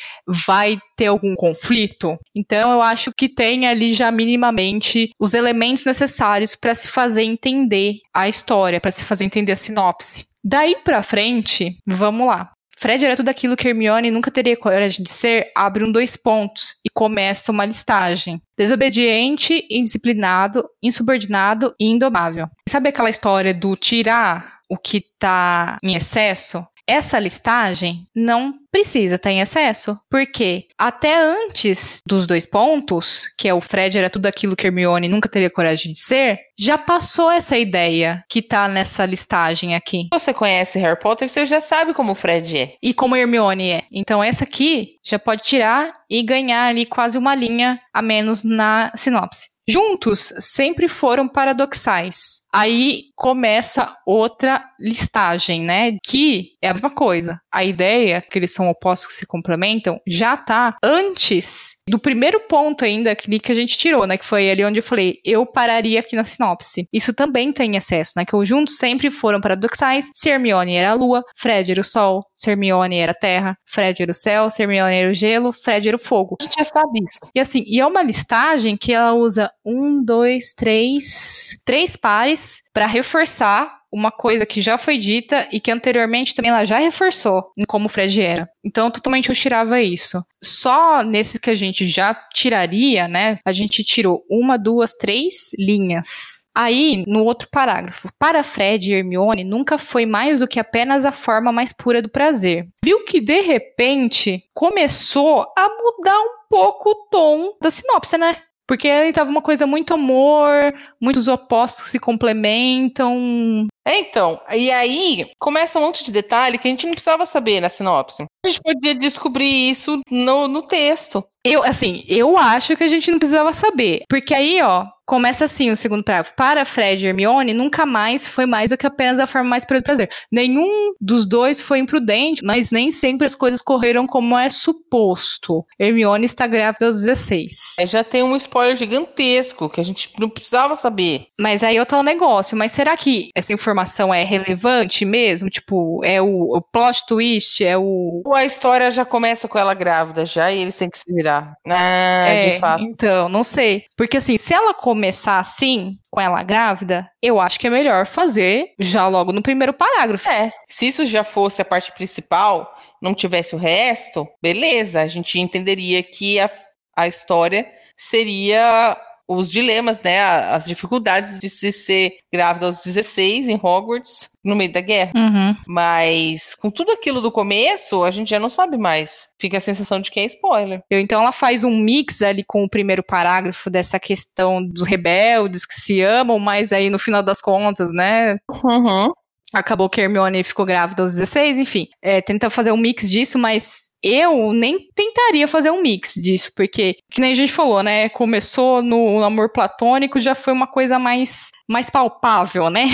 vai 0.47 0.79
ter 0.97 1.07
algum 1.07 1.35
conflito. 1.35 2.17
Então 2.37 2.71
eu 2.71 2.83
acho 2.83 3.11
que 3.17 3.29
tem 3.29 3.67
ali 3.67 3.95
já 3.95 4.11
minimamente 4.11 5.11
os 5.19 5.33
elementos 5.33 5.85
necessários 5.85 6.55
para 6.55 6.75
se 6.75 6.87
fazer 6.87 7.23
entender 7.23 7.95
a 8.15 8.29
história, 8.29 8.81
para 8.81 8.91
se 8.91 9.03
fazer 9.03 9.25
entender 9.25 9.53
a 9.53 9.57
sinopse. 9.57 10.27
Daí 10.45 10.77
para 10.85 11.03
frente, 11.03 11.79
vamos 11.87 12.27
lá. 12.27 12.53
Fred 12.79 13.05
era 13.05 13.17
tudo 13.17 13.29
aquilo 13.29 13.57
que 13.57 13.67
Hermione 13.67 14.09
nunca 14.09 14.31
teria 14.31 14.57
coragem 14.57 15.03
de 15.03 15.11
ser, 15.11 15.51
abre 15.57 15.85
um 15.85 15.91
dois 15.91 16.17
pontos 16.17 16.77
e 16.87 16.89
começa 16.89 17.51
uma 17.51 17.65
listagem. 17.65 18.41
Desobediente, 18.57 19.67
indisciplinado, 19.69 20.65
insubordinado 20.81 21.75
e 21.81 21.87
indomável. 21.87 22.47
Sabe 22.69 22.91
aquela 22.91 23.11
história 23.11 23.53
do 23.53 23.75
tirar 23.75 24.58
o 24.69 24.77
que 24.77 24.99
está 24.99 25.79
em 25.83 25.95
excesso, 25.95 26.65
essa 26.89 27.19
listagem 27.19 28.07
não 28.17 28.55
precisa 28.73 29.17
estar 29.17 29.31
em 29.31 29.41
excesso. 29.41 29.99
Porque 30.11 30.65
até 30.79 31.21
antes 31.21 32.01
dos 32.07 32.27
dois 32.27 32.47
pontos, 32.47 33.27
que 33.37 33.47
é 33.47 33.53
o 33.53 33.61
Fred 33.61 33.99
era 33.99 34.09
tudo 34.09 34.25
aquilo 34.25 34.57
que 34.57 34.67
Hermione 34.67 35.07
nunca 35.07 35.29
teria 35.29 35.51
coragem 35.51 35.93
de 35.93 36.01
ser, 36.01 36.41
já 36.59 36.79
passou 36.79 37.31
essa 37.31 37.59
ideia 37.59 38.25
que 38.29 38.41
tá 38.41 38.67
nessa 38.67 39.05
listagem 39.05 39.75
aqui. 39.75 40.09
Você 40.11 40.33
conhece 40.33 40.79
Harry 40.79 40.99
Potter, 40.99 41.29
você 41.29 41.45
já 41.45 41.61
sabe 41.61 41.93
como 41.93 42.13
o 42.13 42.15
Fred 42.15 42.57
é. 42.57 42.75
E 42.83 42.95
como 42.95 43.15
Hermione 43.15 43.71
é. 43.71 43.83
Então 43.93 44.25
essa 44.25 44.45
aqui 44.45 44.95
já 45.05 45.19
pode 45.19 45.43
tirar 45.43 45.93
e 46.09 46.23
ganhar 46.23 46.69
ali 46.69 46.87
quase 46.87 47.19
uma 47.19 47.35
linha 47.35 47.79
a 47.93 48.01
menos 48.01 48.43
na 48.43 48.91
sinopse. 48.97 49.51
Juntos 49.69 50.33
sempre 50.41 50.89
foram 50.89 51.29
paradoxais. 51.29 52.41
Aí 52.51 53.08
começa 53.19 53.93
outra 54.07 54.65
listagem, 54.79 55.63
né? 55.63 55.97
Que 56.05 56.51
é 56.63 56.69
a 56.69 56.73
mesma 56.73 56.89
coisa. 56.89 57.41
A 57.53 57.65
ideia 57.65 58.23
que 58.23 58.39
eles 58.39 58.55
são 58.55 58.69
opostos 58.69 59.09
que 59.09 59.15
se 59.15 59.27
complementam 59.27 60.01
já 60.07 60.37
tá 60.37 60.77
antes 60.81 61.73
do 61.89 61.99
primeiro 61.99 62.39
ponto 62.41 62.85
ainda 62.85 63.17
que, 63.17 63.39
que 63.41 63.51
a 63.51 63.55
gente 63.55 63.77
tirou, 63.77 64.07
né? 64.07 64.17
Que 64.17 64.25
foi 64.25 64.49
ali 64.49 64.65
onde 64.65 64.79
eu 64.79 64.83
falei, 64.85 65.17
eu 65.25 65.45
pararia 65.45 65.99
aqui 65.99 66.15
na 66.15 66.23
sinopse. 66.23 66.87
Isso 66.93 67.13
também 67.13 67.53
tem 67.53 67.75
excesso, 67.77 68.13
né? 68.17 68.25
Que 68.25 68.37
os 68.37 68.47
juntos 68.47 68.77
sempre 68.77 69.11
foram 69.11 69.41
paradoxais. 69.41 70.09
Se 70.15 70.31
Hermione 70.31 70.77
era 70.77 70.91
a 70.91 70.95
lua, 70.95 71.25
Fred 71.37 71.73
era 71.73 71.81
o 71.81 71.85
sol. 71.85 72.25
Se 72.33 72.51
Hermione 72.51 72.99
era 72.99 73.11
a 73.11 73.17
terra, 73.17 73.57
Fred 73.67 74.01
era 74.01 74.13
o 74.13 74.15
céu. 74.15 74.49
Se 74.49 74.63
Hermione 74.63 74.95
era 74.95 75.11
o 75.11 75.15
gelo, 75.15 75.53
Fred 75.53 75.89
era 75.89 75.97
o 75.97 76.01
fogo. 76.01 76.37
A 76.41 76.45
gente 76.45 76.55
já 76.57 76.65
sabe 76.65 77.01
isso. 77.01 77.19
E 77.35 77.41
assim, 77.41 77.65
e 77.67 77.81
é 77.81 77.87
uma 77.87 78.03
listagem 78.03 78.77
que 78.77 78.93
ela 78.93 79.13
usa 79.15 79.51
um, 79.65 80.05
dois, 80.05 80.53
três, 80.55 81.57
três 81.65 81.97
pares 81.97 82.63
para 82.79 82.87
reforçar 82.87 83.77
uma 83.91 84.13
coisa 84.13 84.47
que 84.47 84.61
já 84.61 84.79
foi 84.79 84.99
dita 84.99 85.49
e 85.51 85.59
que 85.59 85.69
anteriormente 85.69 86.33
também 86.33 86.53
ela 86.53 86.65
já 86.65 86.79
reforçou 86.79 87.51
como 87.67 87.87
o 87.87 87.89
Fred 87.89 88.23
era. 88.23 88.49
Então, 88.65 88.89
totalmente 88.89 89.31
eu 89.31 89.35
tirava 89.35 89.83
isso. 89.83 90.23
Só 90.41 91.03
nesses 91.03 91.41
que 91.41 91.51
a 91.51 91.57
gente 91.57 91.87
já 91.87 92.15
tiraria, 92.33 93.09
né? 93.09 93.41
A 93.45 93.53
gente 93.53 93.83
tirou 93.83 94.23
uma, 94.31 94.57
duas, 94.57 94.95
três 94.95 95.51
linhas. 95.59 96.47
Aí, 96.55 97.03
no 97.05 97.25
outro 97.25 97.49
parágrafo, 97.51 98.09
para 98.17 98.45
Fred 98.45 98.93
e 98.93 98.95
Hermione 98.95 99.43
nunca 99.43 99.77
foi 99.77 100.07
mais 100.07 100.39
do 100.39 100.47
que 100.47 100.61
apenas 100.61 101.05
a 101.05 101.11
forma 101.11 101.51
mais 101.51 101.73
pura 101.73 102.01
do 102.01 102.09
prazer. 102.09 102.69
Viu 102.85 103.05
que 103.05 103.21
de 103.21 103.41
repente 103.41 104.45
começou 104.55 105.45
a 105.57 105.69
mudar 105.69 106.21
um 106.21 106.47
pouco 106.49 106.91
o 106.91 107.09
tom 107.11 107.57
da 107.61 107.73
sinopse, 107.73 108.17
né? 108.17 108.37
Porque 108.69 108.87
ele 108.87 109.15
tava 109.15 109.31
uma 109.31 109.41
coisa 109.41 109.67
muito 109.67 109.95
amor, 109.95 110.75
muitos 111.01 111.27
opostos 111.27 111.85
que 111.85 111.91
se 111.91 111.99
complementam. 111.99 113.67
É, 113.87 113.99
então, 114.01 114.39
e 114.55 114.71
aí 114.71 115.31
começa 115.41 115.79
um 115.79 115.83
monte 115.83 116.05
de 116.05 116.13
detalhe 116.13 116.59
que 116.59 116.69
a 116.69 116.71
gente 116.71 116.85
não 116.85 116.93
precisava 116.93 117.25
saber 117.25 117.61
na 117.61 117.71
sinopse. 117.71 118.27
A 118.45 118.49
gente 118.49 118.61
podia 118.63 118.95
descobrir 118.95 119.71
isso 119.71 120.01
no, 120.11 120.47
no 120.47 120.61
texto. 120.61 121.25
Eu, 121.43 121.65
assim, 121.65 122.05
eu 122.07 122.37
acho 122.37 122.77
que 122.77 122.85
a 122.85 122.89
gente 122.89 123.11
não 123.11 123.19
precisava 123.19 123.51
saber. 123.55 124.03
Porque 124.07 124.35
aí, 124.35 124.61
ó, 124.61 124.87
começa 125.09 125.47
assim 125.47 125.71
o 125.71 125.77
segundo 125.77 126.05
parágrafo. 126.05 126.35
Para 126.37 126.67
Fred 126.67 127.03
e 127.03 127.09
Hermione, 127.09 127.55
nunca 127.55 127.87
mais 127.87 128.29
foi 128.29 128.45
mais 128.45 128.69
do 128.71 128.77
que 128.77 128.87
apenas 128.87 129.19
a 129.19 129.27
forma 129.27 129.49
mais 129.49 129.65
pura 129.65 129.81
do 129.81 129.85
prazer. 129.85 130.11
Nenhum 130.31 130.95
dos 131.01 131.27
dois 131.27 131.63
foi 131.63 131.79
imprudente, 131.79 132.45
mas 132.45 132.71
nem 132.71 132.91
sempre 132.91 133.27
as 133.27 133.35
coisas 133.35 133.63
correram 133.63 134.07
como 134.07 134.37
é 134.37 134.51
suposto. 134.51 135.65
Hermione 135.81 136.27
está 136.27 136.47
grávida 136.47 136.87
aos 136.87 137.01
16. 137.01 137.77
Aí 137.81 137.87
já 137.87 138.05
tem 138.05 138.23
um 138.23 138.37
spoiler 138.37 138.77
gigantesco 138.77 139.71
que 139.71 139.81
a 139.81 139.85
gente 139.85 140.13
não 140.19 140.29
precisava 140.29 140.77
saber. 140.77 141.29
Mas 141.41 141.63
aí 141.63 141.81
outro 141.81 142.03
negócio. 142.03 142.57
Mas 142.57 142.73
será 142.73 142.95
que 142.95 143.31
essa 143.35 143.53
informação 143.53 144.13
é 144.13 144.23
relevante 144.25 145.07
mesmo? 145.07 145.49
Tipo, 145.49 146.05
é 146.05 146.21
o, 146.21 146.57
o 146.57 146.61
plot 146.61 147.07
twist? 147.07 147.65
É 147.65 147.79
o. 147.79 148.23
Ou 148.27 148.35
a 148.35 148.45
história 148.45 148.91
já 148.91 149.07
começa 149.07 149.49
com 149.49 149.59
ela 149.59 149.73
grávida 149.73 150.27
já 150.27 150.53
e 150.53 150.61
eles 150.61 150.77
têm 150.77 150.91
que 150.91 150.99
se 150.99 151.11
virar. 151.11 151.55
Ah, 151.67 152.27
é, 152.27 152.51
de 152.55 152.59
fato. 152.59 152.83
então, 152.83 153.31
não 153.31 153.43
sei. 153.43 153.85
Porque 153.97 154.19
assim, 154.19 154.37
se 154.37 154.53
ela 154.53 154.75
começar 154.99 155.39
assim, 155.39 155.97
com 156.11 156.21
ela 156.21 156.43
grávida, 156.43 157.09
eu 157.23 157.39
acho 157.39 157.61
que 157.61 157.69
é 157.69 157.71
melhor 157.71 158.05
fazer 158.05 158.73
já 158.81 159.07
logo 159.07 159.33
no 159.33 159.41
primeiro 159.41 159.73
parágrafo. 159.73 160.29
É, 160.29 160.51
se 160.69 160.89
isso 160.89 161.07
já 161.07 161.23
fosse 161.23 161.63
a 161.63 161.65
parte 161.65 161.93
principal, 161.93 162.77
não 163.01 163.15
tivesse 163.15 163.55
o 163.55 163.59
resto, 163.59 164.27
beleza, 164.43 165.01
a 165.01 165.07
gente 165.07 165.39
entenderia 165.39 166.03
que 166.03 166.41
a, 166.41 166.51
a 166.97 167.07
história 167.07 167.65
seria 167.97 168.97
os 169.29 169.51
dilemas, 169.51 170.01
né, 170.01 170.23
as 170.23 170.65
dificuldades 170.65 171.39
de 171.39 171.51
se 171.51 171.71
ser 171.71 172.15
grávida 172.33 172.65
aos 172.67 172.81
16 172.81 173.49
em 173.49 173.61
Hogwarts 173.63 174.31
no 174.43 174.57
meio 174.57 174.73
da 174.73 174.81
guerra. 174.81 175.13
Uhum. 175.15 175.57
Mas 175.67 176.55
com 176.55 176.71
tudo 176.71 176.93
aquilo 176.93 177.21
do 177.21 177.31
começo, 177.31 178.03
a 178.05 178.11
gente 178.11 178.31
já 178.31 178.41
não 178.41 178.49
sabe 178.49 178.79
mais. 178.79 179.29
Fica 179.39 179.59
a 179.59 179.61
sensação 179.61 180.01
de 180.01 180.11
que 180.11 180.19
é 180.19 180.25
spoiler. 180.25 180.83
Então 180.91 181.21
ela 181.23 181.33
faz 181.33 181.63
um 181.63 181.77
mix 181.77 182.23
ali 182.23 182.43
com 182.43 182.65
o 182.65 182.69
primeiro 182.69 183.03
parágrafo 183.03 183.69
dessa 183.69 184.01
questão 184.01 184.65
dos 184.65 184.87
rebeldes 184.87 185.67
que 185.67 185.75
se 185.79 186.01
amam, 186.01 186.39
mas 186.39 186.73
aí 186.73 186.89
no 186.89 186.99
final 186.99 187.23
das 187.23 187.41
contas, 187.43 187.93
né, 187.93 188.39
Uhum. 188.65 189.13
acabou 189.53 189.91
que 189.91 190.01
a 190.01 190.05
Hermione 190.05 190.43
ficou 190.43 190.65
grávida 190.65 191.03
aos 191.03 191.13
16, 191.13 191.59
enfim. 191.59 191.87
É, 192.03 192.23
tenta 192.23 192.49
fazer 192.49 192.73
um 192.73 192.77
mix 192.77 193.11
disso, 193.11 193.39
mas 193.39 193.89
eu 194.03 194.53
nem 194.53 194.89
tentaria 194.95 195.49
fazer 195.49 195.71
um 195.71 195.83
mix 195.83 196.15
disso, 196.15 196.51
porque, 196.55 196.97
que 197.11 197.21
nem 197.21 197.33
a 197.33 197.35
gente 197.35 197.53
falou, 197.53 197.83
né? 197.83 198.09
Começou 198.09 198.83
no 198.83 199.23
amor 199.23 199.51
platônico, 199.53 200.21
já 200.21 200.35
foi 200.35 200.53
uma 200.53 200.67
coisa 200.67 200.99
mais, 200.99 201.51
mais 201.69 201.91
palpável, 201.91 202.71
né? 202.71 202.85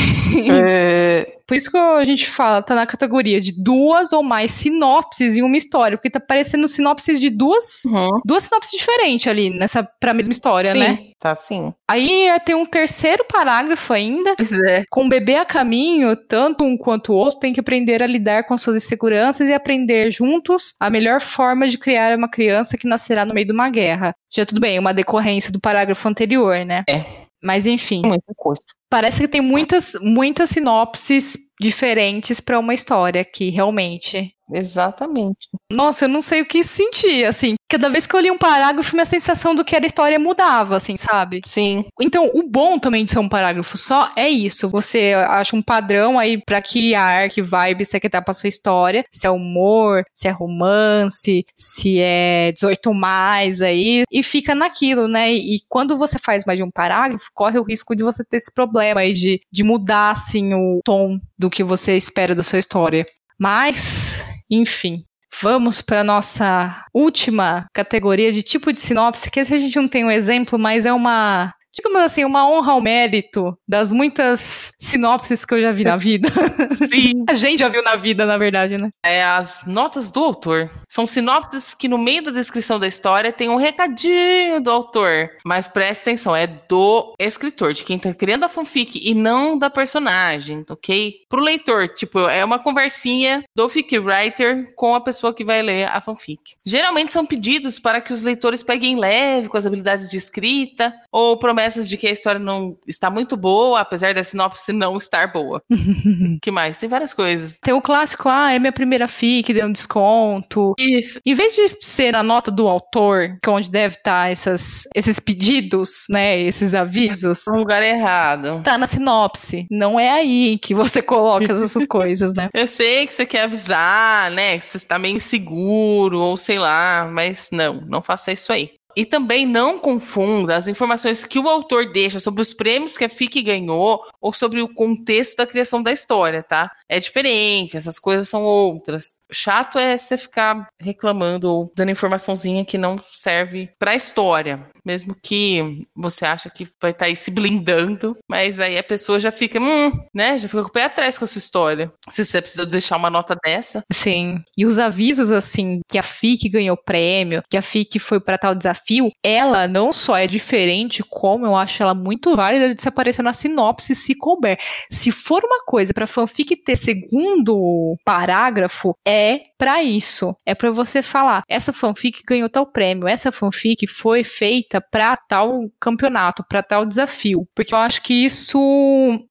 É, 0.51 1.39
Por 1.47 1.57
isso 1.57 1.71
que 1.71 1.77
a 1.77 2.03
gente 2.05 2.29
fala, 2.29 2.63
tá 2.63 2.75
na 2.75 2.87
categoria 2.87 3.41
de 3.41 3.53
duas 3.53 4.13
ou 4.13 4.23
mais 4.23 4.51
sinopses 4.51 5.37
em 5.37 5.43
uma 5.43 5.57
história, 5.57 5.97
porque 5.97 6.11
tá 6.11 6.21
parecendo 6.21 6.67
sinopses 6.67 7.21
de 7.21 7.29
duas, 7.29 7.85
uhum. 7.85 8.09
duas 8.25 8.45
sinopses 8.45 8.71
diferentes 8.71 9.27
ali, 9.27 9.51
nessa, 9.51 9.87
pra 10.01 10.15
mesma 10.15 10.33
história, 10.33 10.71
Sim, 10.71 10.79
né? 10.79 10.99
tá 11.19 11.35
sim. 11.35 11.73
Aí 11.89 12.29
é, 12.29 12.39
tem 12.39 12.55
um 12.55 12.67
terceiro 12.67 13.25
parágrafo 13.25 13.93
ainda, 13.93 14.35
Pois 14.37 14.53
é. 14.53 14.85
com 14.91 15.05
o 15.05 15.09
bebê 15.09 15.37
a 15.37 15.45
caminho, 15.45 16.17
tanto 16.17 16.65
um 16.65 16.77
quanto 16.77 17.13
o 17.13 17.17
outro 17.17 17.41
tem 17.41 17.53
que 17.53 17.61
aprender 17.61 18.03
a 18.03 18.07
lidar 18.07 18.45
com 18.45 18.57
suas 18.57 18.77
inseguranças 18.77 19.49
e 19.49 19.53
aprender 19.53 20.11
juntos 20.11 20.75
a 20.81 20.89
melhor 20.95 21.21
forma 21.21 21.67
de 21.67 21.77
criar 21.77 22.17
uma 22.17 22.29
criança 22.29 22.79
que 22.79 22.87
nascerá 22.87 23.25
no 23.25 23.35
meio 23.35 23.49
de 23.49 23.53
uma 23.53 23.69
guerra. 23.69 24.15
Já 24.33 24.47
tudo 24.47 24.61
bem, 24.61 24.79
uma 24.79 24.95
decorrência 24.95 25.51
do 25.51 25.61
parágrafo 25.61 26.07
anterior, 26.09 26.65
né? 26.65 26.85
É. 26.89 27.05
Mas 27.43 27.67
enfim, 27.67 28.01
Muita 28.05 28.33
coisa. 28.37 28.63
Parece 28.95 29.23
que 29.23 29.27
tem 29.27 29.41
muitas, 29.41 29.95
muitas 30.01 30.51
sinopses 30.51 31.37
diferentes 31.61 32.39
pra 32.39 32.61
uma 32.61 32.73
história 32.73 33.23
aqui, 33.23 33.51
realmente. 33.51 34.33
Exatamente. 34.53 35.49
Nossa, 35.73 36.05
eu 36.05 36.09
não 36.09 36.21
sei 36.21 36.43
o 36.43 36.47
que 36.47 36.63
sentir, 36.63 37.25
assim. 37.25 37.55
Cada 37.69 37.89
vez 37.89 38.07
que 38.07 38.15
eu 38.15 38.21
li 38.21 38.31
um 38.31 38.39
parágrafo, 38.39 38.95
minha 38.95 39.07
sensação 39.07 39.55
do 39.55 39.65
que 39.65 39.75
era 39.75 39.85
a 39.85 39.87
história 39.87 40.19
mudava, 40.19 40.77
assim, 40.77 40.97
sabe? 40.97 41.41
Sim. 41.47 41.87
Então, 42.01 42.31
o 42.35 42.43
bom 42.43 42.79
também 42.79 43.05
de 43.05 43.11
ser 43.11 43.19
um 43.19 43.29
parágrafo 43.29 43.77
só 43.79 44.11
é 44.17 44.29
isso. 44.29 44.69
Você 44.69 45.15
acha 45.29 45.57
um 45.57 45.63
padrão 45.63 46.19
aí 46.19 46.41
pra 46.45 46.61
que 46.61 46.95
ar, 46.95 47.29
que 47.31 47.41
vibe 47.41 47.85
você 47.85 47.99
quer 47.99 48.11
dar 48.11 48.23
pra 48.23 48.35
sua 48.35 48.49
história. 48.49 49.05
Se 49.11 49.27
é 49.27 49.31
humor, 49.31 50.05
se 50.15 50.29
é 50.29 50.31
romance, 50.31 51.45
se 51.57 51.99
é 51.99 52.53
18 52.53 52.93
mais 52.93 53.63
aí. 53.63 54.05
E 54.11 54.23
fica 54.23 54.55
naquilo, 54.55 55.09
né? 55.09 55.33
E 55.33 55.59
quando 55.69 55.97
você 55.97 56.19
faz 56.19 56.45
mais 56.45 56.59
de 56.59 56.63
um 56.63 56.71
parágrafo, 56.71 57.31
corre 57.33 57.59
o 57.59 57.65
risco 57.65 57.97
de 57.97 58.05
você 58.05 58.23
ter 58.23 58.37
esse 58.37 58.53
problema 58.53 58.84
aí 58.93 59.13
de, 59.13 59.41
de 59.51 59.63
mudar, 59.63 60.11
assim, 60.11 60.53
o 60.55 60.81
tom 60.85 61.19
do 61.39 61.49
que 61.49 61.63
você 61.63 61.97
espera 61.97 62.35
da 62.35 62.43
sua 62.43 62.59
história. 62.59 63.07
Mas, 63.39 64.25
enfim. 64.51 65.05
Vamos 65.43 65.83
para 65.83 66.05
nossa 66.05 66.85
última 66.95 67.67
categoria 67.75 68.33
de 68.33 68.41
tipo 68.41 68.73
de 68.73 68.81
sinopse, 68.81 69.31
que 69.31 69.41
esse 69.41 69.53
a 69.53 69.59
gente 69.59 69.75
não 69.77 69.89
tem 69.89 70.05
um 70.05 70.11
exemplo, 70.11 70.57
mas 70.57 70.87
é 70.87 70.93
uma, 70.93 71.53
digamos 71.75 72.01
assim, 72.01 72.25
uma 72.25 72.49
honra 72.49 72.73
ao 72.73 72.81
mérito 72.81 73.57
das 73.67 73.91
muitas 73.91 74.73
sinopses 74.81 75.45
que 75.45 75.55
eu 75.55 75.61
já 75.61 75.73
vi 75.73 75.85
na 75.85 75.97
vida. 75.97 76.29
Sim. 76.71 77.25
a 77.29 77.35
gente 77.35 77.59
já 77.59 77.69
viu 77.69 77.83
na 77.83 77.97
vida, 77.97 78.25
na 78.25 78.39
verdade, 78.39 78.79
né? 78.79 78.91
É 79.05 79.25
as 79.25 79.67
notas 79.67 80.13
do 80.13 80.23
autor. 80.23 80.71
São 80.89 81.07
sinopses 81.07 81.75
que 81.75 81.89
no 81.89 81.99
meio 81.99 82.23
da 82.23 82.31
descrição 82.31 82.79
da 82.79 82.87
história 82.87 83.33
tem 83.33 83.49
um 83.49 83.57
recadinho 83.57 84.61
do 84.61 84.71
autor. 84.71 85.31
Mas 85.45 85.67
presta 85.67 86.11
atenção, 86.11 86.37
é 86.37 86.47
do 86.47 87.15
escritor, 87.19 87.73
de 87.73 87.83
quem 87.83 87.99
tá 87.99 88.15
criando 88.15 88.45
a 88.45 88.49
fanfic 88.49 89.01
e 89.03 89.15
não 89.15 89.59
da 89.59 89.69
personagem, 89.69 90.65
ok? 90.71 91.15
Pro 91.29 91.41
leitor, 91.41 91.89
tipo, 91.89 92.21
é 92.21 92.45
uma 92.45 92.59
conversinha 92.59 93.43
do 93.57 93.69
fic 93.69 93.99
writer 93.99 94.73
com 94.77 94.95
a 94.95 95.01
pessoa 95.01 95.35
que 95.35 95.45
vai 95.45 95.61
ler 95.63 95.91
a 95.91 96.01
fanfic. 96.01 96.55
Geralmente 96.65 97.13
são 97.13 97.27
pedidos 97.27 97.81
para 97.81 98.01
que 98.01 98.13
os 98.13 98.23
leitores 98.23 98.63
peguem 98.63 98.97
leve 98.97 99.49
com 99.49 99.57
as 99.57 99.67
habilidades 99.67 100.09
de 100.09 100.17
escrita 100.17 100.95
ou 101.11 101.37
promessas 101.37 101.64
de 101.73 101.97
que 101.97 102.07
a 102.07 102.11
história 102.11 102.39
não 102.39 102.77
está 102.87 103.11
muito 103.11 103.37
boa, 103.37 103.81
apesar 103.81 104.15
da 104.15 104.23
sinopse 104.23 104.73
não 104.73 104.97
estar 104.97 105.33
boa. 105.33 105.63
que 106.43 106.51
mais? 106.51 106.79
Tem 106.79 106.89
várias 106.89 107.15
coisas. 107.15 107.59
Tem 107.63 107.75
o 107.75 107.83
clássico, 107.83 108.29
ah, 108.29 108.53
é 108.53 108.59
minha 108.59 108.73
primeira 108.73 109.09
fic, 109.09 109.53
deu 109.53 109.67
um 109.67 109.73
desconto. 109.73 110.75
Isso. 110.79 111.21
Em 111.25 111.35
vez 111.35 111.55
de 111.55 111.77
ser 111.81 112.15
a 112.15 112.23
nota 112.23 112.51
do 112.51 112.69
autor, 112.69 113.39
que 113.43 113.49
é 113.49 113.53
onde 113.53 113.71
deve 113.71 113.97
estar 113.97 114.31
essas, 114.31 114.83
esses 114.95 115.19
pedidos, 115.19 116.05
né, 116.11 116.41
esses 116.41 116.75
avisos, 116.75 117.45
No 117.49 117.59
lugar 117.59 117.83
errado. 117.83 118.63
tá 118.63 118.77
na 118.79 118.87
sinopse. 118.87 119.67
Não 119.71 119.99
é 119.99 120.11
aí 120.11 120.59
que 120.59 120.75
você 120.75 121.01
coloca 121.03 121.51
essas 121.53 121.85
coisas, 121.87 122.33
né? 122.35 122.49
Eu 122.53 122.67
sei 122.67 123.07
que 123.07 123.13
você 123.15 123.27
quer 123.27 123.43
avisar, 123.45 124.31
né? 124.31 124.59
Que 124.59 124.65
você 124.65 124.77
está 124.77 124.99
meio 124.99 125.17
inseguro, 125.17 126.21
ou 126.21 126.37
sei 126.37 126.59
lá, 126.59 127.09
mas 127.11 127.49
não, 127.53 127.81
não 127.87 128.03
faça 128.03 128.33
isso 128.33 128.53
aí. 128.53 128.73
E 128.97 129.05
também 129.05 129.47
não 129.47 129.79
confunda 129.79 130.57
as 130.57 130.69
informações 130.69 131.27
que 131.27 131.39
o 131.39 131.49
autor 131.49 131.93
deixa 131.93 132.21
sobre 132.21 132.43
os 132.43 132.53
prêmios 132.53 132.97
que 132.97 133.05
a 133.05 133.09
FIC 133.09 133.43
ganhou 133.43 134.01
ou 134.21 134.33
sobre 134.33 134.63
o 134.63 134.73
contexto 134.73 135.37
da 135.37 135.47
criação 135.47 135.83
da 135.83 135.93
história, 135.93 136.43
tá? 136.43 136.71
É 136.89 137.01
diferente, 137.01 137.77
essas 137.77 137.99
coisas 137.99 138.29
são 138.29 138.43
outras. 138.43 139.15
Chato 139.35 139.79
é 139.79 139.97
você 139.97 140.17
ficar 140.17 140.69
reclamando 140.81 141.51
ou 141.51 141.73
dando 141.77 141.91
informaçãozinha 141.91 142.65
que 142.65 142.79
não 142.79 142.97
serve 143.13 143.71
pra 143.79 143.95
história. 143.95 144.67
Mesmo 144.85 145.17
que 145.21 145.87
você 145.97 146.27
acha 146.27 146.51
que 146.51 146.69
vai 146.81 146.91
estar 146.91 147.07
aí 147.07 147.17
se 147.17 147.31
blindando, 147.31 148.15
mas 148.31 148.61
aí 148.61 148.79
a 148.79 148.83
pessoa 148.83 149.19
já 149.19 149.33
fica, 149.33 149.59
hum, 149.59 149.91
né? 150.15 150.37
Já 150.39 150.47
fica 150.47 150.63
com 150.63 150.69
o 150.69 150.73
pé 150.73 150.85
atrás 150.85 151.17
com 151.17 151.25
a 151.25 151.29
sua 151.29 151.39
história. 151.39 151.91
Se 152.11 152.25
você 152.25 152.41
precisa 152.41 152.67
deixar 152.67 152.97
uma 152.97 153.09
nota 153.11 153.35
dessa. 153.43 153.83
Sim. 153.93 154.43
E 154.57 154.67
os 154.67 154.79
avisos, 154.79 155.33
assim, 155.33 155.81
que 155.91 155.99
a 155.99 156.03
FIC 156.03 156.51
ganhou 156.51 156.77
prêmio, 156.77 157.43
que 157.51 157.57
a 157.57 157.63
FIC 157.63 157.99
foi 157.99 158.21
pra 158.21 158.37
tal 158.37 158.55
desafio, 158.55 159.11
ela 159.25 159.67
não 159.67 159.91
só 159.91 160.17
é 160.17 160.27
diferente, 160.27 161.03
como 161.09 161.47
eu 161.47 161.57
acho 161.57 161.83
ela 161.83 161.95
muito 161.95 162.37
válida 162.37 162.75
de 162.75 162.83
se 162.83 162.89
aparecer 162.89 163.23
na 163.23 163.33
sinopse 163.33 163.95
se 163.95 164.15
couber. 164.15 164.59
Se 164.91 165.11
for 165.11 165.43
uma 165.43 165.65
coisa 165.65 165.95
pra 165.95 166.07
fanfic 166.07 166.57
ter 166.57 166.77
segundo 166.77 167.97
parágrafo, 168.05 168.95
é 169.05 169.24
pra 169.59 169.83
isso. 169.83 170.37
É 170.47 170.55
pra 170.55 170.71
você 170.71 171.03
falar, 171.03 171.43
essa 171.49 171.73
fanfic 171.73 172.23
ganhou 172.27 172.49
tal 172.49 172.67
prêmio, 172.67 173.09
essa 173.09 173.33
fanfic 173.33 173.87
foi 173.87 174.25
feita 174.25 174.81
pra 174.81 175.17
tal 175.17 175.71
campeonato, 175.81 176.45
pra 176.49 176.63
tal 176.63 176.85
desafio. 176.85 177.47
Porque 177.55 177.75
eu 177.75 177.79
acho 177.79 178.03
que 178.03 178.25
isso 178.25 178.59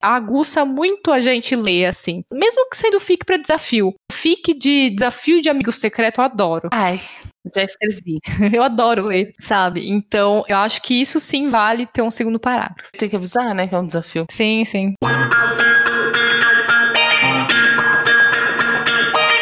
aguça 0.01 0.65
muito 0.65 1.11
a 1.11 1.19
gente 1.19 1.55
ler, 1.55 1.85
assim. 1.85 2.23
Mesmo 2.31 2.69
que 2.69 2.77
sendo 2.77 2.99
fic 2.99 3.25
pra 3.25 3.37
desafio. 3.37 3.93
Fic 4.11 4.53
de 4.53 4.89
desafio 4.91 5.41
de 5.41 5.49
amigo 5.49 5.71
secreto 5.71 6.19
eu 6.19 6.25
adoro. 6.25 6.69
Ai, 6.71 6.99
já 7.53 7.63
escrevi. 7.63 8.19
Eu 8.53 8.63
adoro 8.63 9.07
ler, 9.07 9.33
sabe? 9.39 9.89
Então, 9.89 10.43
eu 10.47 10.57
acho 10.57 10.81
que 10.81 10.93
isso 10.93 11.19
sim 11.19 11.49
vale 11.49 11.85
ter 11.85 12.01
um 12.01 12.11
segundo 12.11 12.39
parágrafo. 12.39 12.91
Tem 12.97 13.09
que 13.09 13.15
avisar, 13.15 13.53
né? 13.53 13.67
Que 13.67 13.75
é 13.75 13.79
um 13.79 13.85
desafio. 13.85 14.25
Sim, 14.29 14.63
sim. 14.63 14.93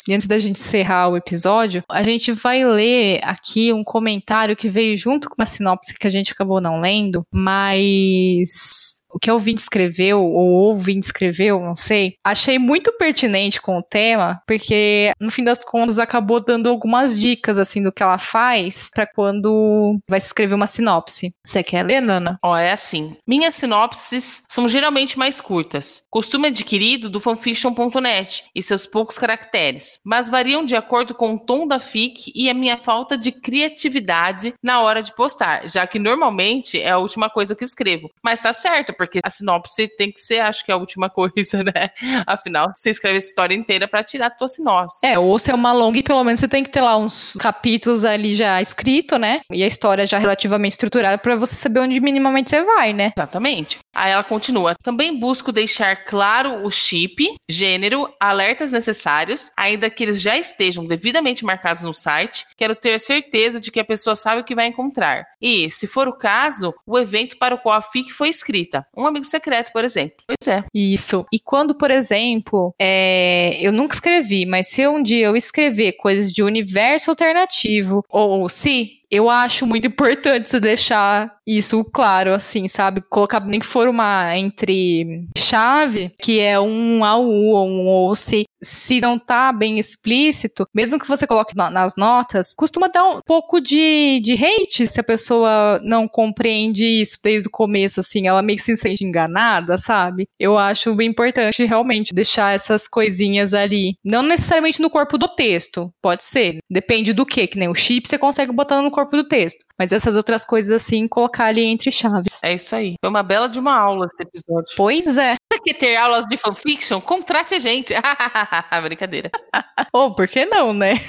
E 0.07 0.13
antes 0.13 0.27
da 0.27 0.39
gente 0.39 0.59
encerrar 0.59 1.09
o 1.09 1.17
episódio, 1.17 1.83
a 1.89 2.03
gente 2.03 2.31
vai 2.31 2.65
ler 2.65 3.19
aqui 3.23 3.71
um 3.71 3.83
comentário 3.83 4.55
que 4.55 4.69
veio 4.69 4.97
junto 4.97 5.29
com 5.29 5.35
uma 5.37 5.45
sinopse 5.45 5.97
que 5.97 6.07
a 6.07 6.09
gente 6.09 6.31
acabou 6.31 6.59
não 6.59 6.79
lendo, 6.79 7.25
mas 7.33 9.00
o 9.13 9.19
que 9.19 9.29
a 9.29 9.33
ouvinte 9.33 9.61
escreveu, 9.61 10.21
ou 10.21 10.49
ouvinte 10.51 11.05
escreveu, 11.05 11.59
não 11.59 11.75
sei, 11.75 12.15
achei 12.23 12.57
muito 12.57 12.91
pertinente 12.93 13.61
com 13.61 13.77
o 13.77 13.83
tema, 13.83 14.41
porque 14.47 15.11
no 15.19 15.31
fim 15.31 15.43
das 15.43 15.59
contas 15.59 15.99
acabou 15.99 16.39
dando 16.39 16.69
algumas 16.69 17.19
dicas, 17.19 17.57
assim, 17.57 17.81
do 17.81 17.91
que 17.91 18.03
ela 18.03 18.17
faz 18.17 18.89
para 18.93 19.07
quando 19.07 19.99
vai 20.07 20.19
se 20.19 20.27
escrever 20.27 20.55
uma 20.55 20.67
sinopse. 20.67 21.33
Você 21.45 21.63
quer 21.63 21.83
ler, 21.83 22.01
Nana? 22.01 22.39
Ó, 22.43 22.55
é 22.55 22.71
assim. 22.71 23.15
Minhas 23.27 23.55
sinopses 23.55 24.43
são 24.49 24.67
geralmente 24.67 25.17
mais 25.17 25.41
curtas. 25.41 26.03
Costume 26.09 26.47
adquirido 26.47 27.09
do 27.09 27.19
fanfiction.net 27.19 28.45
e 28.55 28.63
seus 28.63 28.85
poucos 28.85 29.17
caracteres, 29.17 29.99
mas 30.03 30.29
variam 30.29 30.63
de 30.63 30.75
acordo 30.75 31.13
com 31.13 31.33
o 31.33 31.39
tom 31.39 31.67
da 31.67 31.79
fic 31.79 32.31
e 32.35 32.49
a 32.49 32.53
minha 32.53 32.77
falta 32.77 33.17
de 33.17 33.31
criatividade 33.31 34.53
na 34.61 34.81
hora 34.81 35.01
de 35.01 35.13
postar, 35.15 35.69
já 35.69 35.85
que 35.85 35.99
normalmente 35.99 36.79
é 36.79 36.91
a 36.91 36.97
última 36.97 37.29
coisa 37.29 37.55
que 37.55 37.63
escrevo. 37.63 38.09
Mas 38.23 38.41
tá 38.41 38.53
certo, 38.53 38.93
porque 39.01 39.19
a 39.23 39.29
sinopse 39.31 39.87
tem 39.87 40.11
que 40.11 40.21
ser, 40.21 40.41
acho 40.41 40.63
que 40.63 40.71
é 40.71 40.75
a 40.75 40.77
última 40.77 41.09
coisa, 41.09 41.63
né? 41.63 41.89
Afinal, 42.27 42.71
você 42.75 42.91
escreve 42.91 43.15
a 43.15 43.17
história 43.17 43.55
inteira 43.55 43.87
pra 43.87 44.03
tirar 44.03 44.27
a 44.27 44.29
tua 44.29 44.47
sinopse. 44.47 45.03
É, 45.03 45.17
ou 45.17 45.39
se 45.39 45.49
é 45.49 45.55
uma 45.55 45.73
longa 45.73 45.97
e 45.97 46.03
pelo 46.03 46.23
menos 46.23 46.39
você 46.39 46.47
tem 46.47 46.63
que 46.63 46.69
ter 46.69 46.81
lá 46.81 46.95
uns 46.95 47.35
capítulos 47.39 48.05
ali 48.05 48.35
já 48.35 48.61
escrito, 48.61 49.17
né? 49.17 49.41
E 49.51 49.63
a 49.63 49.67
história 49.67 50.05
já 50.05 50.19
relativamente 50.19 50.73
estruturada 50.73 51.17
pra 51.17 51.35
você 51.35 51.55
saber 51.55 51.79
onde 51.79 51.99
minimamente 51.99 52.51
você 52.51 52.63
vai, 52.63 52.93
né? 52.93 53.11
Exatamente. 53.17 53.79
Aí 53.91 54.11
ela 54.11 54.23
continua. 54.23 54.75
Também 54.75 55.19
busco 55.19 55.51
deixar 55.51 55.95
claro 56.05 56.63
o 56.63 56.69
chip, 56.69 57.27
gênero, 57.49 58.07
alertas 58.19 58.71
necessários, 58.71 59.51
ainda 59.57 59.89
que 59.89 60.03
eles 60.03 60.21
já 60.21 60.37
estejam 60.37 60.85
devidamente 60.85 61.43
marcados 61.43 61.81
no 61.81 61.93
site. 61.93 62.45
Quero 62.55 62.75
ter 62.75 62.99
certeza 62.99 63.59
de 63.59 63.71
que 63.71 63.79
a 63.79 63.85
pessoa 63.85 64.15
sabe 64.15 64.41
o 64.41 64.43
que 64.43 64.53
vai 64.53 64.67
encontrar. 64.67 65.25
E, 65.41 65.71
se 65.71 65.87
for 65.87 66.07
o 66.07 66.13
caso, 66.13 66.71
o 66.85 66.99
evento 66.99 67.37
para 67.37 67.55
o 67.55 67.57
qual 67.57 67.75
a 67.75 67.81
FIC 67.81 68.11
foi 68.11 68.29
escrita. 68.29 68.85
Um 68.95 69.05
amigo 69.05 69.25
secreto, 69.25 69.71
por 69.71 69.83
exemplo. 69.83 70.17
Pois 70.27 70.47
é. 70.47 70.63
Isso. 70.73 71.25
E 71.31 71.39
quando, 71.39 71.73
por 71.75 71.91
exemplo, 71.91 72.73
é, 72.79 73.57
eu 73.61 73.71
nunca 73.71 73.93
escrevi, 73.93 74.45
mas 74.45 74.67
se 74.67 74.85
um 74.87 75.01
dia 75.01 75.27
eu 75.27 75.35
escrever 75.35 75.93
coisas 75.93 76.31
de 76.31 76.43
universo 76.43 77.09
alternativo, 77.09 78.03
ou 78.09 78.49
se 78.49 79.00
eu 79.11 79.29
acho 79.29 79.67
muito 79.67 79.85
importante 79.87 80.49
você 80.49 80.59
deixar 80.59 81.31
isso 81.45 81.83
claro, 81.83 82.33
assim, 82.33 82.67
sabe? 82.67 83.01
Colocar 83.09 83.39
nem 83.41 83.59
que 83.59 83.65
for 83.65 83.87
uma 83.89 84.37
entre 84.37 85.25
chave, 85.37 86.11
que 86.21 86.39
é 86.39 86.59
um 86.59 87.03
AU 87.03 87.49
ou 87.49 87.67
um 87.67 87.89
OC, 88.09 88.45
se 88.63 89.01
não 89.01 89.17
tá 89.19 89.51
bem 89.51 89.79
explícito, 89.79 90.65
mesmo 90.73 90.99
que 90.99 91.07
você 91.07 91.25
coloque 91.25 91.55
na- 91.57 91.69
nas 91.71 91.95
notas, 91.97 92.53
costuma 92.55 92.87
dar 92.87 93.03
um 93.03 93.19
pouco 93.25 93.59
de, 93.59 94.21
de 94.23 94.33
hate 94.33 94.85
se 94.87 94.99
a 94.99 95.03
pessoa 95.03 95.81
não 95.83 96.07
compreende 96.07 96.85
isso 96.85 97.17
desde 97.23 97.47
o 97.47 97.51
começo, 97.51 97.99
assim, 97.99 98.27
ela 98.27 98.41
meio 98.41 98.57
que 98.57 98.63
se 98.63 98.77
sente 98.77 99.03
enganada, 99.03 99.77
sabe? 99.77 100.27
Eu 100.39 100.57
acho 100.57 100.93
bem 100.95 101.09
importante 101.09 101.65
realmente 101.65 102.13
deixar 102.13 102.53
essas 102.55 102.87
coisinhas 102.87 103.53
ali. 103.53 103.95
Não 104.05 104.21
necessariamente 104.21 104.79
no 104.81 104.89
corpo 104.91 105.17
do 105.17 105.27
texto, 105.27 105.91
pode 106.01 106.23
ser. 106.23 106.59
Depende 106.69 107.13
do 107.13 107.25
que, 107.25 107.47
que 107.47 107.57
nem 107.57 107.67
o 107.67 107.75
chip 107.75 108.07
você 108.07 108.17
consegue 108.17 108.51
botar 108.53 108.81
no 108.81 108.91
corpo 108.91 109.00
do 109.05 109.27
texto. 109.27 109.65
Mas 109.77 109.91
essas 109.91 110.15
outras 110.15 110.45
coisas 110.45 110.71
assim, 110.71 111.07
colocar 111.07 111.45
ali 111.45 111.63
entre 111.63 111.91
chaves. 111.91 112.39
É 112.43 112.53
isso 112.53 112.75
aí. 112.75 112.95
Foi 112.99 113.09
uma 113.09 113.23
bela 113.23 113.47
de 113.47 113.59
uma 113.59 113.75
aula 113.75 114.07
esse 114.07 114.21
episódio. 114.21 114.73
Pois 114.77 115.17
é. 115.17 115.35
Você 115.51 115.59
quer 115.63 115.73
ter 115.73 115.95
aulas 115.95 116.25
de 116.25 116.37
fanfiction? 116.37 117.01
Contrate 117.01 117.55
a 117.55 117.59
gente. 117.59 117.93
Brincadeira. 118.83 119.31
Ou 119.93 120.13
por 120.13 120.27
que 120.27 120.45
não, 120.45 120.73
né? 120.73 120.93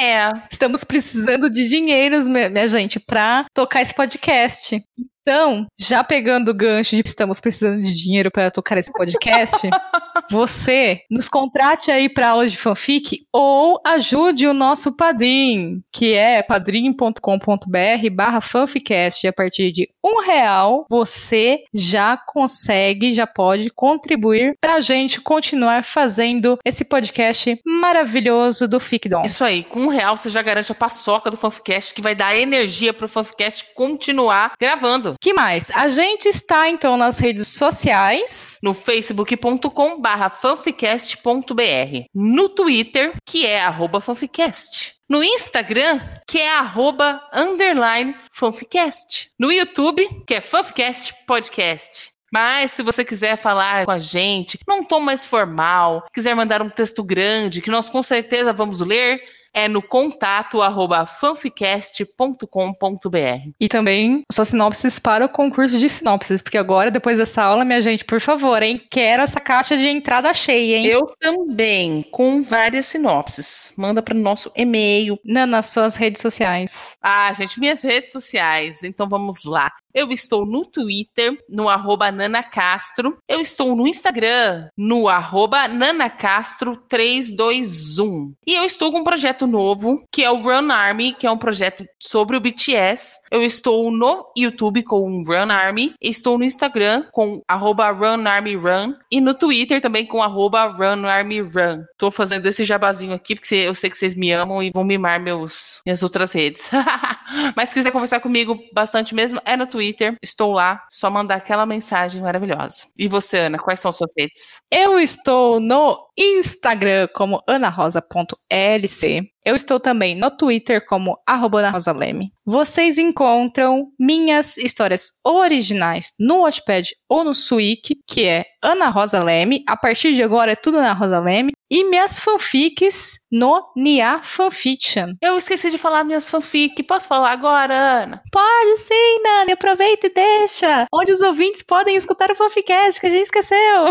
É. 0.00 0.32
Estamos 0.50 0.82
precisando 0.82 1.50
de 1.50 1.68
dinheiros, 1.68 2.26
minha 2.26 2.48
minha 2.48 2.66
gente, 2.66 2.98
pra 2.98 3.44
tocar 3.52 3.82
esse 3.82 3.94
podcast. 3.94 4.82
Então, 5.22 5.66
já 5.78 6.02
pegando 6.02 6.50
o 6.50 6.54
gancho 6.54 6.96
de 6.96 7.02
que 7.02 7.08
estamos 7.08 7.38
precisando 7.40 7.82
de 7.82 7.94
dinheiro 7.94 8.30
para 8.30 8.50
tocar 8.50 8.78
esse 8.78 8.92
podcast, 8.92 9.68
você 10.30 11.02
nos 11.10 11.28
contrate 11.28 11.90
aí 11.90 12.08
para 12.08 12.30
aulas 12.30 12.50
de 12.52 12.58
fanfic 12.58 13.18
ou 13.32 13.80
ajude 13.86 14.46
o 14.46 14.54
nosso 14.54 14.96
padrim, 14.96 15.82
que 15.92 16.14
é 16.14 16.42
padrim.com.br 16.42 18.10
barra 18.12 18.40
fanficast. 18.40 19.26
A 19.26 19.32
partir 19.32 19.72
de 19.72 19.88
um 20.04 20.22
real, 20.22 20.86
você 20.88 21.64
já 21.72 22.16
consegue, 22.16 23.12
já 23.12 23.26
pode 23.26 23.70
contribuir 23.70 24.54
pra 24.60 24.80
gente 24.80 25.20
continuar 25.20 25.84
fazendo 25.84 26.58
esse 26.64 26.84
podcast 26.84 27.60
maravilhoso 27.64 28.66
do 28.66 28.80
Ficdom. 28.80 29.22
Isso 29.24 29.44
aí. 29.44 29.64
Com 29.64 29.80
um 29.80 29.88
real 29.88 30.16
você 30.16 30.30
já 30.30 30.42
garante 30.42 30.72
a 30.72 30.74
paçoca 30.74 31.30
do 31.30 31.36
Fanficast 31.36 31.94
que 31.94 32.02
vai 32.02 32.14
dar 32.14 32.36
energia 32.36 32.92
pro 32.92 33.08
Fanficast 33.08 33.66
continuar 33.74 34.52
gravando. 34.58 35.09
Que 35.20 35.32
mais? 35.32 35.70
A 35.72 35.88
gente 35.88 36.28
está 36.28 36.68
então 36.68 36.96
nas 36.96 37.18
redes 37.18 37.48
sociais. 37.48 38.58
no 38.62 38.74
facebook.com 38.74 40.00
barra 40.00 40.30
fanficast.br, 40.30 42.04
no 42.14 42.48
Twitter, 42.48 43.12
que 43.24 43.46
é 43.46 43.60
fanficast, 44.00 44.94
no 45.08 45.22
Instagram, 45.22 46.00
que 46.28 46.38
é 46.38 46.56
arroba 46.56 47.20
underline 47.32 48.14
fanficast, 48.32 49.30
no 49.38 49.50
YouTube, 49.50 50.06
que 50.26 50.34
é 50.34 50.40
fanficast 50.40 51.14
podcast. 51.26 52.10
Mas 52.32 52.70
se 52.70 52.82
você 52.82 53.04
quiser 53.04 53.36
falar 53.36 53.84
com 53.84 53.90
a 53.90 53.98
gente, 53.98 54.58
num 54.68 54.84
tom 54.84 55.00
mais 55.00 55.24
formal, 55.24 56.06
quiser 56.14 56.34
mandar 56.36 56.62
um 56.62 56.70
texto 56.70 57.02
grande, 57.02 57.60
que 57.60 57.70
nós 57.70 57.90
com 57.90 58.02
certeza 58.02 58.52
vamos 58.52 58.80
ler, 58.80 59.20
é 59.54 59.68
no 59.68 59.82
contato 59.82 60.62
arroba 60.62 61.06
fanficast.com.br. 61.06 63.50
E 63.58 63.68
também 63.68 64.22
suas 64.30 64.48
sinopses 64.48 64.98
para 64.98 65.24
o 65.24 65.28
concurso 65.28 65.78
de 65.78 65.88
sinopses. 65.88 66.42
Porque 66.42 66.58
agora, 66.58 66.90
depois 66.90 67.18
dessa 67.18 67.42
aula, 67.42 67.64
minha 67.64 67.80
gente, 67.80 68.04
por 68.04 68.20
favor, 68.20 68.62
hein? 68.62 68.82
Quero 68.90 69.22
essa 69.22 69.40
caixa 69.40 69.76
de 69.76 69.86
entrada 69.86 70.32
cheia, 70.32 70.78
hein? 70.78 70.86
Eu 70.86 71.14
também, 71.20 72.04
com 72.10 72.42
várias 72.42 72.86
sinopses. 72.86 73.72
Manda 73.76 74.02
para 74.02 74.14
o 74.14 74.18
nosso 74.18 74.50
e-mail. 74.56 75.18
Não, 75.24 75.46
nas 75.46 75.66
suas 75.66 75.96
redes 75.96 76.22
sociais. 76.22 76.96
Ah, 77.02 77.32
gente, 77.32 77.58
minhas 77.58 77.82
redes 77.82 78.12
sociais. 78.12 78.82
Então 78.82 79.08
vamos 79.08 79.44
lá. 79.44 79.70
Eu 79.92 80.12
estou 80.12 80.46
no 80.46 80.64
Twitter, 80.64 81.36
no 81.48 81.68
arroba 81.68 82.12
nanacastro. 82.12 83.18
Eu 83.28 83.40
estou 83.40 83.74
no 83.74 83.84
Instagram, 83.86 84.68
no 84.76 85.08
arroba 85.08 85.68
nanacastro321. 85.68 88.32
E 88.46 88.54
eu 88.54 88.64
estou 88.64 88.92
com 88.92 89.00
um 89.00 89.04
projeto 89.04 89.46
novo, 89.46 90.04
que 90.12 90.22
é 90.22 90.30
o 90.30 90.40
Run 90.40 90.70
Army, 90.70 91.12
que 91.12 91.26
é 91.26 91.30
um 91.30 91.38
projeto 91.38 91.84
sobre 91.98 92.36
o 92.36 92.40
BTS. 92.40 93.18
Eu 93.30 93.42
estou 93.42 93.90
no 93.90 94.30
YouTube 94.36 94.82
com 94.84 95.00
o 95.00 95.24
Run 95.24 95.50
Army. 95.50 95.94
Estou 96.00 96.38
no 96.38 96.44
Instagram 96.44 97.04
com 97.12 97.42
arroba 97.48 97.90
Run 97.90 98.26
Army 98.26 98.54
Run. 98.54 98.94
E 99.10 99.20
no 99.20 99.34
Twitter 99.34 99.80
também 99.80 100.06
com 100.06 100.22
arroba 100.22 100.66
Run 100.66 101.04
Army 101.06 101.40
Run. 101.40 101.82
Tô 101.98 102.12
fazendo 102.12 102.46
esse 102.46 102.64
jabazinho 102.64 103.12
aqui, 103.12 103.34
porque 103.34 103.56
eu 103.56 103.74
sei 103.74 103.90
que 103.90 103.98
vocês 103.98 104.16
me 104.16 104.30
amam 104.30 104.62
e 104.62 104.70
vão 104.70 104.84
mimar 104.84 105.18
meus, 105.18 105.80
minhas 105.84 106.02
outras 106.02 106.32
redes. 106.32 106.70
Mas 107.56 107.70
se 107.70 107.74
quiser 107.74 107.90
conversar 107.90 108.20
comigo 108.20 108.56
bastante 108.72 109.14
mesmo, 109.14 109.40
é 109.44 109.56
no 109.56 109.66
Twitter. 109.66 109.79
Estou 110.22 110.52
lá, 110.52 110.82
só 110.90 111.10
mandar 111.10 111.36
aquela 111.36 111.66
mensagem 111.66 112.22
maravilhosa. 112.22 112.86
E 112.96 113.08
você, 113.08 113.38
Ana, 113.38 113.58
quais 113.58 113.80
são 113.80 113.92
suas 113.92 114.12
redes? 114.16 114.60
Eu 114.70 114.98
estou 114.98 115.60
no 115.60 115.98
Instagram 116.16 117.08
como 117.14 117.42
anarosa.lc. 117.46 119.30
Eu 119.44 119.54
estou 119.54 119.80
também 119.80 120.14
no 120.14 120.30
Twitter 120.30 120.84
como 120.84 121.18
arroba 121.26 121.60
Ana 121.60 121.70
Rosa 121.70 121.92
Leme. 121.92 122.32
Vocês 122.44 122.98
encontram 122.98 123.86
minhas 123.98 124.58
histórias 124.58 125.12
originais 125.24 126.12
no 126.18 126.40
Watchpad 126.40 126.90
ou 127.08 127.24
no 127.24 127.34
Suic, 127.34 127.96
que 128.06 128.26
é 128.26 128.44
Ana 128.62 128.88
Rosa 128.88 129.24
Leme. 129.24 129.64
A 129.66 129.76
partir 129.76 130.14
de 130.14 130.22
agora 130.22 130.52
é 130.52 130.56
tudo 130.56 130.78
Ana 130.78 130.92
Rosa 130.92 131.18
Leme. 131.18 131.52
E 131.70 131.84
minhas 131.84 132.18
fanfics 132.18 133.12
no 133.30 133.64
Nia 133.76 134.20
Fanfiction. 134.24 135.14
Eu 135.22 135.38
esqueci 135.38 135.70
de 135.70 135.78
falar 135.78 136.02
minhas 136.02 136.28
fanfic. 136.28 136.82
Posso 136.82 137.06
falar 137.06 137.30
agora, 137.30 137.72
Ana? 137.72 138.20
Pode 138.32 138.78
sim, 138.78 139.22
Nani. 139.22 139.52
Aproveita 139.52 140.08
e 140.08 140.12
deixa. 140.12 140.86
Onde 140.92 141.12
os 141.12 141.20
ouvintes 141.20 141.62
podem 141.62 141.96
escutar 141.96 142.30
o 142.30 142.36
fanficast, 142.36 143.00
que 143.00 143.06
a 143.06 143.10
gente 143.10 143.22
esqueceu. 143.22 143.56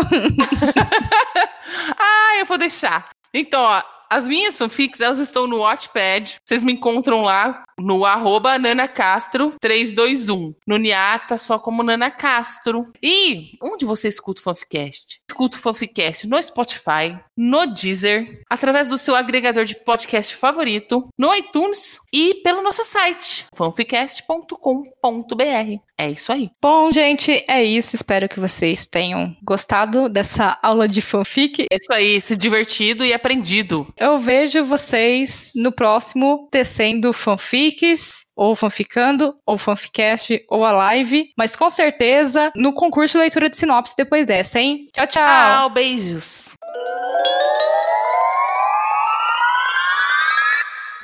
ah, 1.98 2.36
eu 2.38 2.44
vou 2.44 2.58
deixar. 2.58 3.08
Então, 3.32 3.62
ó, 3.62 3.82
as 4.10 4.26
minhas 4.26 4.58
fanfics, 4.58 5.00
elas 5.00 5.20
estão 5.20 5.46
no 5.46 5.58
Watchpad. 5.58 6.38
Vocês 6.44 6.64
me 6.64 6.72
encontram 6.72 7.22
lá 7.22 7.62
no 7.78 8.04
arroba 8.04 8.58
nanacastro321. 8.58 10.56
No 10.66 10.76
Nia 10.76 11.18
tá 11.20 11.38
só 11.38 11.60
como 11.60 11.84
Nana 11.84 12.10
Castro. 12.10 12.92
E 13.00 13.56
onde 13.62 13.84
você 13.84 14.08
escuta 14.08 14.40
o 14.40 14.44
Fanficast? 14.44 15.20
Escuta 15.30 15.56
o 15.56 15.60
Fanficast 15.60 16.26
no 16.26 16.42
Spotify, 16.42 17.18
no 17.40 17.64
Deezer, 17.64 18.42
através 18.50 18.88
do 18.88 18.98
seu 18.98 19.16
agregador 19.16 19.64
de 19.64 19.74
podcast 19.74 20.36
favorito, 20.36 21.08
no 21.18 21.34
iTunes 21.34 21.98
e 22.12 22.34
pelo 22.42 22.60
nosso 22.60 22.84
site, 22.84 23.46
fanficast.com.br. 23.54 25.80
É 25.96 26.10
isso 26.10 26.30
aí. 26.30 26.50
Bom, 26.60 26.92
gente, 26.92 27.42
é 27.48 27.64
isso. 27.64 27.96
Espero 27.96 28.28
que 28.28 28.38
vocês 28.38 28.86
tenham 28.86 29.34
gostado 29.42 30.08
dessa 30.08 30.58
aula 30.62 30.86
de 30.86 31.00
fanfic. 31.00 31.66
É 31.72 31.76
isso 31.76 31.92
aí, 31.92 32.20
se 32.20 32.36
divertido 32.36 33.06
e 33.06 33.14
aprendido. 33.14 33.86
Eu 33.96 34.18
vejo 34.18 34.62
vocês 34.62 35.50
no 35.54 35.72
próximo 35.72 36.46
tecendo 36.50 37.12
fanfics, 37.14 38.26
ou 38.36 38.54
fanficando, 38.54 39.34
ou 39.46 39.56
fanficast, 39.56 40.44
ou 40.48 40.64
a 40.64 40.72
live, 40.72 41.30
mas 41.36 41.56
com 41.56 41.70
certeza 41.70 42.52
no 42.54 42.74
concurso 42.74 43.12
de 43.12 43.22
leitura 43.22 43.48
de 43.48 43.56
sinopse 43.56 43.96
depois 43.96 44.26
dessa, 44.26 44.58
hein? 44.58 44.88
Tchau, 44.94 45.06
tchau! 45.06 45.22
Tchau, 45.22 45.70
beijos. 45.70 46.54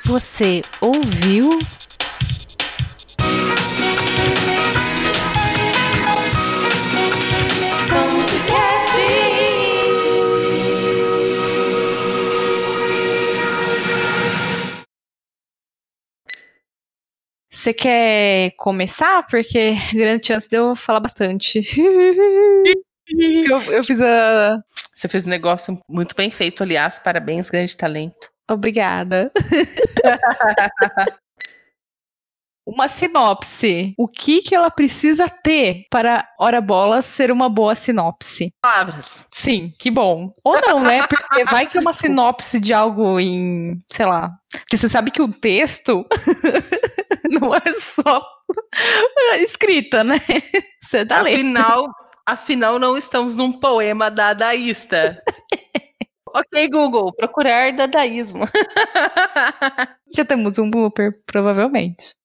Você 0.07 0.61
ouviu? 0.79 1.49
Você 17.51 17.73
quer 17.73 18.51
começar? 18.55 19.27
Porque 19.27 19.73
grande 19.93 20.27
chance 20.27 20.47
de 20.49 20.55
eu 20.55 20.73
falar 20.73 21.01
bastante. 21.01 21.59
eu, 23.09 23.61
eu 23.73 23.83
fiz 23.83 24.01
a. 24.01 24.59
Você 24.93 25.07
fez 25.07 25.25
um 25.25 25.29
negócio 25.29 25.79
muito 25.89 26.15
bem 26.15 26.31
feito, 26.31 26.63
aliás, 26.63 26.99
parabéns, 26.99 27.49
grande 27.49 27.77
talento. 27.77 28.29
Obrigada. 28.49 29.31
uma 32.67 32.89
sinopse. 32.89 33.93
O 33.97 34.07
que 34.09 34.41
que 34.41 34.53
ela 34.53 34.69
precisa 34.69 35.29
ter 35.29 35.85
para 35.89 36.27
Hora 36.37 36.59
Bola 36.59 37.01
ser 37.01 37.31
uma 37.31 37.47
boa 37.47 37.73
sinopse? 37.73 38.51
Palavras. 38.61 39.25
Sim, 39.31 39.73
que 39.79 39.89
bom. 39.89 40.33
Ou 40.43 40.59
não, 40.59 40.81
né? 40.81 41.07
Porque 41.07 41.45
vai 41.45 41.65
que 41.65 41.77
é 41.77 41.81
uma 41.81 41.93
sinopse 41.93 42.59
de 42.59 42.73
algo 42.73 43.19
em, 43.19 43.79
sei 43.89 44.05
lá. 44.05 44.31
Porque 44.51 44.75
você 44.75 44.89
sabe 44.89 45.11
que 45.11 45.21
o 45.21 45.31
texto 45.31 46.05
não 47.31 47.55
é 47.55 47.73
só 47.73 48.21
escrita, 49.39 50.03
né? 50.03 50.19
Você 50.83 51.05
dá 51.05 51.21
letra. 51.21 51.39
Afinal, 52.27 52.77
não 52.77 52.97
estamos 52.97 53.37
num 53.37 53.53
poema 53.53 54.11
dadaísta. 54.11 55.23
ok, 56.27 56.69
Google, 56.69 57.13
procurar 57.13 57.71
dadaísmo. 57.71 58.41
Já 60.13 60.25
temos 60.25 60.59
um 60.59 60.69
blooper, 60.69 61.21
provavelmente. 61.25 62.17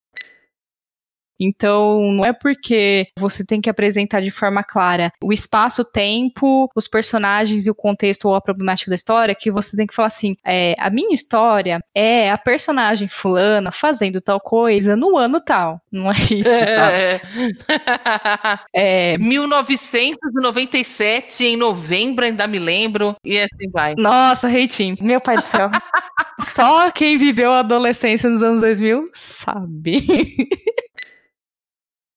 Então, 1.39 2.11
não 2.11 2.25
é 2.25 2.33
porque 2.33 3.07
você 3.17 3.45
tem 3.45 3.61
que 3.61 3.69
apresentar 3.69 4.21
de 4.21 4.31
forma 4.31 4.63
clara 4.63 5.11
o 5.21 5.33
espaço, 5.33 5.81
o 5.81 5.85
tempo, 5.85 6.69
os 6.75 6.87
personagens 6.87 7.65
e 7.65 7.69
o 7.69 7.75
contexto 7.75 8.25
ou 8.25 8.35
a 8.35 8.41
problemática 8.41 8.89
da 8.89 8.95
história 8.95 9.35
que 9.35 9.51
você 9.51 9.75
tem 9.75 9.87
que 9.87 9.95
falar 9.95 10.07
assim: 10.07 10.35
é, 10.45 10.75
a 10.77 10.89
minha 10.89 11.13
história 11.13 11.79
é 11.95 12.31
a 12.31 12.37
personagem 12.37 13.07
fulana 13.07 13.71
fazendo 13.71 14.21
tal 14.21 14.39
coisa 14.39 14.95
no 14.95 15.17
ano 15.17 15.41
tal. 15.41 15.81
Não 15.91 16.11
é 16.11 16.15
isso, 16.29 16.49
sabe? 16.49 17.21
É. 18.75 19.17
1997, 19.17 21.45
em 21.45 21.57
novembro, 21.57 22.25
ainda 22.25 22.45
me 22.47 22.59
lembro, 22.59 23.15
e 23.23 23.39
assim 23.39 23.69
vai. 23.71 23.95
Nossa, 23.97 24.47
reitinho. 24.47 24.95
Meu 25.01 25.21
pai 25.21 25.37
do 25.37 25.43
céu. 25.43 25.69
Só 26.41 26.91
quem 26.91 27.17
viveu 27.17 27.51
a 27.51 27.59
adolescência 27.59 28.29
nos 28.29 28.43
anos 28.43 28.61
2000 28.61 29.09
sabe. 29.13 30.05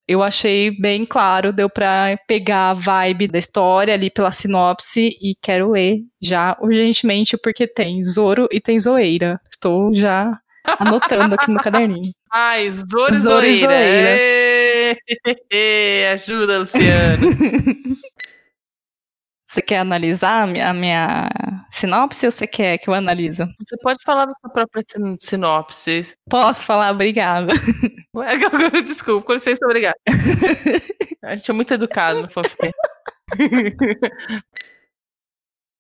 Eu 0.09 0.23
achei 0.23 0.71
bem 0.71 1.05
claro, 1.05 1.53
deu 1.53 1.69
pra 1.69 2.17
pegar 2.29 2.71
a 2.71 2.75
vibe 2.75 3.27
da 3.27 3.41
história 3.41 3.93
ali 3.93 4.09
pela 4.09 4.31
sinopse 4.31 5.11
e 5.21 5.35
quero 5.43 5.73
ler 5.73 5.99
já 6.23 6.57
urgentemente 6.61 7.37
porque 7.37 7.67
tem 7.67 8.05
Zoro 8.05 8.47
e 8.53 8.61
tem 8.61 8.79
Zoeira. 8.79 9.41
Estou 9.51 9.93
já 9.93 10.39
anotando 10.79 11.35
aqui 11.35 11.51
no 11.51 11.59
caderninho. 11.59 12.13
Ai, 12.33 12.71
Zoro 12.71 13.15
e 13.15 13.19
Zoro 13.19 13.47
e 13.47 13.61
Zoeira. 13.61 14.17
Zoeira. 14.17 16.13
Ajuda, 16.15 16.59
Luciano. 16.59 17.27
Você 19.57 19.63
quer 19.63 19.79
analisar 19.79 20.43
a 20.43 20.47
minha, 20.47 20.69
a 20.69 20.75
minha 20.75 21.31
sinopse 21.73 22.27
ou 22.27 22.31
você 22.31 22.47
quer 22.47 22.77
que 22.77 22.91
eu 22.91 22.93
analise? 22.95 23.39
Você 23.39 23.75
pode 23.83 24.05
falar 24.05 24.27
da 24.27 24.33
sua 24.39 24.51
própria 24.51 24.85
sin- 24.87 25.17
sinopse. 25.19 26.15
Posso 26.29 26.63
falar? 26.63 26.91
Obrigada. 26.93 27.55
Desculpa, 28.85 29.27
com 29.29 29.33
licença, 29.33 29.65
obrigada. 29.65 29.97
A 31.25 31.35
gente 31.35 31.51
é 31.51 31.55
muito 31.55 31.73
educado 31.73 32.21
no 32.21 32.29
fanfic. 32.29 32.71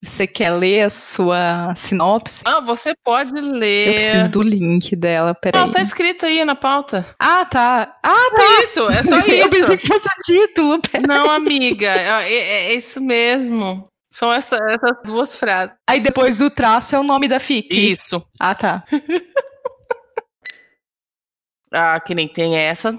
Você 0.04 0.26
quer 0.26 0.50
ler 0.50 0.82
a 0.82 0.90
sua 0.90 1.74
sinopse? 1.74 2.42
Ah, 2.44 2.60
você 2.60 2.94
pode 3.02 3.36
Eu 3.36 3.42
ler. 3.44 3.94
preciso 3.94 4.30
do 4.30 4.42
link 4.42 4.94
dela, 4.94 5.34
peraí. 5.34 5.60
Não, 5.60 5.72
tá 5.72 5.80
escrito 5.80 6.26
aí 6.26 6.44
na 6.44 6.54
pauta. 6.54 7.04
Ah, 7.18 7.44
tá. 7.44 7.96
Ah, 8.04 8.28
É 8.60 8.62
isso, 8.64 8.88
é 8.90 9.02
só 9.02 9.16
eu 9.26 9.48
pensei 9.48 9.60
isso. 9.62 9.78
que 9.78 9.86
fosse 9.88 10.06
o 10.06 10.22
título. 10.24 10.80
pera- 10.82 11.06
Não, 11.06 11.30
amiga, 11.30 11.86
é, 11.88 12.32
é- 12.32 12.66
é 12.68 12.74
isso 12.74 13.00
mesmo. 13.00 13.88
São 14.12 14.32
essa- 14.32 14.58
essas 14.68 15.02
duas 15.02 15.34
frases. 15.34 15.74
Aí 15.88 15.98
depois 16.00 16.40
o 16.40 16.50
traço 16.50 16.94
é 16.94 16.98
o 17.00 17.02
nome 17.02 17.26
da 17.26 17.40
FIC. 17.40 17.74
Isso. 17.92 18.24
Ah, 18.38 18.54
tá. 18.54 18.84
Ah, 21.72 21.98
que 22.00 22.14
nem 22.14 22.28
tem 22.28 22.56
essa, 22.56 22.96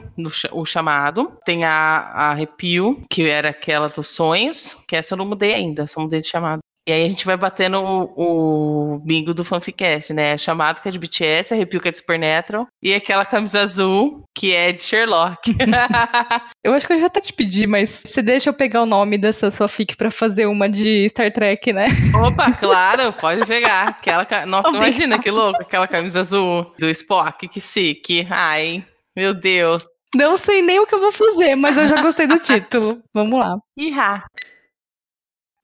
o 0.51 0.65
chamado. 0.65 1.39
Tem 1.45 1.63
a, 1.63 1.71
a 1.71 2.31
arrepio, 2.31 3.01
que 3.09 3.23
era 3.23 3.49
aquela 3.49 3.87
dos 3.87 4.09
sonhos, 4.09 4.77
que 4.85 4.95
essa 4.95 5.13
eu 5.13 5.17
não 5.17 5.25
mudei 5.25 5.53
ainda, 5.53 5.87
só 5.87 6.01
mudei 6.01 6.19
de 6.21 6.27
chamado. 6.27 6.59
E 6.87 6.91
aí 6.93 7.05
a 7.05 7.09
gente 7.09 7.25
vai 7.25 7.35
batendo 7.35 7.79
o, 7.83 8.95
o 8.95 8.99
bingo 8.99 9.33
do 9.33 9.43
Fanficast, 9.43 10.13
né? 10.13 10.37
Chamado 10.37 10.81
que 10.81 10.87
é 10.87 10.91
de 10.91 10.97
BTS, 10.97 11.53
arrepio 11.53 11.81
que 11.81 11.89
é 11.89 11.91
de 11.91 11.97
Supernatural, 11.97 12.65
e 12.81 12.93
aquela 12.93 13.25
camisa 13.25 13.59
azul, 13.59 14.23
que 14.33 14.55
é 14.55 14.71
de 14.71 14.81
Sherlock. 14.81 15.53
Eu 16.63 16.73
acho 16.73 16.85
que 16.87 16.93
eu 16.93 16.99
já 16.99 17.07
até 17.07 17.21
te 17.21 17.31
pedi, 17.31 17.65
mas 17.65 18.03
você 18.05 18.21
deixa 18.21 18.49
eu 18.49 18.53
pegar 18.53 18.83
o 18.83 18.85
nome 18.85 19.17
dessa 19.17 19.49
sua 19.49 19.69
FIC 19.69 19.95
pra 19.95 20.11
fazer 20.11 20.47
uma 20.47 20.67
de 20.67 21.07
Star 21.07 21.31
Trek, 21.31 21.71
né? 21.71 21.85
Opa, 22.13 22.51
claro, 22.51 23.13
pode 23.13 23.45
pegar. 23.45 23.87
Aquela, 23.87 24.25
Nossa, 24.45 24.67
Obrigada. 24.67 24.89
imagina 24.89 25.19
que 25.19 25.31
louco, 25.31 25.61
aquela 25.61 25.87
camisa 25.87 26.19
azul 26.19 26.73
do 26.77 26.89
Spock, 26.89 27.47
que 27.47 27.61
chique. 27.61 28.27
Ai, 28.29 28.83
meu 29.15 29.33
Deus. 29.33 29.85
Não 30.13 30.35
sei 30.35 30.61
nem 30.61 30.79
o 30.79 30.85
que 30.85 30.95
eu 30.95 30.99
vou 30.99 31.11
fazer, 31.11 31.55
mas 31.55 31.77
eu 31.77 31.87
já 31.87 32.01
gostei 32.01 32.27
do 32.27 32.39
título. 32.39 33.01
Vamos 33.13 33.39
lá. 33.39 33.57
Ihá. 33.77 34.25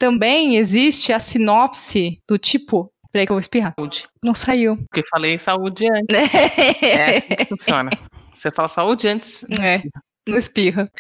Também 0.04 0.58
existe 0.58 1.14
a 1.14 1.20
sinopse 1.20 2.20
do 2.28 2.38
tipo. 2.38 2.92
Peraí 3.10 3.26
que 3.26 3.32
eu 3.32 3.36
vou 3.36 3.40
espirrar. 3.40 3.74
Saúde. 3.80 4.06
Não 4.22 4.34
saiu. 4.34 4.76
Porque 4.76 5.02
falei 5.08 5.38
saúde 5.38 5.88
antes. 5.90 6.34
É 6.84 7.18
assim 7.20 7.28
que 7.30 7.46
funciona. 7.46 7.90
Você 8.34 8.52
fala 8.52 8.68
saúde 8.68 9.08
antes. 9.08 9.46
É, 9.62 9.82
não 10.28 10.38
espirra. 10.38 10.92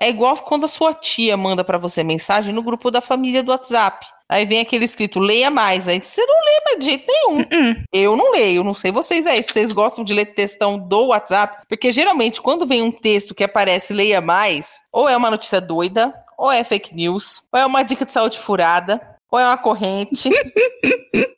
É 0.00 0.08
igual 0.08 0.34
quando 0.38 0.64
a 0.64 0.68
sua 0.68 0.94
tia 0.94 1.36
manda 1.36 1.62
pra 1.62 1.76
você 1.76 2.02
mensagem 2.02 2.54
no 2.54 2.62
grupo 2.62 2.90
da 2.90 3.02
família 3.02 3.42
do 3.42 3.50
WhatsApp. 3.50 4.06
Aí 4.30 4.46
vem 4.46 4.60
aquele 4.60 4.86
escrito, 4.86 5.20
leia 5.20 5.50
mais. 5.50 5.86
Aí 5.86 6.02
você 6.02 6.24
não 6.24 6.34
lê 6.34 6.60
mais 6.64 6.78
de 6.78 6.84
jeito 6.86 7.04
nenhum. 7.06 7.40
Hum, 7.52 7.84
Eu 7.92 8.16
não 8.16 8.32
leio, 8.32 8.64
não 8.64 8.74
sei 8.74 8.90
vocês 8.90 9.26
aí. 9.26 9.42
Se 9.42 9.52
vocês 9.52 9.72
gostam 9.72 10.02
de 10.02 10.14
ler 10.14 10.24
textão 10.34 10.78
do 10.78 11.08
WhatsApp, 11.08 11.58
porque 11.68 11.92
geralmente 11.92 12.40
quando 12.40 12.66
vem 12.66 12.80
um 12.80 12.90
texto 12.90 13.34
que 13.34 13.44
aparece 13.44 13.92
leia 13.92 14.22
mais, 14.22 14.78
ou 14.90 15.06
é 15.06 15.14
uma 15.14 15.30
notícia 15.30 15.60
doida, 15.60 16.14
ou 16.38 16.50
é 16.50 16.62
fake 16.64 16.94
news, 16.94 17.44
ou 17.52 17.60
é 17.60 17.66
uma 17.66 17.82
dica 17.82 18.04
de 18.04 18.12
saúde 18.12 18.38
furada, 18.38 19.00
ou 19.30 19.38
é 19.38 19.46
uma 19.46 19.58
corrente. 19.58 20.30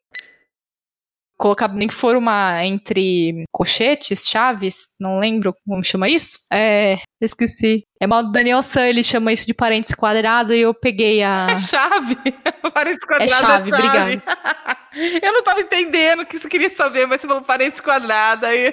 colocar 1.36 1.68
nem 1.68 1.86
que 1.86 1.94
for 1.94 2.16
uma 2.16 2.64
entre 2.64 3.44
colchetes, 3.52 4.26
chaves, 4.26 4.88
não 4.98 5.18
lembro 5.18 5.54
como 5.66 5.84
chama 5.84 6.08
isso. 6.08 6.38
É, 6.52 6.98
esqueci. 7.20 7.84
É 8.00 8.06
mal 8.06 8.24
do 8.24 8.32
Daniel 8.32 8.62
San, 8.62 8.86
ele 8.86 9.02
chama 9.02 9.32
isso 9.32 9.46
de 9.46 9.54
parênteses 9.54 9.94
quadrado 9.94 10.54
e 10.54 10.60
eu 10.60 10.74
peguei 10.74 11.22
a. 11.22 11.46
É 11.50 11.58
chave. 11.58 12.16
Parênteses 12.72 13.04
quadrado 13.04 13.24
É 13.24 13.28
chave, 13.28 13.72
obrigada. 13.72 14.22
Eu 15.22 15.30
não 15.30 15.42
tava 15.42 15.60
entendendo 15.60 16.22
o 16.22 16.26
que 16.26 16.38
você 16.38 16.48
queria 16.48 16.70
saber, 16.70 17.06
mas 17.06 17.20
você 17.20 17.26
falou 17.26 17.42
parênteses 17.42 17.82
quadrado 17.82 18.46
aí. 18.46 18.72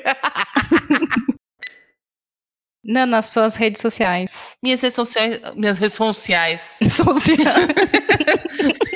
Não, 2.84 3.06
nas 3.06 3.28
suas 3.28 3.56
redes 3.56 3.82
sociais. 3.82 4.58
Minhas 4.62 4.82
redes 4.82 4.96
sociais. 4.96 5.40
Minhas 5.56 5.80
redes 5.80 5.96
sociais. 5.96 6.80
Sociais. 6.90 7.38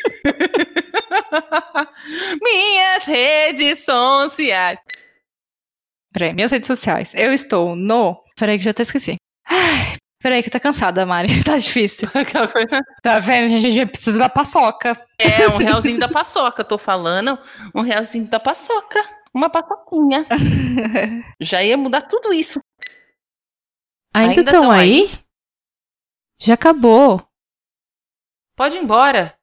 Minhas 2.41 3.05
redes 3.05 3.85
sociais. 3.85 4.79
Peraí, 6.13 6.33
minhas 6.33 6.51
redes 6.51 6.67
sociais. 6.67 7.13
Eu 7.15 7.33
estou 7.33 7.75
no. 7.75 8.21
Peraí, 8.37 8.57
que 8.57 8.63
já 8.63 8.71
até 8.71 8.81
esqueci. 8.81 9.15
Ai, 9.47 9.97
peraí, 10.21 10.41
que 10.41 10.49
tá 10.49 10.59
cansada, 10.59 11.05
Mari. 11.05 11.27
Tá 11.43 11.57
difícil. 11.57 12.09
Tá 13.03 13.19
vendo? 13.19 13.55
A 13.55 13.59
gente 13.59 13.85
precisa 13.85 14.17
da 14.17 14.29
paçoca. 14.29 14.99
É, 15.19 15.47
um 15.47 15.57
realzinho 15.57 15.99
da 15.99 16.07
paçoca, 16.07 16.63
tô 16.63 16.77
falando. 16.77 17.37
Um 17.75 17.81
realzinho 17.81 18.27
da 18.27 18.39
paçoca. 18.39 19.03
Uma 19.33 19.49
paçoquinha. 19.49 20.25
Já 21.39 21.63
ia 21.63 21.77
mudar 21.77 22.01
tudo 22.01 22.33
isso. 22.33 22.59
Ainda 24.17 24.41
estão 24.41 24.61
tão 24.63 24.71
aí? 24.71 25.09
Já 26.39 26.55
acabou. 26.55 27.21
Pode 28.55 28.75
ir 28.75 28.83
embora. 28.83 29.36